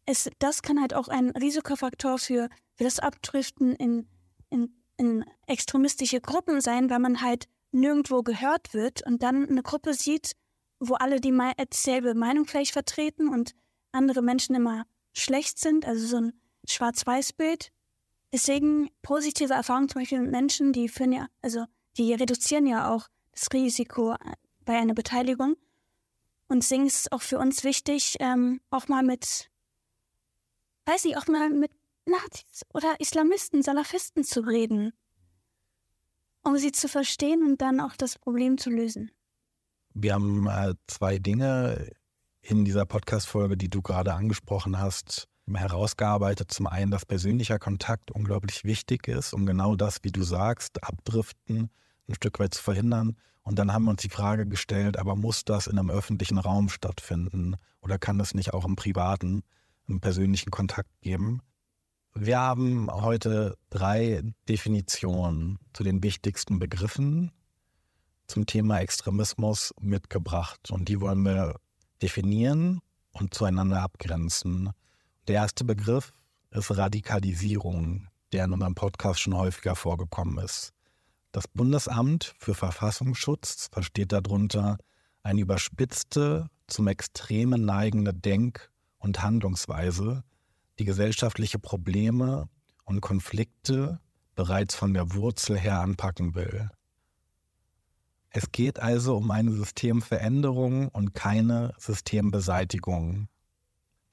es, 0.06 0.30
das 0.38 0.62
kann 0.62 0.80
halt 0.80 0.94
auch 0.94 1.08
ein 1.08 1.30
Risikofaktor 1.30 2.18
für, 2.18 2.48
für 2.74 2.84
das 2.84 2.98
Abdriften 2.98 3.74
in, 3.74 4.08
in, 4.50 4.82
in 4.96 5.24
extremistische 5.46 6.20
Gruppen 6.20 6.60
sein, 6.60 6.90
weil 6.90 6.98
man 6.98 7.22
halt 7.22 7.46
nirgendwo 7.72 8.22
gehört 8.22 8.74
wird 8.74 9.04
und 9.06 9.22
dann 9.22 9.48
eine 9.48 9.62
Gruppe 9.62 9.94
sieht, 9.94 10.32
wo 10.80 10.94
alle 10.94 11.20
die 11.20 11.38
dieselbe 11.72 12.14
Meinung 12.14 12.46
vielleicht 12.46 12.72
vertreten 12.72 13.28
und 13.28 13.54
andere 13.92 14.22
Menschen 14.22 14.54
immer 14.54 14.86
schlecht 15.12 15.58
sind, 15.58 15.86
also 15.86 16.06
so 16.06 16.16
ein 16.16 16.32
Schwarz-Weiß-Bild. 16.66 17.70
Deswegen 18.32 18.90
positive 19.02 19.52
Erfahrungen 19.52 19.88
zum 19.88 20.00
Beispiel 20.00 20.20
mit 20.20 20.30
Menschen, 20.30 20.72
die 20.72 20.88
führen 20.88 21.12
ja, 21.12 21.28
also 21.42 21.66
die 21.96 22.14
reduzieren 22.14 22.66
ja 22.66 22.94
auch 22.94 23.08
das 23.32 23.48
Risiko 23.52 24.16
bei 24.64 24.78
einer 24.78 24.94
Beteiligung. 24.94 25.56
Und 26.48 26.62
deswegen 26.62 26.86
ist 26.86 27.00
es 27.00 27.12
auch 27.12 27.22
für 27.22 27.38
uns 27.38 27.62
wichtig, 27.62 28.16
ähm, 28.20 28.60
auch 28.70 28.88
mal 28.88 29.02
mit, 29.02 29.50
weiß 30.86 31.04
ich, 31.04 31.16
auch 31.16 31.26
mal 31.26 31.50
mit 31.50 31.72
Nazis 32.06 32.62
oder 32.72 32.98
Islamisten, 32.98 33.62
Salafisten 33.62 34.24
zu 34.24 34.40
reden, 34.40 34.92
um 36.42 36.56
sie 36.56 36.72
zu 36.72 36.88
verstehen 36.88 37.44
und 37.44 37.60
dann 37.60 37.80
auch 37.80 37.96
das 37.96 38.18
Problem 38.18 38.58
zu 38.58 38.70
lösen. 38.70 39.12
Wir 39.94 40.14
haben 40.14 40.46
äh, 40.46 40.74
zwei 40.86 41.18
Dinge 41.18 41.90
in 42.42 42.64
dieser 42.64 42.86
Podcast-Folge, 42.86 43.56
die 43.56 43.68
du 43.68 43.82
gerade 43.82 44.14
angesprochen 44.14 44.78
hast, 44.78 45.26
herausgearbeitet. 45.52 46.52
Zum 46.52 46.66
einen, 46.66 46.90
dass 46.90 47.04
persönlicher 47.04 47.58
Kontakt 47.58 48.10
unglaublich 48.10 48.64
wichtig 48.64 49.08
ist, 49.08 49.32
um 49.34 49.46
genau 49.46 49.74
das, 49.74 49.98
wie 50.02 50.12
du 50.12 50.22
sagst, 50.22 50.82
abdriften 50.84 51.70
ein 52.10 52.14
Stück 52.14 52.38
weit 52.38 52.54
zu 52.54 52.62
verhindern. 52.62 53.16
Und 53.42 53.58
dann 53.58 53.72
haben 53.72 53.84
wir 53.84 53.90
uns 53.90 54.02
die 54.02 54.10
Frage 54.10 54.46
gestellt, 54.46 54.98
aber 54.98 55.16
muss 55.16 55.44
das 55.44 55.66
in 55.66 55.78
einem 55.78 55.90
öffentlichen 55.90 56.38
Raum 56.38 56.68
stattfinden 56.68 57.56
oder 57.80 57.98
kann 57.98 58.20
es 58.20 58.34
nicht 58.34 58.52
auch 58.52 58.66
im 58.66 58.76
privaten, 58.76 59.42
im 59.88 60.00
persönlichen 60.00 60.50
Kontakt 60.50 60.90
geben? 61.00 61.40
Wir 62.12 62.38
haben 62.38 62.90
heute 62.90 63.56
drei 63.70 64.22
Definitionen 64.48 65.58
zu 65.72 65.84
den 65.84 66.02
wichtigsten 66.02 66.58
Begriffen 66.58 67.32
zum 68.30 68.46
Thema 68.46 68.78
Extremismus 68.78 69.74
mitgebracht 69.80 70.70
und 70.70 70.88
die 70.88 71.00
wollen 71.00 71.24
wir 71.24 71.56
definieren 72.00 72.80
und 73.10 73.34
zueinander 73.34 73.82
abgrenzen. 73.82 74.70
Der 75.26 75.34
erste 75.34 75.64
Begriff 75.64 76.12
ist 76.52 76.76
Radikalisierung, 76.76 78.06
der 78.32 78.44
in 78.44 78.52
unserem 78.52 78.76
Podcast 78.76 79.18
schon 79.18 79.36
häufiger 79.36 79.74
vorgekommen 79.74 80.38
ist. 80.44 80.72
Das 81.32 81.48
Bundesamt 81.48 82.36
für 82.38 82.54
Verfassungsschutz 82.54 83.68
versteht 83.72 84.12
darunter 84.12 84.78
eine 85.24 85.40
überspitzte, 85.40 86.46
zum 86.68 86.86
Extremen 86.86 87.64
neigende 87.64 88.14
Denk- 88.14 88.70
und 88.98 89.24
Handlungsweise, 89.24 90.22
die 90.78 90.84
gesellschaftliche 90.84 91.58
Probleme 91.58 92.48
und 92.84 93.00
Konflikte 93.00 93.98
bereits 94.36 94.76
von 94.76 94.94
der 94.94 95.14
Wurzel 95.14 95.58
her 95.58 95.80
anpacken 95.80 96.36
will. 96.36 96.70
Es 98.30 98.52
geht 98.52 98.78
also 98.78 99.16
um 99.16 99.30
eine 99.30 99.50
Systemveränderung 99.50 100.88
und 100.88 101.14
keine 101.14 101.74
Systembeseitigung. 101.78 103.28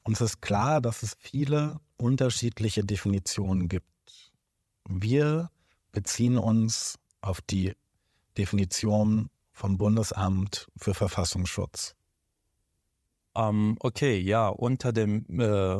Uns 0.03 0.21
ist 0.21 0.41
klar, 0.41 0.81
dass 0.81 1.03
es 1.03 1.15
viele 1.19 1.79
unterschiedliche 1.97 2.83
Definitionen 2.83 3.67
gibt. 3.67 3.85
Wir 4.87 5.51
beziehen 5.91 6.37
uns 6.37 6.97
auf 7.21 7.41
die 7.41 7.75
Definition 8.37 9.29
vom 9.51 9.77
Bundesamt 9.77 10.67
für 10.77 10.93
Verfassungsschutz. 10.93 11.95
Um, 13.33 13.43
ähm, 13.43 13.77
okay, 13.81 14.17
ja, 14.17 14.47
unter 14.47 14.93
dem 14.93 15.25
äh, 15.39 15.79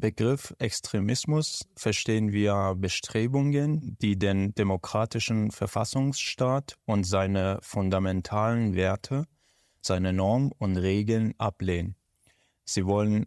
Begriff 0.00 0.54
Extremismus 0.60 1.66
verstehen 1.74 2.30
wir 2.30 2.76
Bestrebungen, 2.76 3.96
die 4.00 4.16
den 4.16 4.54
demokratischen 4.54 5.50
Verfassungsstaat 5.50 6.76
und 6.84 7.02
seine 7.02 7.58
fundamentalen 7.62 8.76
Werte, 8.76 9.24
seine 9.80 10.12
Normen 10.12 10.52
und 10.56 10.76
Regeln 10.76 11.34
ablehnen. 11.38 11.96
Sie 12.64 12.86
wollen 12.86 13.26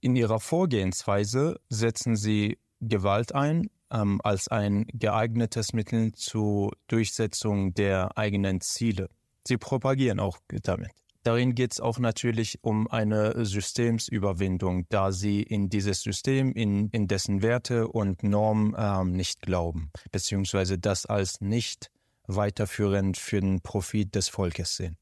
in 0.00 0.16
ihrer 0.16 0.40
Vorgehensweise 0.40 1.60
setzen 1.68 2.16
sie 2.16 2.58
Gewalt 2.80 3.32
ein 3.34 3.70
ähm, 3.92 4.20
als 4.24 4.48
ein 4.48 4.86
geeignetes 4.92 5.72
Mittel 5.72 6.12
zur 6.14 6.72
Durchsetzung 6.88 7.74
der 7.74 8.18
eigenen 8.18 8.60
Ziele. 8.60 9.08
Sie 9.46 9.56
propagieren 9.56 10.18
auch 10.18 10.38
damit. 10.64 10.90
Darin 11.28 11.54
geht 11.54 11.72
es 11.72 11.80
auch 11.80 11.98
natürlich 11.98 12.58
um 12.62 12.90
eine 12.90 13.44
Systemsüberwindung, 13.44 14.88
da 14.88 15.12
sie 15.12 15.42
in 15.42 15.68
dieses 15.68 16.00
System, 16.00 16.52
in, 16.52 16.88
in 16.88 17.06
dessen 17.06 17.42
Werte 17.42 17.88
und 17.88 18.22
Normen 18.22 18.74
ähm, 18.78 19.12
nicht 19.12 19.42
glauben, 19.42 19.90
beziehungsweise 20.10 20.78
das 20.78 21.04
als 21.04 21.42
nicht 21.42 21.90
weiterführend 22.28 23.18
für 23.18 23.42
den 23.42 23.60
Profit 23.60 24.14
des 24.14 24.30
Volkes 24.30 24.76
sehen. 24.76 24.96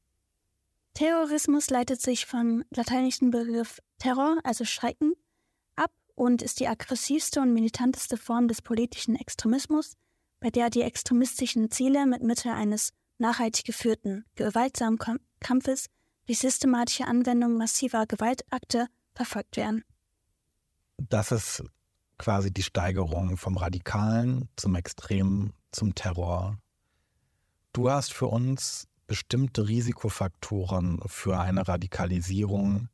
Terrorismus 0.95 1.69
leitet 1.69 2.01
sich 2.01 2.25
vom 2.25 2.65
lateinischen 2.71 3.31
Begriff 3.31 3.79
Terror, 3.97 4.37
also 4.43 4.65
Schrecken, 4.65 5.13
ab 5.77 5.93
und 6.13 6.41
ist 6.41 6.59
die 6.59 6.67
aggressivste 6.67 7.39
und 7.39 7.53
militanteste 7.53 8.17
Form 8.17 8.49
des 8.49 8.61
politischen 8.61 9.15
Extremismus, 9.15 9.93
bei 10.41 10.49
der 10.49 10.69
die 10.69 10.81
extremistischen 10.81 11.71
Ziele 11.71 12.05
mit 12.05 12.21
Mittel 12.21 12.51
eines 12.51 12.91
nachhaltig 13.17 13.63
geführten, 13.63 14.25
gewaltsamen 14.35 14.99
Kampfes 15.39 15.85
wie 16.27 16.33
systematische 16.33 17.05
Anwendung 17.05 17.57
massiver 17.57 18.05
Gewaltakte 18.05 18.87
verfolgt 19.15 19.57
werden. 19.57 19.83
Das 20.97 21.31
ist 21.31 21.63
quasi 22.17 22.51
die 22.51 22.63
Steigerung 22.63 23.37
vom 23.37 23.57
Radikalen 23.57 24.49
zum 24.55 24.75
Extremen 24.75 25.53
zum 25.71 25.95
Terror. 25.95 26.57
Du 27.73 27.89
hast 27.89 28.13
für 28.13 28.27
uns 28.27 28.87
bestimmte 29.07 29.67
Risikofaktoren 29.67 30.99
für 31.05 31.39
eine 31.39 31.67
Radikalisierung 31.67 32.89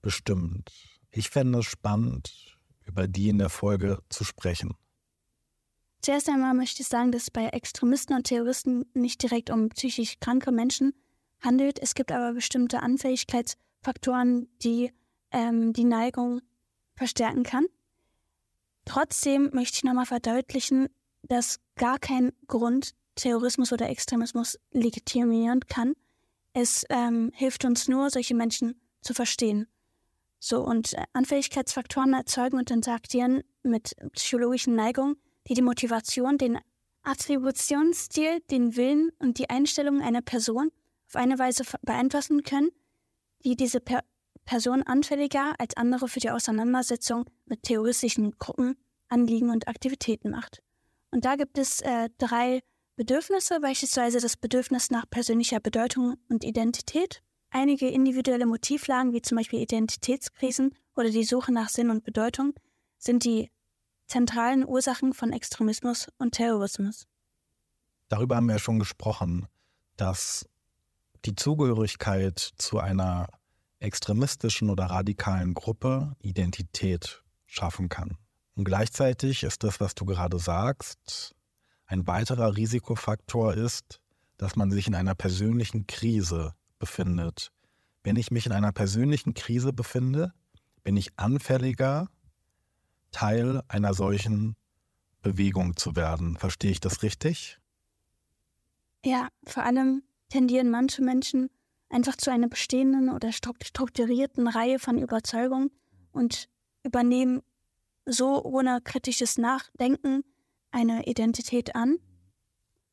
bestimmt. 0.00 0.70
Ich 1.10 1.30
fände 1.30 1.60
es 1.60 1.66
spannend, 1.66 2.58
über 2.86 3.08
die 3.08 3.28
in 3.28 3.38
der 3.38 3.48
Folge 3.48 3.98
zu 4.08 4.24
sprechen. 4.24 4.74
Zuerst 6.00 6.28
einmal 6.28 6.54
möchte 6.54 6.82
ich 6.82 6.88
sagen, 6.88 7.10
dass 7.10 7.22
es 7.22 7.30
bei 7.30 7.46
Extremisten 7.46 8.14
und 8.14 8.24
Terroristen 8.24 8.84
nicht 8.94 9.22
direkt 9.22 9.50
um 9.50 9.68
psychisch 9.70 10.20
kranke 10.20 10.52
Menschen 10.52 10.94
handelt. 11.40 11.78
Es 11.78 11.94
gibt 11.94 12.12
aber 12.12 12.32
bestimmte 12.32 12.82
Anfälligkeitsfaktoren, 12.82 14.48
die 14.62 14.92
ähm, 15.30 15.72
die 15.72 15.84
Neigung 15.84 16.40
verstärken 16.94 17.42
kann. 17.42 17.66
Trotzdem 18.84 19.50
möchte 19.52 19.76
ich 19.76 19.84
nochmal 19.84 20.06
verdeutlichen, 20.06 20.88
dass 21.22 21.60
gar 21.76 21.98
kein 21.98 22.32
Grund 22.46 22.94
Terrorismus 23.14 23.72
oder 23.72 23.88
Extremismus 23.88 24.58
legitimieren 24.70 25.60
kann. 25.66 25.94
Es 26.52 26.84
ähm, 26.88 27.30
hilft 27.34 27.64
uns 27.64 27.88
nur, 27.88 28.10
solche 28.10 28.34
Menschen 28.34 28.80
zu 29.02 29.12
verstehen. 29.12 29.66
So, 30.40 30.62
und 30.62 30.94
äh, 30.94 31.02
Anfälligkeitsfaktoren 31.12 32.14
erzeugen 32.14 32.58
und 32.58 32.70
interagieren 32.70 33.42
mit 33.62 33.94
psychologischen 34.12 34.74
Neigungen, 34.74 35.16
die 35.48 35.54
die 35.54 35.62
Motivation, 35.62 36.38
den 36.38 36.58
Attributionsstil, 37.02 38.40
den 38.50 38.76
Willen 38.76 39.10
und 39.18 39.38
die 39.38 39.50
Einstellung 39.50 40.00
einer 40.00 40.22
Person 40.22 40.70
auf 41.08 41.16
eine 41.16 41.38
Weise 41.38 41.64
beeinflussen 41.82 42.42
können, 42.42 42.70
die 43.44 43.56
diese 43.56 43.80
per 43.80 44.04
Person 44.44 44.82
anfälliger 44.82 45.54
als 45.58 45.76
andere 45.76 46.08
für 46.08 46.20
die 46.20 46.30
Auseinandersetzung 46.30 47.26
mit 47.44 47.64
terroristischen 47.64 48.32
Gruppen, 48.38 48.76
Anliegen 49.08 49.50
und 49.50 49.68
Aktivitäten 49.68 50.30
macht. 50.30 50.62
Und 51.10 51.24
da 51.24 51.36
gibt 51.36 51.58
es 51.58 51.80
äh, 51.80 52.08
drei 52.18 52.62
Bedürfnisse, 52.96 53.60
beispielsweise 53.60 54.20
das 54.20 54.36
Bedürfnis 54.36 54.90
nach 54.90 55.08
persönlicher 55.08 55.60
Bedeutung 55.60 56.16
und 56.28 56.44
Identität, 56.44 57.22
einige 57.50 57.88
individuelle 57.88 58.46
Motivlagen 58.46 59.12
wie 59.12 59.22
zum 59.22 59.36
Beispiel 59.36 59.60
Identitätskrisen 59.60 60.74
oder 60.96 61.10
die 61.10 61.24
Suche 61.24 61.52
nach 61.52 61.68
Sinn 61.68 61.90
und 61.90 62.04
Bedeutung 62.04 62.54
sind 62.98 63.24
die 63.24 63.50
zentralen 64.06 64.66
Ursachen 64.66 65.12
von 65.12 65.32
Extremismus 65.32 66.08
und 66.18 66.32
Terrorismus. 66.32 67.06
Darüber 68.08 68.36
haben 68.36 68.46
wir 68.46 68.54
ja 68.54 68.58
schon 68.58 68.78
gesprochen, 68.78 69.46
dass 69.96 70.48
die 71.24 71.34
Zugehörigkeit 71.34 72.38
zu 72.38 72.78
einer 72.78 73.28
extremistischen 73.80 74.70
oder 74.70 74.86
radikalen 74.86 75.54
Gruppe 75.54 76.16
Identität 76.20 77.22
schaffen 77.46 77.88
kann. 77.88 78.16
Und 78.54 78.64
gleichzeitig 78.64 79.44
ist 79.44 79.62
das, 79.62 79.80
was 79.80 79.94
du 79.94 80.04
gerade 80.04 80.38
sagst, 80.38 81.34
ein 81.86 82.06
weiterer 82.06 82.56
Risikofaktor 82.56 83.54
ist, 83.54 84.00
dass 84.36 84.56
man 84.56 84.70
sich 84.70 84.86
in 84.86 84.94
einer 84.94 85.14
persönlichen 85.14 85.86
Krise 85.86 86.54
befindet. 86.78 87.50
Wenn 88.02 88.16
ich 88.16 88.30
mich 88.30 88.46
in 88.46 88.52
einer 88.52 88.72
persönlichen 88.72 89.34
Krise 89.34 89.72
befinde, 89.72 90.32
bin 90.82 90.96
ich 90.96 91.18
anfälliger, 91.18 92.08
Teil 93.10 93.62
einer 93.68 93.94
solchen 93.94 94.56
Bewegung 95.22 95.76
zu 95.76 95.96
werden. 95.96 96.36
Verstehe 96.36 96.70
ich 96.70 96.80
das 96.80 97.02
richtig? 97.02 97.58
Ja, 99.04 99.28
vor 99.46 99.62
allem 99.62 100.02
tendieren 100.28 100.70
manche 100.70 101.02
Menschen 101.02 101.50
einfach 101.88 102.16
zu 102.16 102.30
einer 102.30 102.48
bestehenden 102.48 103.08
oder 103.08 103.32
strukturierten 103.32 104.46
Reihe 104.46 104.78
von 104.78 104.98
Überzeugungen 104.98 105.70
und 106.12 106.48
übernehmen 106.82 107.42
so 108.04 108.42
ohne 108.44 108.80
kritisches 108.82 109.38
Nachdenken 109.38 110.24
eine 110.70 111.06
Identität 111.06 111.74
an, 111.74 111.98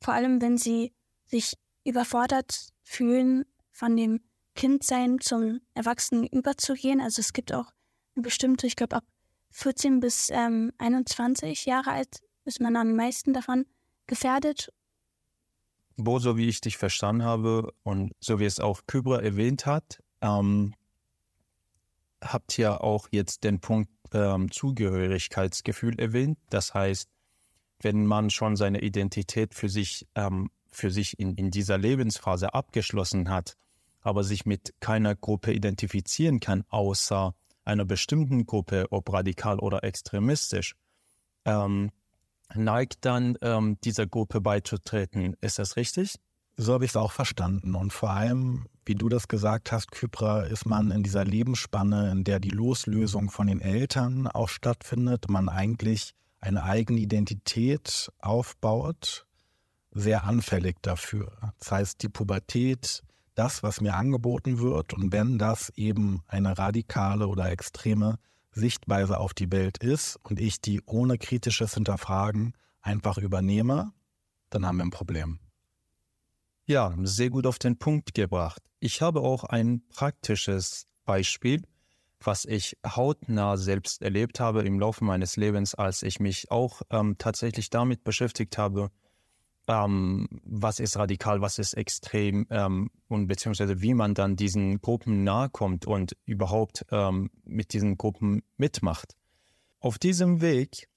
vor 0.02 0.14
allem 0.14 0.42
wenn 0.42 0.58
sie 0.58 0.94
sich 1.26 1.58
überfordert 1.84 2.70
fühlen, 2.84 3.46
von 3.72 3.98
dem 3.98 4.22
Kindsein 4.56 5.20
zum 5.20 5.60
Erwachsenen 5.74 6.26
überzugehen. 6.28 7.02
Also 7.02 7.20
es 7.20 7.34
gibt 7.34 7.54
auch 7.54 7.72
eine 8.16 8.24
bestimmte, 8.24 8.68
ich 8.68 8.78
glaube 8.78 8.96
ab 8.96 9.06
14 9.52 10.00
bis 10.00 10.30
ähm, 10.32 10.72
21 10.78 11.66
Jahre 11.66 11.92
alt 11.92 12.22
ist 12.46 12.62
man 12.62 12.76
am 12.76 12.96
meisten 12.96 13.34
davon 13.34 13.66
gefährdet. 14.08 14.72
Bo, 15.98 16.20
so 16.20 16.38
wie 16.38 16.48
ich 16.48 16.62
dich 16.62 16.78
verstanden 16.78 17.24
habe 17.24 17.74
und 17.84 18.12
so 18.20 18.40
wie 18.40 18.46
es 18.46 18.60
auch 18.60 18.82
Kybra 18.88 19.22
erwähnt 19.22 19.66
hat, 19.66 20.04
ähm, 20.22 20.74
habt 22.22 22.58
ihr 22.58 22.84
auch 22.84 23.08
jetzt 23.12 23.44
den 23.44 23.60
Punkt 23.62 23.90
ähm, 24.14 24.52
Zugehörigkeitsgefühl 24.52 26.00
erwähnt. 26.00 26.38
Das 26.50 26.74
heißt, 26.74 27.10
wenn 27.82 28.06
man 28.06 28.30
schon 28.30 28.56
seine 28.56 28.82
Identität 28.82 29.54
für 29.54 29.70
sich, 29.70 30.08
ähm, 30.16 30.50
für 30.72 30.92
sich 30.92 31.20
in, 31.20 31.36
in 31.36 31.52
dieser 31.52 31.78
Lebensphase 31.78 32.54
abgeschlossen 32.54 33.30
hat, 33.30 33.56
aber 34.02 34.24
sich 34.24 34.46
mit 34.46 34.74
keiner 34.80 35.16
Gruppe 35.16 35.54
identifizieren 35.54 36.40
kann, 36.40 36.64
außer 36.70 37.34
einer 37.64 37.86
bestimmten 37.86 38.46
Gruppe, 38.46 38.88
ob 38.92 39.12
radikal 39.12 39.60
oder 39.60 39.84
extremistisch, 39.84 40.76
ähm, 41.46 41.92
neigt 42.54 43.06
dann 43.06 43.38
ähm, 43.42 43.78
dieser 43.84 44.06
Gruppe 44.06 44.42
beizutreten. 44.42 45.36
Ist 45.42 45.60
das 45.60 45.76
richtig? 45.76 46.16
So 46.58 46.74
habe 46.74 46.86
ich 46.86 46.92
es 46.92 46.96
auch 46.96 47.12
verstanden. 47.12 47.76
Und 47.76 47.92
vor 47.92 48.12
allem, 48.12 48.68
wie 48.86 48.96
du 48.96 49.10
das 49.10 49.28
gesagt 49.28 49.72
hast, 49.72 49.92
Kypra, 49.92 50.44
ist 50.44 50.66
man 50.66 50.92
in 50.92 51.04
dieser 51.04 51.26
Lebensspanne, 51.26 52.12
in 52.12 52.24
der 52.24 52.40
die 52.40 52.50
Loslösung 52.50 53.30
von 53.30 53.48
den 53.48 53.60
Eltern 53.60 54.28
auch 54.28 54.50
stattfindet, 54.50 55.30
man 55.30 55.50
eigentlich 55.50 56.14
eine 56.40 56.64
eigene 56.64 57.00
Identität 57.00 58.12
aufbaut, 58.20 59.26
sehr 59.92 60.24
anfällig 60.26 60.78
dafür. 60.82 61.32
Das 61.60 61.72
heißt, 61.72 62.04
die 62.04 62.10
Pubertät, 62.10 63.02
das, 63.34 63.64
was 63.64 63.82
mir 63.82 63.96
angeboten 63.96 64.60
wird, 64.60 64.94
und 64.94 65.12
wenn 65.12 65.38
das 65.38 65.72
eben 65.76 66.22
eine 66.28 66.58
radikale 66.58 67.28
oder 67.28 67.50
extreme 67.50 68.18
Sichtweise 68.56 69.20
auf 69.20 69.34
die 69.34 69.52
Welt 69.52 69.78
ist 69.78 70.18
und 70.24 70.40
ich 70.40 70.62
die 70.62 70.82
ohne 70.86 71.18
kritisches 71.18 71.74
Hinterfragen 71.74 72.54
einfach 72.82 73.18
übernehme, 73.18 73.92
dann 74.50 74.66
haben 74.66 74.78
wir 74.78 74.86
ein 74.86 74.92
Problem. 74.92 75.40
Ja, 76.66 76.96
sehr 77.04 77.30
gut 77.30 77.46
auf 77.46 77.60
den 77.60 77.78
Punkt 77.78 78.14
gebracht. 78.14 78.62
Ich 78.80 79.02
habe 79.02 79.20
auch 79.22 79.44
ein 79.44 79.84
praktisches 79.90 80.88
Beispiel, 81.04 81.62
was 82.20 82.46
ich 82.46 82.78
hautnah 82.86 83.58
selbst 83.58 84.02
erlebt 84.02 84.40
habe 84.40 84.64
im 84.64 84.80
Laufe 84.80 85.04
meines 85.04 85.36
Lebens, 85.36 85.76
als 85.76 86.02
ich 86.02 86.20
mich 86.20 86.50
auch 86.50 86.82
ähm, 86.90 87.18
tatsächlich 87.18 87.70
damit 87.70 88.04
beschäftigt 88.04 88.58
habe, 88.58 88.90
ähm, 89.68 90.28
was 90.44 90.80
ist 90.80 90.98
radikal, 90.98 91.42
was 91.42 91.58
ist 91.58 91.74
extrem 91.74 92.46
ähm, 92.50 92.92
und 93.08 93.28
beziehungsweise 93.28 93.82
wie 93.82 93.94
man 93.94 94.14
dann 94.14 94.36
diesen 94.36 94.82
Gruppen 94.82 95.24
nahe 95.24 95.50
kommt 95.50 95.86
und 95.86 96.16
überhaupt 96.26 96.86
ähm, 96.92 97.32
mit 97.44 97.74
diesen 97.74 97.98
Gruppen 97.98 98.44
mitmacht. 98.58 99.16
Auf 99.80 99.98
diesem 99.98 100.42
Weg, 100.42 100.88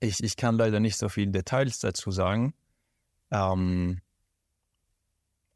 ich, 0.00 0.22
ich 0.22 0.36
kann 0.36 0.56
leider 0.56 0.80
nicht 0.80 0.96
so 0.96 1.08
viele 1.08 1.30
Details 1.30 1.78
dazu 1.80 2.10
sagen, 2.10 2.54
ähm, 3.30 4.00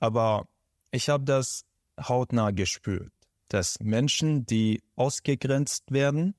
aber 0.00 0.46
ich 0.90 1.08
habe 1.08 1.24
das 1.24 1.64
hautnah 1.98 2.50
gespürt, 2.50 3.12
dass 3.48 3.78
Menschen, 3.80 4.44
die 4.44 4.82
ausgegrenzt 4.96 5.90
werden, 5.90 6.34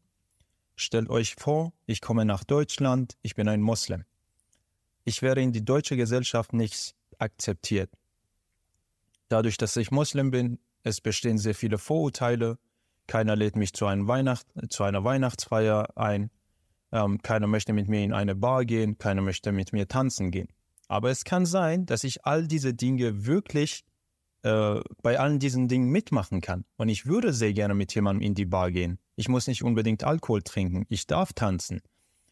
stellt 0.75 1.09
euch 1.09 1.35
vor, 1.35 1.73
ich 1.87 2.01
komme 2.01 2.25
nach 2.25 2.43
Deutschland, 2.43 3.17
ich 3.21 3.33
bin 3.33 3.47
ein 3.47 3.61
Moslem 3.61 4.05
ich 5.05 5.21
werde 5.21 5.41
in 5.41 5.53
die 5.53 5.63
deutsche 5.63 5.95
Gesellschaft 5.95 6.51
nicht 6.51 6.95
akzeptiert. 7.19 7.89
Dadurch, 9.29 9.57
dass 9.57 9.77
ich 9.77 9.91
Muslim 9.91 10.31
bin, 10.31 10.59
es 10.83 10.99
bestehen 10.99 11.37
sehr 11.37 11.55
viele 11.55 11.77
Vorurteile. 11.77 12.57
Keiner 13.07 13.35
lädt 13.35 13.55
mich 13.55 13.73
zu, 13.73 13.85
Weihnacht, 13.85 14.45
zu 14.69 14.83
einer 14.83 15.03
Weihnachtsfeier 15.03 15.95
ein. 15.95 16.29
Ähm, 16.91 17.21
keiner 17.21 17.47
möchte 17.47 17.73
mit 17.73 17.87
mir 17.87 18.03
in 18.03 18.13
eine 18.13 18.35
Bar 18.35 18.65
gehen. 18.65 18.97
Keiner 18.97 19.21
möchte 19.21 19.51
mit 19.51 19.73
mir 19.73 19.87
tanzen 19.87 20.31
gehen. 20.31 20.47
Aber 20.87 21.09
es 21.09 21.23
kann 21.23 21.45
sein, 21.45 21.85
dass 21.85 22.03
ich 22.03 22.25
all 22.25 22.47
diese 22.47 22.73
Dinge 22.73 23.25
wirklich 23.25 23.83
äh, 24.43 24.79
bei 25.01 25.19
allen 25.19 25.39
diesen 25.39 25.67
Dingen 25.67 25.89
mitmachen 25.89 26.41
kann. 26.41 26.65
Und 26.77 26.89
ich 26.89 27.05
würde 27.05 27.33
sehr 27.33 27.53
gerne 27.53 27.73
mit 27.73 27.93
jemandem 27.95 28.21
in 28.21 28.35
die 28.35 28.45
Bar 28.45 28.71
gehen. 28.71 28.99
Ich 29.15 29.27
muss 29.27 29.47
nicht 29.47 29.63
unbedingt 29.63 30.03
Alkohol 30.03 30.43
trinken. 30.43 30.85
Ich 30.89 31.07
darf 31.07 31.33
tanzen. 31.33 31.81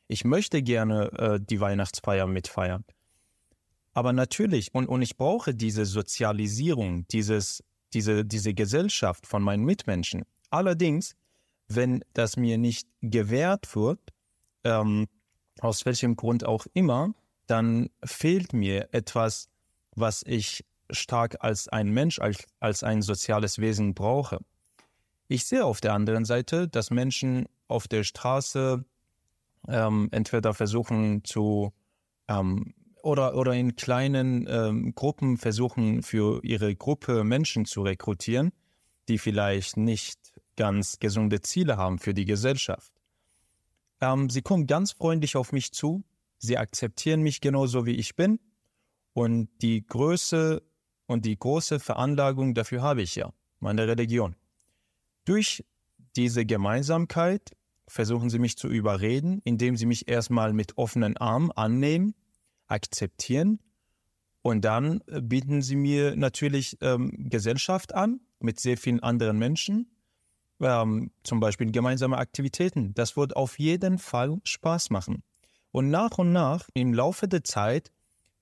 Ich 0.07 0.25
möchte 0.25 0.61
gerne 0.61 1.11
äh, 1.13 1.39
die 1.41 1.59
Weihnachtsfeier 1.59 2.27
mitfeiern. 2.27 2.83
Aber 3.93 4.11
natürlich, 4.11 4.73
und, 4.73 4.87
und 4.87 5.01
ich 5.01 5.17
brauche 5.17 5.53
diese 5.53 5.85
Sozialisierung, 5.85 7.07
dieses, 7.09 7.63
diese, 7.93 8.25
diese 8.25 8.53
Gesellschaft 8.53 9.27
von 9.27 9.43
meinen 9.43 9.63
Mitmenschen. 9.63 10.23
Allerdings, 10.49 11.15
wenn 11.67 12.03
das 12.13 12.35
mir 12.37 12.57
nicht 12.57 12.87
gewährt 13.01 13.75
wird, 13.75 13.99
ähm, 14.63 15.07
aus 15.59 15.85
welchem 15.85 16.15
Grund 16.15 16.43
auch 16.43 16.65
immer, 16.73 17.13
dann 17.47 17.89
fehlt 18.03 18.53
mir 18.53 18.89
etwas, 18.93 19.49
was 19.95 20.23
ich 20.25 20.65
stark 20.89 21.37
als 21.41 21.67
ein 21.67 21.89
Mensch, 21.89 22.19
als, 22.19 22.45
als 22.59 22.83
ein 22.83 23.01
soziales 23.01 23.59
Wesen 23.59 23.93
brauche. 23.93 24.39
Ich 25.27 25.45
sehe 25.45 25.65
auf 25.65 25.81
der 25.81 25.93
anderen 25.93 26.25
Seite, 26.25 26.67
dass 26.67 26.91
Menschen 26.91 27.47
auf 27.67 27.87
der 27.87 28.03
Straße 28.03 28.83
ähm, 29.67 30.09
entweder 30.11 30.53
versuchen 30.53 31.23
zu 31.23 31.73
ähm, 32.27 32.73
oder, 33.01 33.35
oder 33.35 33.53
in 33.53 33.75
kleinen 33.75 34.47
ähm, 34.49 34.95
Gruppen 34.95 35.37
versuchen 35.37 36.03
für 36.03 36.43
ihre 36.43 36.73
Gruppe 36.75 37.23
Menschen 37.23 37.65
zu 37.65 37.81
rekrutieren, 37.81 38.51
die 39.09 39.17
vielleicht 39.17 39.75
nicht 39.77 40.33
ganz 40.55 40.99
gesunde 40.99 41.41
Ziele 41.41 41.77
haben 41.77 41.99
für 41.99 42.13
die 42.13 42.25
Gesellschaft. 42.25 42.93
Ähm, 43.99 44.29
sie 44.29 44.41
kommen 44.41 44.67
ganz 44.67 44.93
freundlich 44.93 45.35
auf 45.35 45.51
mich 45.51 45.73
zu, 45.73 46.03
sie 46.37 46.57
akzeptieren 46.57 47.21
mich 47.21 47.41
genauso 47.41 47.85
wie 47.85 47.95
ich 47.95 48.15
bin 48.15 48.39
und 49.13 49.49
die 49.61 49.85
Größe 49.85 50.63
und 51.05 51.25
die 51.25 51.37
große 51.37 51.79
Veranlagung 51.79 52.53
dafür 52.53 52.81
habe 52.81 53.01
ich 53.01 53.15
ja, 53.15 53.33
meine 53.59 53.87
Religion. 53.87 54.35
Durch 55.25 55.63
diese 56.15 56.45
Gemeinsamkeit 56.45 57.51
versuchen 57.87 58.29
sie 58.29 58.39
mich 58.39 58.57
zu 58.57 58.67
überreden, 58.67 59.41
indem 59.43 59.77
sie 59.77 59.85
mich 59.85 60.07
erstmal 60.07 60.53
mit 60.53 60.77
offenen 60.77 61.17
Armen 61.17 61.51
annehmen, 61.51 62.15
akzeptieren 62.67 63.59
und 64.43 64.65
dann 64.65 65.01
äh, 65.07 65.21
bieten 65.21 65.61
sie 65.61 65.75
mir 65.75 66.15
natürlich 66.15 66.77
ähm, 66.81 67.11
Gesellschaft 67.29 67.95
an 67.95 68.19
mit 68.39 68.59
sehr 68.59 68.77
vielen 68.77 69.01
anderen 69.01 69.39
Menschen, 69.39 69.89
ähm, 70.59 71.11
zum 71.23 71.39
Beispiel 71.39 71.71
gemeinsame 71.71 72.17
Aktivitäten. 72.17 72.93
Das 72.93 73.17
wird 73.17 73.35
auf 73.35 73.57
jeden 73.57 73.97
Fall 73.97 74.39
Spaß 74.43 74.89
machen. 74.89 75.23
Und 75.71 75.89
nach 75.89 76.17
und 76.17 76.33
nach, 76.33 76.67
im 76.73 76.93
Laufe 76.93 77.27
der 77.27 77.43
Zeit, 77.43 77.91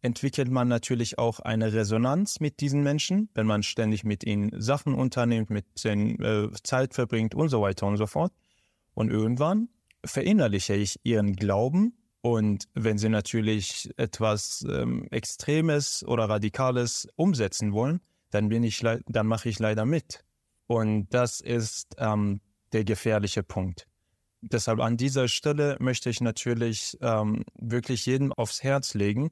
entwickelt 0.02 0.50
man 0.50 0.68
natürlich 0.68 1.20
auch 1.20 1.40
eine 1.40 1.72
Resonanz 1.72 2.40
mit 2.40 2.60
diesen 2.60 2.82
Menschen, 2.82 3.30
wenn 3.36 3.46
man 3.46 3.62
ständig 3.62 4.04
mit 4.04 4.24
ihnen 4.24 4.60
Sachen 4.60 4.96
unternimmt, 4.96 5.52
mit 5.52 5.66
ihnen 5.86 6.20
äh, 6.20 6.50
Zeit 6.64 6.96
verbringt 6.96 7.36
und 7.36 7.50
so 7.50 7.62
weiter 7.62 7.86
und 7.86 7.98
so 7.98 8.08
fort. 8.08 8.34
Und 8.94 9.10
irgendwann 9.10 9.70
verinnerliche 10.06 10.76
ich 10.76 11.00
ihren 11.04 11.36
Glauben 11.36 11.94
und 12.22 12.68
wenn 12.76 12.98
sie 12.98 13.10
natürlich 13.10 13.90
etwas 13.98 14.66
ähm, 14.70 15.08
Extremes 15.10 16.06
oder 16.06 16.30
Radikales 16.30 17.08
umsetzen 17.16 17.74
wollen, 17.74 18.00
dann 18.30 18.50
bin 18.50 18.64
ich, 18.64 18.84
dann 19.08 19.28
mache 19.28 19.50
ich 19.50 19.60
leider 19.60 19.86
mit. 19.86 20.24
Und 20.68 21.10
das 21.10 21.42
ist 21.42 21.96
ähm, 21.98 22.40
der 22.74 22.84
gefährliche 22.84 23.44
Punkt. 23.44 23.88
Deshalb 24.42 24.80
an 24.80 24.98
dieser 24.98 25.28
Stelle 25.28 25.78
möchte 25.80 26.10
ich 26.10 26.22
natürlich 26.22 26.98
ähm, 27.02 27.44
wirklich 27.60 28.06
jedem 28.06 28.32
aufs 28.34 28.64
Herz 28.64 28.94
legen, 28.94 29.32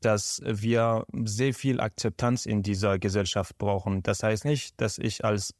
dass 0.00 0.40
wir 0.44 1.04
sehr 1.24 1.52
viel 1.52 1.80
Akzeptanz 1.80 2.46
in 2.46 2.62
dieser 2.62 2.98
Gesellschaft 2.98 3.58
brauchen. 3.58 4.02
Das 4.02 4.22
heißt 4.22 4.44
nicht, 4.44 4.80
dass 4.80 4.98
ich 4.98 5.24
als, 5.24 5.54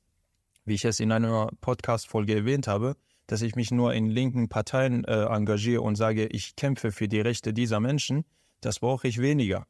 wie 0.65 0.75
ich 0.75 0.85
es 0.85 1.01
in 1.01 1.11
einer 1.11 1.51
Podcast-Folge 1.61 2.37
erwähnt 2.37 2.69
habe, 2.69 2.97
dass 3.31 3.43
ich 3.43 3.55
mich 3.55 3.71
nur 3.71 3.95
in 3.95 4.11
linken 4.11 4.49
Parteien 4.49 5.05
äh, 5.05 5.25
engagiere 5.25 5.83
und 5.83 5.95
sage, 5.95 6.27
ich 6.27 6.57
kämpfe 6.57 6.91
für 6.91 7.07
die 7.07 7.21
Rechte 7.21 7.53
dieser 7.53 7.79
Menschen, 7.79 8.25
das 8.61 8.81
brauche 8.81 9.07
ich 9.07 9.19
weniger. 9.21 9.67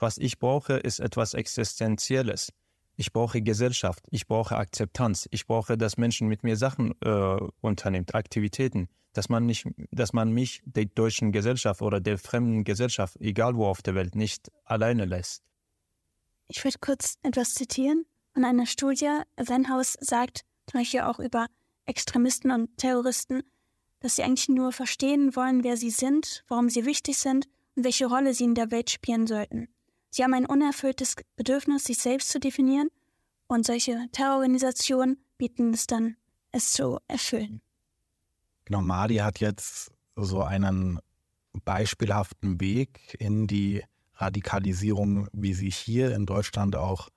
Was 0.00 0.18
ich 0.18 0.40
brauche, 0.40 0.74
ist 0.74 0.98
etwas 0.98 1.32
Existenzielles. 1.32 2.52
Ich 2.96 3.12
brauche 3.12 3.40
Gesellschaft, 3.40 4.04
ich 4.10 4.26
brauche 4.26 4.56
Akzeptanz, 4.56 5.28
ich 5.30 5.46
brauche, 5.46 5.78
dass 5.78 5.96
Menschen 5.96 6.26
mit 6.26 6.42
mir 6.42 6.56
Sachen 6.56 6.94
äh, 7.02 7.36
unternimmt, 7.60 8.16
Aktivitäten, 8.16 8.88
dass 9.12 9.28
man 9.28 9.46
nicht, 9.46 9.64
dass 9.92 10.12
man 10.12 10.32
mich 10.32 10.62
der 10.64 10.86
deutschen 10.86 11.30
Gesellschaft 11.30 11.82
oder 11.82 12.00
der 12.00 12.18
fremden 12.18 12.64
Gesellschaft, 12.64 13.16
egal 13.20 13.54
wo 13.54 13.66
auf 13.66 13.80
der 13.82 13.94
Welt, 13.94 14.16
nicht 14.16 14.50
alleine 14.64 15.04
lässt. 15.04 15.44
Ich 16.48 16.64
würde 16.64 16.78
kurz 16.80 17.16
etwas 17.22 17.54
zitieren. 17.54 18.06
Von 18.32 18.44
einer 18.44 18.66
Studie, 18.66 19.20
Wenhaus 19.36 19.96
sagt 20.00 20.44
zum 20.66 20.80
Beispiel 20.80 21.02
auch 21.02 21.20
über 21.20 21.46
Extremisten 21.86 22.50
und 22.50 22.76
Terroristen, 22.78 23.42
dass 24.00 24.16
sie 24.16 24.22
eigentlich 24.22 24.48
nur 24.48 24.72
verstehen 24.72 25.34
wollen, 25.36 25.64
wer 25.64 25.76
sie 25.76 25.90
sind, 25.90 26.44
warum 26.48 26.68
sie 26.68 26.84
wichtig 26.84 27.18
sind 27.18 27.46
und 27.74 27.84
welche 27.84 28.06
Rolle 28.06 28.34
sie 28.34 28.44
in 28.44 28.54
der 28.54 28.70
Welt 28.70 28.90
spielen 28.90 29.26
sollten. 29.26 29.68
Sie 30.10 30.22
haben 30.22 30.34
ein 30.34 30.46
unerfülltes 30.46 31.16
Bedürfnis, 31.36 31.84
sich 31.84 31.98
selbst 31.98 32.28
zu 32.28 32.38
definieren 32.38 32.88
und 33.46 33.66
solche 33.66 34.06
Terrororganisationen 34.12 35.24
bieten 35.38 35.74
es 35.74 35.86
dann, 35.86 36.16
es 36.52 36.72
zu 36.72 36.98
erfüllen. 37.08 37.60
Genau, 38.64 38.80
Madi 38.80 39.16
hat 39.16 39.40
jetzt 39.40 39.90
so 40.16 40.42
einen 40.42 41.00
beispielhaften 41.64 42.60
Weg 42.60 43.16
in 43.18 43.46
die 43.46 43.82
Radikalisierung, 44.16 45.28
wie 45.32 45.54
sie 45.54 45.70
hier 45.70 46.14
in 46.14 46.26
Deutschland 46.26 46.76
auch 46.76 47.08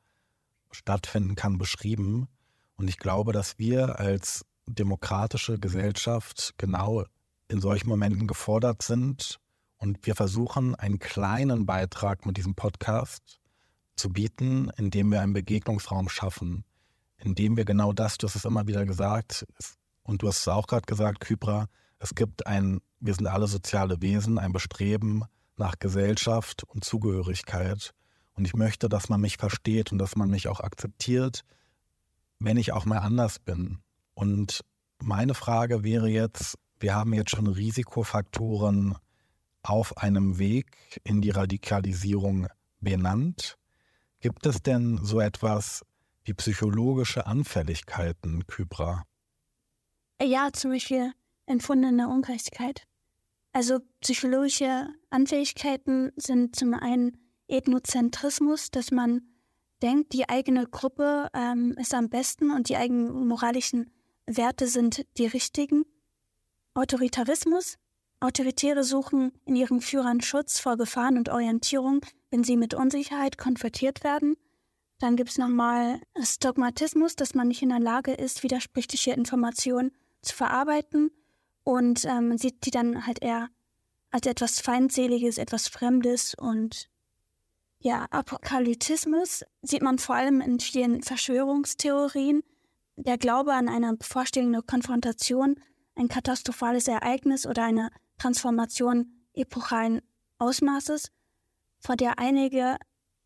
stattfinden 0.71 1.35
kann, 1.35 1.57
beschrieben. 1.57 2.27
Und 2.75 2.87
ich 2.87 2.97
glaube, 2.97 3.33
dass 3.33 3.57
wir 3.59 3.99
als 3.99 4.45
demokratische 4.67 5.57
Gesellschaft 5.59 6.53
genau 6.57 7.05
in 7.47 7.61
solchen 7.61 7.89
Momenten 7.89 8.27
gefordert 8.27 8.81
sind. 8.81 9.39
Und 9.77 10.05
wir 10.05 10.15
versuchen, 10.15 10.75
einen 10.75 10.99
kleinen 10.99 11.65
Beitrag 11.65 12.25
mit 12.25 12.37
diesem 12.37 12.55
Podcast 12.55 13.39
zu 13.95 14.09
bieten, 14.09 14.69
indem 14.77 15.11
wir 15.11 15.21
einen 15.21 15.33
Begegnungsraum 15.33 16.09
schaffen, 16.09 16.65
indem 17.17 17.57
wir 17.57 17.65
genau 17.65 17.93
das, 17.93 18.17
du 18.17 18.27
hast 18.27 18.35
es 18.35 18.45
immer 18.45 18.67
wieder 18.67 18.85
gesagt, 18.85 19.45
und 20.03 20.21
du 20.21 20.27
hast 20.27 20.39
es 20.39 20.47
auch 20.47 20.67
gerade 20.67 20.85
gesagt, 20.85 21.19
Kypra, 21.19 21.67
es 21.99 22.15
gibt 22.15 22.47
ein, 22.47 22.79
wir 22.99 23.13
sind 23.13 23.27
alle 23.27 23.47
soziale 23.47 24.01
Wesen, 24.01 24.37
ein 24.37 24.53
Bestreben 24.53 25.25
nach 25.57 25.79
Gesellschaft 25.79 26.63
und 26.63 26.85
Zugehörigkeit. 26.85 27.93
Und 28.33 28.45
ich 28.45 28.55
möchte, 28.55 28.87
dass 28.87 29.09
man 29.09 29.19
mich 29.19 29.37
versteht 29.37 29.91
und 29.91 29.97
dass 29.97 30.15
man 30.15 30.29
mich 30.29 30.47
auch 30.47 30.59
akzeptiert, 30.59 31.43
wenn 32.39 32.57
ich 32.57 32.71
auch 32.71 32.85
mal 32.85 32.99
anders 32.99 33.39
bin. 33.39 33.79
Und 34.17 34.61
meine 34.97 35.35
Frage 35.35 35.83
wäre 35.83 36.09
jetzt, 36.09 36.57
wir 36.79 36.95
haben 36.95 37.13
jetzt 37.13 37.29
schon 37.29 37.45
Risikofaktoren 37.45 38.95
auf 39.61 39.95
einem 39.99 40.39
Weg 40.39 40.99
in 41.03 41.21
die 41.21 41.29
Radikalisierung 41.29 42.47
benannt. 42.79 43.59
Gibt 44.19 44.47
es 44.47 44.63
denn 44.63 44.97
so 45.03 45.19
etwas 45.19 45.85
wie 46.23 46.33
psychologische 46.33 47.27
Anfälligkeiten, 47.27 48.47
Kybra? 48.47 49.03
Ja, 50.19 50.49
zum 50.51 50.71
Beispiel 50.71 51.11
empfundene 51.45 52.09
Ungerechtigkeit. 52.09 52.87
Also 53.53 53.81
psychologische 54.01 54.87
Anfälligkeiten 55.11 56.11
sind 56.15 56.55
zum 56.55 56.73
einen 56.73 57.17
Ethnozentrismus, 57.47 58.71
dass 58.71 58.89
man 58.89 59.21
denkt, 59.83 60.13
die 60.13 60.27
eigene 60.27 60.65
Gruppe 60.65 61.29
ähm, 61.35 61.75
ist 61.77 61.93
am 61.93 62.09
besten 62.09 62.49
und 62.49 62.69
die 62.69 62.77
eigenen 62.77 63.27
moralischen 63.27 63.91
Werte 64.27 64.67
sind 64.67 65.05
die 65.17 65.25
richtigen. 65.25 65.85
Autoritarismus. 66.73 67.77
Autoritäre 68.19 68.83
suchen 68.83 69.31
in 69.45 69.55
ihren 69.55 69.81
Führern 69.81 70.21
Schutz 70.21 70.59
vor 70.59 70.75
Gefahren 70.77 71.17
und 71.17 71.29
Orientierung, 71.29 72.05
wenn 72.29 72.43
sie 72.43 72.57
mit 72.57 72.73
Unsicherheit 72.73 73.37
konfrontiert 73.37 74.03
werden. 74.03 74.35
Dann 74.99 75.15
gibt 75.15 75.29
es 75.29 75.37
nochmal 75.37 76.01
Stogmatismus, 76.21 77.15
dass 77.15 77.35
man 77.35 77.47
nicht 77.47 77.61
in 77.61 77.69
der 77.69 77.79
Lage 77.79 78.13
ist, 78.13 78.43
widersprüchliche 78.43 79.11
Informationen 79.11 79.91
zu 80.21 80.35
verarbeiten 80.35 81.11
und 81.63 82.05
ähm, 82.05 82.29
man 82.29 82.37
sieht 82.37 82.65
die 82.65 82.71
dann 82.71 83.05
halt 83.05 83.21
eher 83.21 83.49
als 84.09 84.25
etwas 84.25 84.59
Feindseliges, 84.59 85.37
etwas 85.37 85.67
Fremdes 85.67 86.33
und 86.33 86.89
ja, 87.79 88.05
Apokalyptismus 88.09 89.43
sieht 89.61 89.83
man 89.83 89.99
vor 89.99 90.15
allem 90.15 90.41
in 90.41 90.59
vielen 90.59 91.03
Verschwörungstheorien. 91.03 92.41
Der 92.97 93.19
Glaube 93.19 93.53
an 93.53 93.69
eine 93.69 93.95
bevorstehende 93.95 94.63
Konfrontation, 94.63 95.55
ein 95.95 96.07
katastrophales 96.07 96.87
Ereignis 96.87 97.45
oder 97.45 97.63
eine 97.63 97.91
Transformation 98.17 99.23
epochalen 99.33 100.01
Ausmaßes, 100.39 101.11
vor 101.79 101.95
der 101.95 102.17
einige 102.17 102.77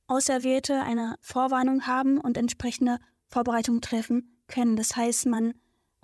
Auserwählte 0.08 0.82
eine 0.82 1.16
Vorwarnung 1.22 1.88
haben 1.88 2.20
und 2.20 2.38
entsprechende 2.38 2.98
Vorbereitungen 3.28 3.80
treffen 3.80 4.44
können. 4.48 4.76
Das 4.76 4.98
heißt, 4.98 5.26
man 5.28 5.54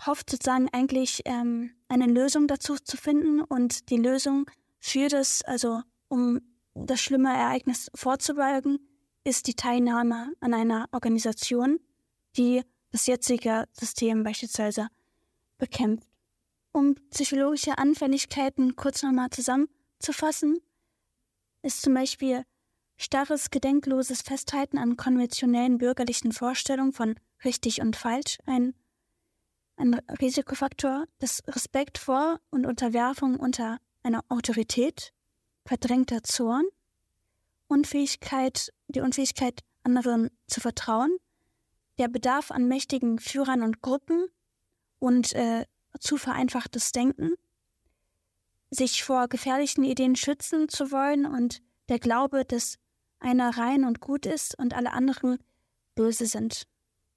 hofft 0.06 0.30
sozusagen 0.30 0.70
eigentlich 0.72 1.24
ähm, 1.26 1.72
eine 1.90 2.06
Lösung 2.06 2.48
dazu 2.48 2.76
zu 2.76 2.96
finden 2.96 3.42
und 3.42 3.90
die 3.90 3.98
Lösung 3.98 4.50
für 4.80 5.10
das, 5.10 5.42
also 5.42 5.82
um 6.08 6.40
das 6.74 7.02
schlimme 7.02 7.36
Ereignis 7.36 7.92
vorzubeugen, 7.96 8.80
ist 9.26 9.48
die 9.48 9.56
Teilnahme 9.56 10.32
an 10.40 10.54
einer 10.54 10.88
Organisation, 10.94 11.80
die 12.38 12.62
das 12.92 13.08
jetzige 13.08 13.66
System 13.72 14.24
beispielsweise 14.24 14.88
bekämpft. 15.58 16.08
Um 16.72 16.96
psychologische 17.10 17.78
Anfälligkeiten 17.78 18.76
kurz 18.76 19.04
nochmal 19.04 19.30
zusammenzufassen, 19.30 20.60
ist 21.64 21.82
zum 21.82 21.94
Beispiel 21.94 22.44
starres, 22.98 23.50
gedenkloses 23.50 24.22
Festhalten 24.22 24.78
an 24.78 24.98
konventionellen 24.98 25.78
bürgerlichen 25.78 26.32
Vorstellungen 26.32 26.94
von 26.94 27.16
richtig 27.44 27.82
und 27.82 27.96
falsch 27.96 28.38
ein, 28.46 28.74
ein 29.76 29.96
Risikofaktor, 30.22 31.06
das 31.20 31.44
Respekt 31.48 31.98
vor 31.98 32.40
und 32.50 32.66
Unterwerfung 32.66 33.40
unter 33.40 33.80
einer 34.04 34.24
Autorität 34.30 35.14
verdrängter 35.66 36.24
Zorn, 36.24 36.66
Unfähigkeit, 37.68 38.72
die 38.88 39.02
Unfähigkeit, 39.02 39.62
anderen 39.84 40.30
zu 40.48 40.62
vertrauen, 40.62 41.18
der 41.98 42.08
Bedarf 42.08 42.52
an 42.52 42.68
mächtigen 42.68 43.20
Führern 43.20 43.62
und 43.62 43.82
Gruppen 43.82 44.28
und 45.00 45.34
äh, 45.34 45.66
zu 46.00 46.18
vereinfachtes 46.18 46.92
Denken, 46.92 47.34
sich 48.70 49.04
vor 49.04 49.28
gefährlichen 49.28 49.84
Ideen 49.84 50.16
schützen 50.16 50.70
zu 50.70 50.92
wollen 50.92 51.26
und 51.26 51.62
der 51.90 52.00
Glaube, 52.00 52.46
dass 52.46 52.78
einer 53.20 53.58
rein 53.58 53.84
und 53.84 54.02
gut 54.02 54.26
ist 54.26 54.58
und 54.60 54.74
alle 54.74 54.92
anderen 54.92 55.38
böse 55.96 56.26
sind 56.26 56.68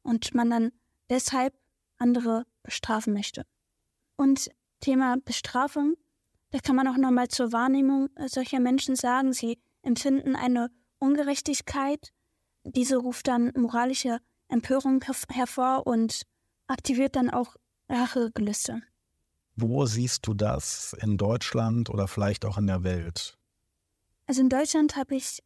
und 0.03 0.35
man 0.35 0.49
dann 0.49 0.73
deshalb 1.11 1.55
andere 1.99 2.47
bestrafen 2.63 3.13
möchte. 3.13 3.45
Und 4.17 4.51
Thema 4.81 5.17
Bestrafung 5.25 5.97
da 6.51 6.59
kann 6.59 6.77
man 6.77 6.89
auch 6.89 6.97
nochmal 6.97 7.29
zur 7.29 7.53
Wahrnehmung 7.53 8.09
solcher 8.27 8.59
Menschen 8.59 8.97
sagen, 8.97 9.33
sie 9.33 9.61
empfinden 9.83 10.35
eine 10.35 10.71
Ungerechtigkeit. 10.99 12.13
Diese 12.65 12.97
ruft 12.97 13.29
dann 13.29 13.53
moralische 13.57 14.19
Empörung 14.51 15.03
hervor 15.29 15.87
und 15.87 16.23
aktiviert 16.67 17.17
dann 17.17 17.31
auch 17.31 17.57
Rachegelüste. 17.89 18.83
Wo 19.57 19.87
siehst 19.87 20.27
du 20.27 20.35
das 20.35 20.97
in 21.01 21.17
Deutschland 21.17 21.91
oder 21.91 22.09
vielleicht 22.09 22.45
auch 22.45 22.59
in 22.59 22.67
der 22.67 22.83
Welt? 22.85 23.37
Also 24.27 24.41
in 24.41 24.49
Deutschland 24.49 24.97
habe 24.97 25.17
ich, 25.17 25.43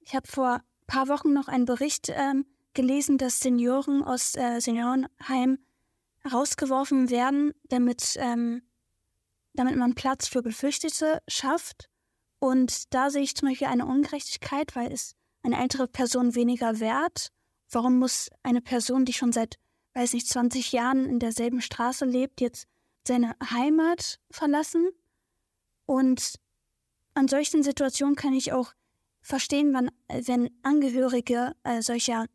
ich 0.00 0.14
habe 0.14 0.26
vor 0.26 0.54
ein 0.54 0.86
paar 0.86 1.08
Wochen 1.08 1.32
noch 1.32 1.48
einen 1.48 1.64
Bericht 1.64 2.08
ähm, 2.10 2.46
gelesen, 2.74 3.18
dass 3.18 3.40
Senioren 3.40 4.02
aus 4.02 4.34
äh, 4.34 4.60
Seniorenheim 4.60 5.58
rausgeworfen 6.30 7.10
werden, 7.10 7.52
damit 7.68 8.16
ähm, 8.18 8.62
damit 9.54 9.76
man 9.76 9.94
Platz 9.94 10.28
für 10.28 10.42
Geflüchtete 10.42 11.22
schafft. 11.28 11.88
Und 12.38 12.92
da 12.92 13.10
sehe 13.10 13.22
ich 13.22 13.36
zum 13.36 13.48
Beispiel 13.48 13.68
eine 13.68 13.86
Ungerechtigkeit, 13.86 14.76
weil 14.76 14.92
ist 14.92 15.16
eine 15.42 15.60
ältere 15.60 15.88
Person 15.88 16.34
weniger 16.34 16.80
wert? 16.80 17.28
Warum 17.74 17.98
muss 17.98 18.30
eine 18.44 18.60
Person, 18.60 19.04
die 19.04 19.12
schon 19.12 19.32
seit, 19.32 19.58
weiß 19.94 20.12
nicht, 20.12 20.28
20 20.28 20.70
Jahren 20.70 21.06
in 21.06 21.18
derselben 21.18 21.60
Straße 21.60 22.04
lebt, 22.04 22.40
jetzt 22.40 22.68
seine 23.06 23.34
Heimat 23.50 24.20
verlassen? 24.30 24.90
Und 25.84 26.36
an 27.14 27.26
solchen 27.26 27.64
Situationen 27.64 28.14
kann 28.14 28.32
ich 28.32 28.52
auch 28.52 28.72
verstehen, 29.22 29.74
wann, 29.74 29.90
wenn 30.08 30.50
Angehörige 30.62 31.56
äh, 31.64 31.82
solcher 31.82 32.26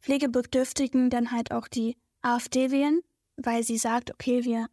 Pflegebedürftigen 0.00 1.08
dann 1.08 1.30
halt 1.30 1.52
auch 1.52 1.68
die 1.68 1.96
AfD 2.22 2.72
wählen, 2.72 3.00
weil 3.36 3.62
sie 3.62 3.78
sagt, 3.78 4.10
okay, 4.10 4.44
wir 4.44 4.66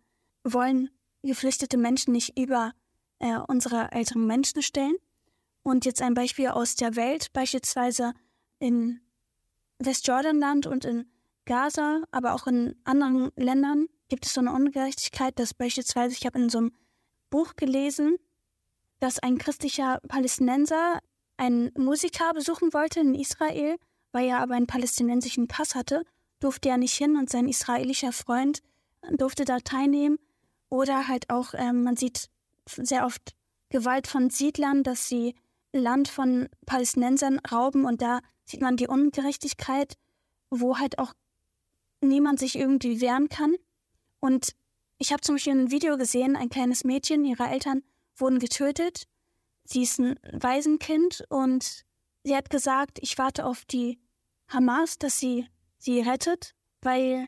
wollen 0.43 0.89
geflüchtete 1.21 1.77
Menschen 1.77 2.13
nicht 2.13 2.39
über 2.39 2.73
äh, 3.19 3.37
unsere 3.47 3.91
älteren 3.91 4.25
Menschen 4.25 4.63
stellen. 4.63 4.95
Und 5.61 5.85
jetzt 5.85 6.01
ein 6.01 6.15
Beispiel 6.15 6.47
aus 6.47 6.75
der 6.75 6.95
Welt, 6.95 7.33
beispielsweise 7.33 8.13
in 8.59 9.01
Westjordanland 9.79 10.67
und 10.67 10.85
in 10.85 11.05
Gaza, 11.45 12.03
aber 12.11 12.33
auch 12.33 12.47
in 12.47 12.75
anderen 12.83 13.31
Ländern 13.35 13.87
gibt 14.09 14.25
es 14.25 14.33
so 14.33 14.41
eine 14.41 14.53
Ungerechtigkeit, 14.53 15.37
dass 15.39 15.53
beispielsweise, 15.53 16.15
ich 16.17 16.25
habe 16.25 16.39
in 16.39 16.49
so 16.49 16.59
einem 16.59 16.71
Buch 17.29 17.55
gelesen, 17.55 18.17
dass 18.99 19.19
ein 19.19 19.37
christlicher 19.37 19.99
Palästinenser 20.07 20.99
einen 21.37 21.71
Musiker 21.77 22.33
besuchen 22.33 22.73
wollte 22.73 22.99
in 22.99 23.15
Israel, 23.15 23.77
weil 24.11 24.27
er 24.27 24.39
aber 24.39 24.55
einen 24.55 24.67
palästinensischen 24.67 25.47
Pass 25.47 25.75
hatte, 25.75 26.03
durfte 26.39 26.69
er 26.69 26.77
nicht 26.77 26.95
hin 26.95 27.15
und 27.17 27.29
sein 27.29 27.47
israelischer 27.47 28.11
Freund 28.11 28.61
durfte 29.11 29.45
da 29.45 29.59
teilnehmen. 29.59 30.17
Oder 30.69 31.07
halt 31.07 31.29
auch, 31.29 31.53
ähm, 31.53 31.83
man 31.83 31.95
sieht 31.95 32.29
sehr 32.65 33.05
oft 33.05 33.35
Gewalt 33.69 34.07
von 34.07 34.29
Siedlern, 34.29 34.83
dass 34.83 35.07
sie 35.07 35.35
Land 35.71 36.07
von 36.07 36.49
Palästinensern 36.65 37.39
rauben 37.39 37.85
und 37.85 38.01
da 38.01 38.19
sieht 38.47 38.61
man 38.61 38.77
die 38.77 38.87
Ungerechtigkeit, 38.87 39.97
wo 40.49 40.79
halt 40.79 40.97
auch 40.99 41.13
niemand 42.01 42.39
sich 42.39 42.57
irgendwie 42.57 43.01
wehren 43.01 43.29
kann. 43.29 43.55
Und 44.19 44.55
ich 44.97 45.11
habe 45.11 45.21
zum 45.21 45.35
Beispiel 45.35 45.53
ein 45.53 45.71
Video 45.71 45.97
gesehen, 45.97 46.35
ein 46.35 46.49
kleines 46.49 46.83
Mädchen, 46.83 47.25
ihre 47.25 47.47
Eltern 47.47 47.83
wurden 48.15 48.39
getötet. 48.39 49.07
Sie 49.65 49.83
ist 49.83 49.99
ein 49.99 50.17
Waisenkind 50.31 51.25
und 51.29 51.85
sie 52.23 52.35
hat 52.35 52.49
gesagt, 52.49 52.99
ich 53.01 53.17
warte 53.17 53.45
auf 53.45 53.65
die 53.65 53.99
Hamas, 54.47 54.97
dass 54.97 55.19
sie 55.19 55.45
sie 55.77 55.99
rettet, 55.99 56.55
weil 56.81 57.27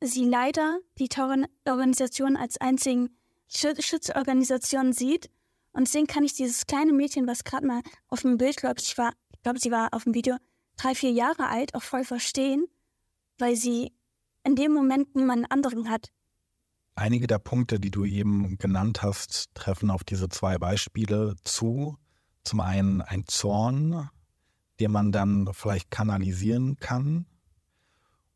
sie 0.00 0.24
leider 0.24 0.78
die 0.98 1.08
Terrororganisation 1.08 2.36
als 2.36 2.58
einzigen 2.58 3.16
Schutzorganisation 3.48 4.92
sieht 4.92 5.30
Und 5.72 5.86
deswegen 5.86 6.06
kann 6.06 6.24
ich 6.24 6.32
dieses 6.34 6.66
kleine 6.66 6.92
Mädchen, 6.92 7.26
was 7.26 7.44
gerade 7.44 7.66
mal 7.66 7.82
auf 8.08 8.22
dem 8.22 8.38
Bild 8.38 8.62
läuft, 8.62 8.80
ich 8.80 8.96
ich 8.96 9.42
glaube, 9.42 9.60
sie 9.60 9.70
war 9.70 9.92
auf 9.92 10.04
dem 10.04 10.14
Video 10.14 10.36
drei, 10.76 10.94
vier 10.94 11.10
Jahre 11.10 11.48
alt, 11.48 11.74
auch 11.74 11.82
voll 11.82 12.04
verstehen, 12.04 12.66
weil 13.38 13.56
sie 13.56 13.92
in 14.44 14.56
dem 14.56 14.72
Moment 14.72 15.14
niemanden 15.14 15.46
anderen 15.46 15.90
hat. 15.90 16.12
Einige 16.96 17.26
der 17.26 17.38
Punkte, 17.38 17.80
die 17.80 17.90
du 17.90 18.04
eben 18.04 18.56
genannt 18.58 19.02
hast, 19.02 19.54
treffen 19.54 19.90
auf 19.90 20.04
diese 20.04 20.28
zwei 20.28 20.58
Beispiele 20.58 21.34
zu. 21.42 21.98
Zum 22.44 22.60
einen 22.60 23.00
ein 23.02 23.24
Zorn, 23.26 24.10
den 24.78 24.92
man 24.92 25.10
dann 25.10 25.48
vielleicht 25.52 25.90
kanalisieren 25.90 26.76
kann 26.76 27.26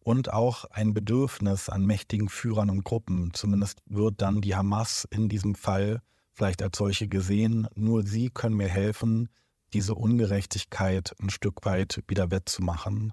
und 0.01 0.33
auch 0.33 0.65
ein 0.65 0.95
Bedürfnis 0.95 1.69
an 1.69 1.85
mächtigen 1.85 2.31
Führern 2.31 2.71
und 2.71 2.83
Gruppen. 2.83 3.33
Zumindest 3.35 3.83
wird 3.87 4.23
dann 4.23 4.41
die 4.41 4.57
Hamas 4.57 5.07
in 5.11 5.29
diesem 5.29 5.55
Fall 5.55 6.01
vielleicht 6.33 6.63
als 6.63 6.79
solche 6.79 7.09
gesehen. 7.09 7.69
Nur 7.75 8.07
sie 8.07 8.31
können 8.31 8.57
mir 8.57 8.69
helfen, 8.69 9.29
diese 9.73 9.95
Ungerechtigkeit 9.95 11.15
ein 11.21 11.31
Stück 11.31 11.65
weit 11.65 12.03
wieder 12.09 12.31
wettzumachen. 12.31 13.13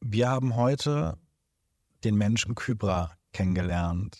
Wir 0.00 0.30
haben 0.30 0.56
heute 0.56 1.18
den 2.04 2.16
Menschen 2.16 2.54
Kybra 2.54 3.12
kennengelernt 3.32 4.18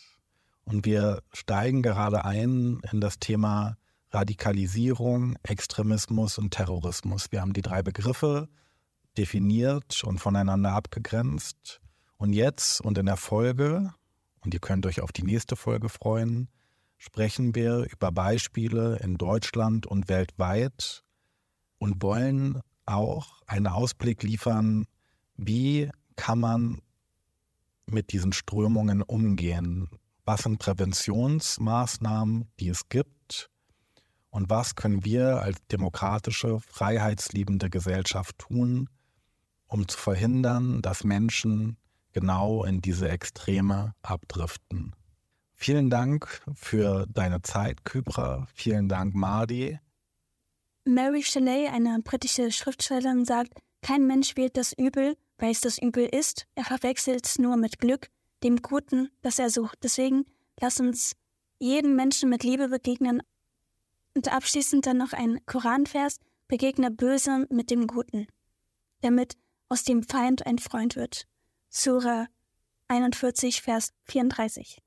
und 0.64 0.84
wir 0.84 1.22
steigen 1.32 1.82
gerade 1.82 2.24
ein 2.24 2.80
in 2.92 3.00
das 3.00 3.18
Thema 3.18 3.76
Radikalisierung, 4.10 5.36
Extremismus 5.42 6.38
und 6.38 6.50
Terrorismus. 6.50 7.30
Wir 7.30 7.40
haben 7.40 7.52
die 7.52 7.62
drei 7.62 7.82
Begriffe 7.82 8.48
definiert 9.16 10.02
und 10.04 10.18
voneinander 10.18 10.72
abgegrenzt. 10.72 11.80
Und 12.16 12.32
jetzt 12.32 12.80
und 12.80 12.98
in 12.98 13.06
der 13.06 13.16
Folge, 13.16 13.92
und 14.40 14.54
ihr 14.54 14.60
könnt 14.60 14.86
euch 14.86 15.00
auf 15.00 15.12
die 15.12 15.22
nächste 15.22 15.56
Folge 15.56 15.88
freuen, 15.88 16.48
sprechen 16.98 17.54
wir 17.54 17.86
über 17.90 18.12
Beispiele 18.12 18.98
in 18.98 19.16
Deutschland 19.16 19.86
und 19.86 20.08
weltweit 20.08 21.04
und 21.78 22.02
wollen 22.02 22.60
auch 22.84 23.40
einen 23.46 23.68
Ausblick 23.68 24.22
liefern, 24.22 24.86
wie 25.36 25.90
kann 26.16 26.40
man 26.40 26.82
mit 27.86 28.12
diesen 28.12 28.32
Strömungen 28.32 29.02
umgehen? 29.02 29.88
Was 30.24 30.42
sind 30.42 30.58
Präventionsmaßnahmen, 30.58 32.50
die 32.60 32.68
es 32.68 32.88
gibt? 32.88 33.48
Und 34.30 34.50
was 34.50 34.74
können 34.74 35.04
wir 35.04 35.40
als 35.40 35.58
demokratische, 35.68 36.60
freiheitsliebende 36.60 37.70
Gesellschaft 37.70 38.38
tun, 38.38 38.90
um 39.68 39.88
zu 39.88 39.96
verhindern, 39.96 40.82
dass 40.82 41.04
Menschen 41.04 41.78
genau 42.12 42.64
in 42.64 42.82
diese 42.82 43.08
Extreme 43.08 43.94
abdriften? 44.02 44.94
Vielen 45.60 45.90
Dank 45.90 46.40
für 46.54 47.04
deine 47.08 47.42
Zeit, 47.42 47.84
Kybra. 47.84 48.46
Vielen 48.54 48.88
Dank, 48.88 49.16
Mardi. 49.16 49.80
Mary 50.84 51.24
Shelley, 51.24 51.66
eine 51.66 52.00
britische 52.00 52.52
Schriftstellerin, 52.52 53.24
sagt, 53.24 53.58
kein 53.82 54.06
Mensch 54.06 54.36
wählt 54.36 54.56
das 54.56 54.72
Übel, 54.72 55.16
weil 55.36 55.50
es 55.50 55.60
das 55.60 55.76
Übel 55.78 56.06
ist. 56.06 56.46
Er 56.54 56.62
verwechselt 56.62 57.26
es 57.26 57.40
nur 57.40 57.56
mit 57.56 57.80
Glück, 57.80 58.08
dem 58.44 58.62
Guten, 58.62 59.10
das 59.20 59.40
er 59.40 59.50
sucht. 59.50 59.78
Deswegen 59.82 60.26
lass 60.60 60.78
uns 60.78 61.16
jeden 61.58 61.96
Menschen 61.96 62.30
mit 62.30 62.44
Liebe 62.44 62.68
begegnen. 62.68 63.20
Und 64.14 64.32
abschließend 64.32 64.86
dann 64.86 64.98
noch 64.98 65.12
ein 65.12 65.44
Koranvers, 65.44 66.20
begegne 66.46 66.92
Böse 66.92 67.46
mit 67.50 67.72
dem 67.72 67.88
Guten, 67.88 68.28
damit 69.00 69.36
aus 69.68 69.82
dem 69.82 70.04
Feind 70.04 70.46
ein 70.46 70.60
Freund 70.60 70.94
wird. 70.94 71.26
Sura 71.68 72.28
41, 72.86 73.60
Vers 73.60 73.92
34. 74.04 74.80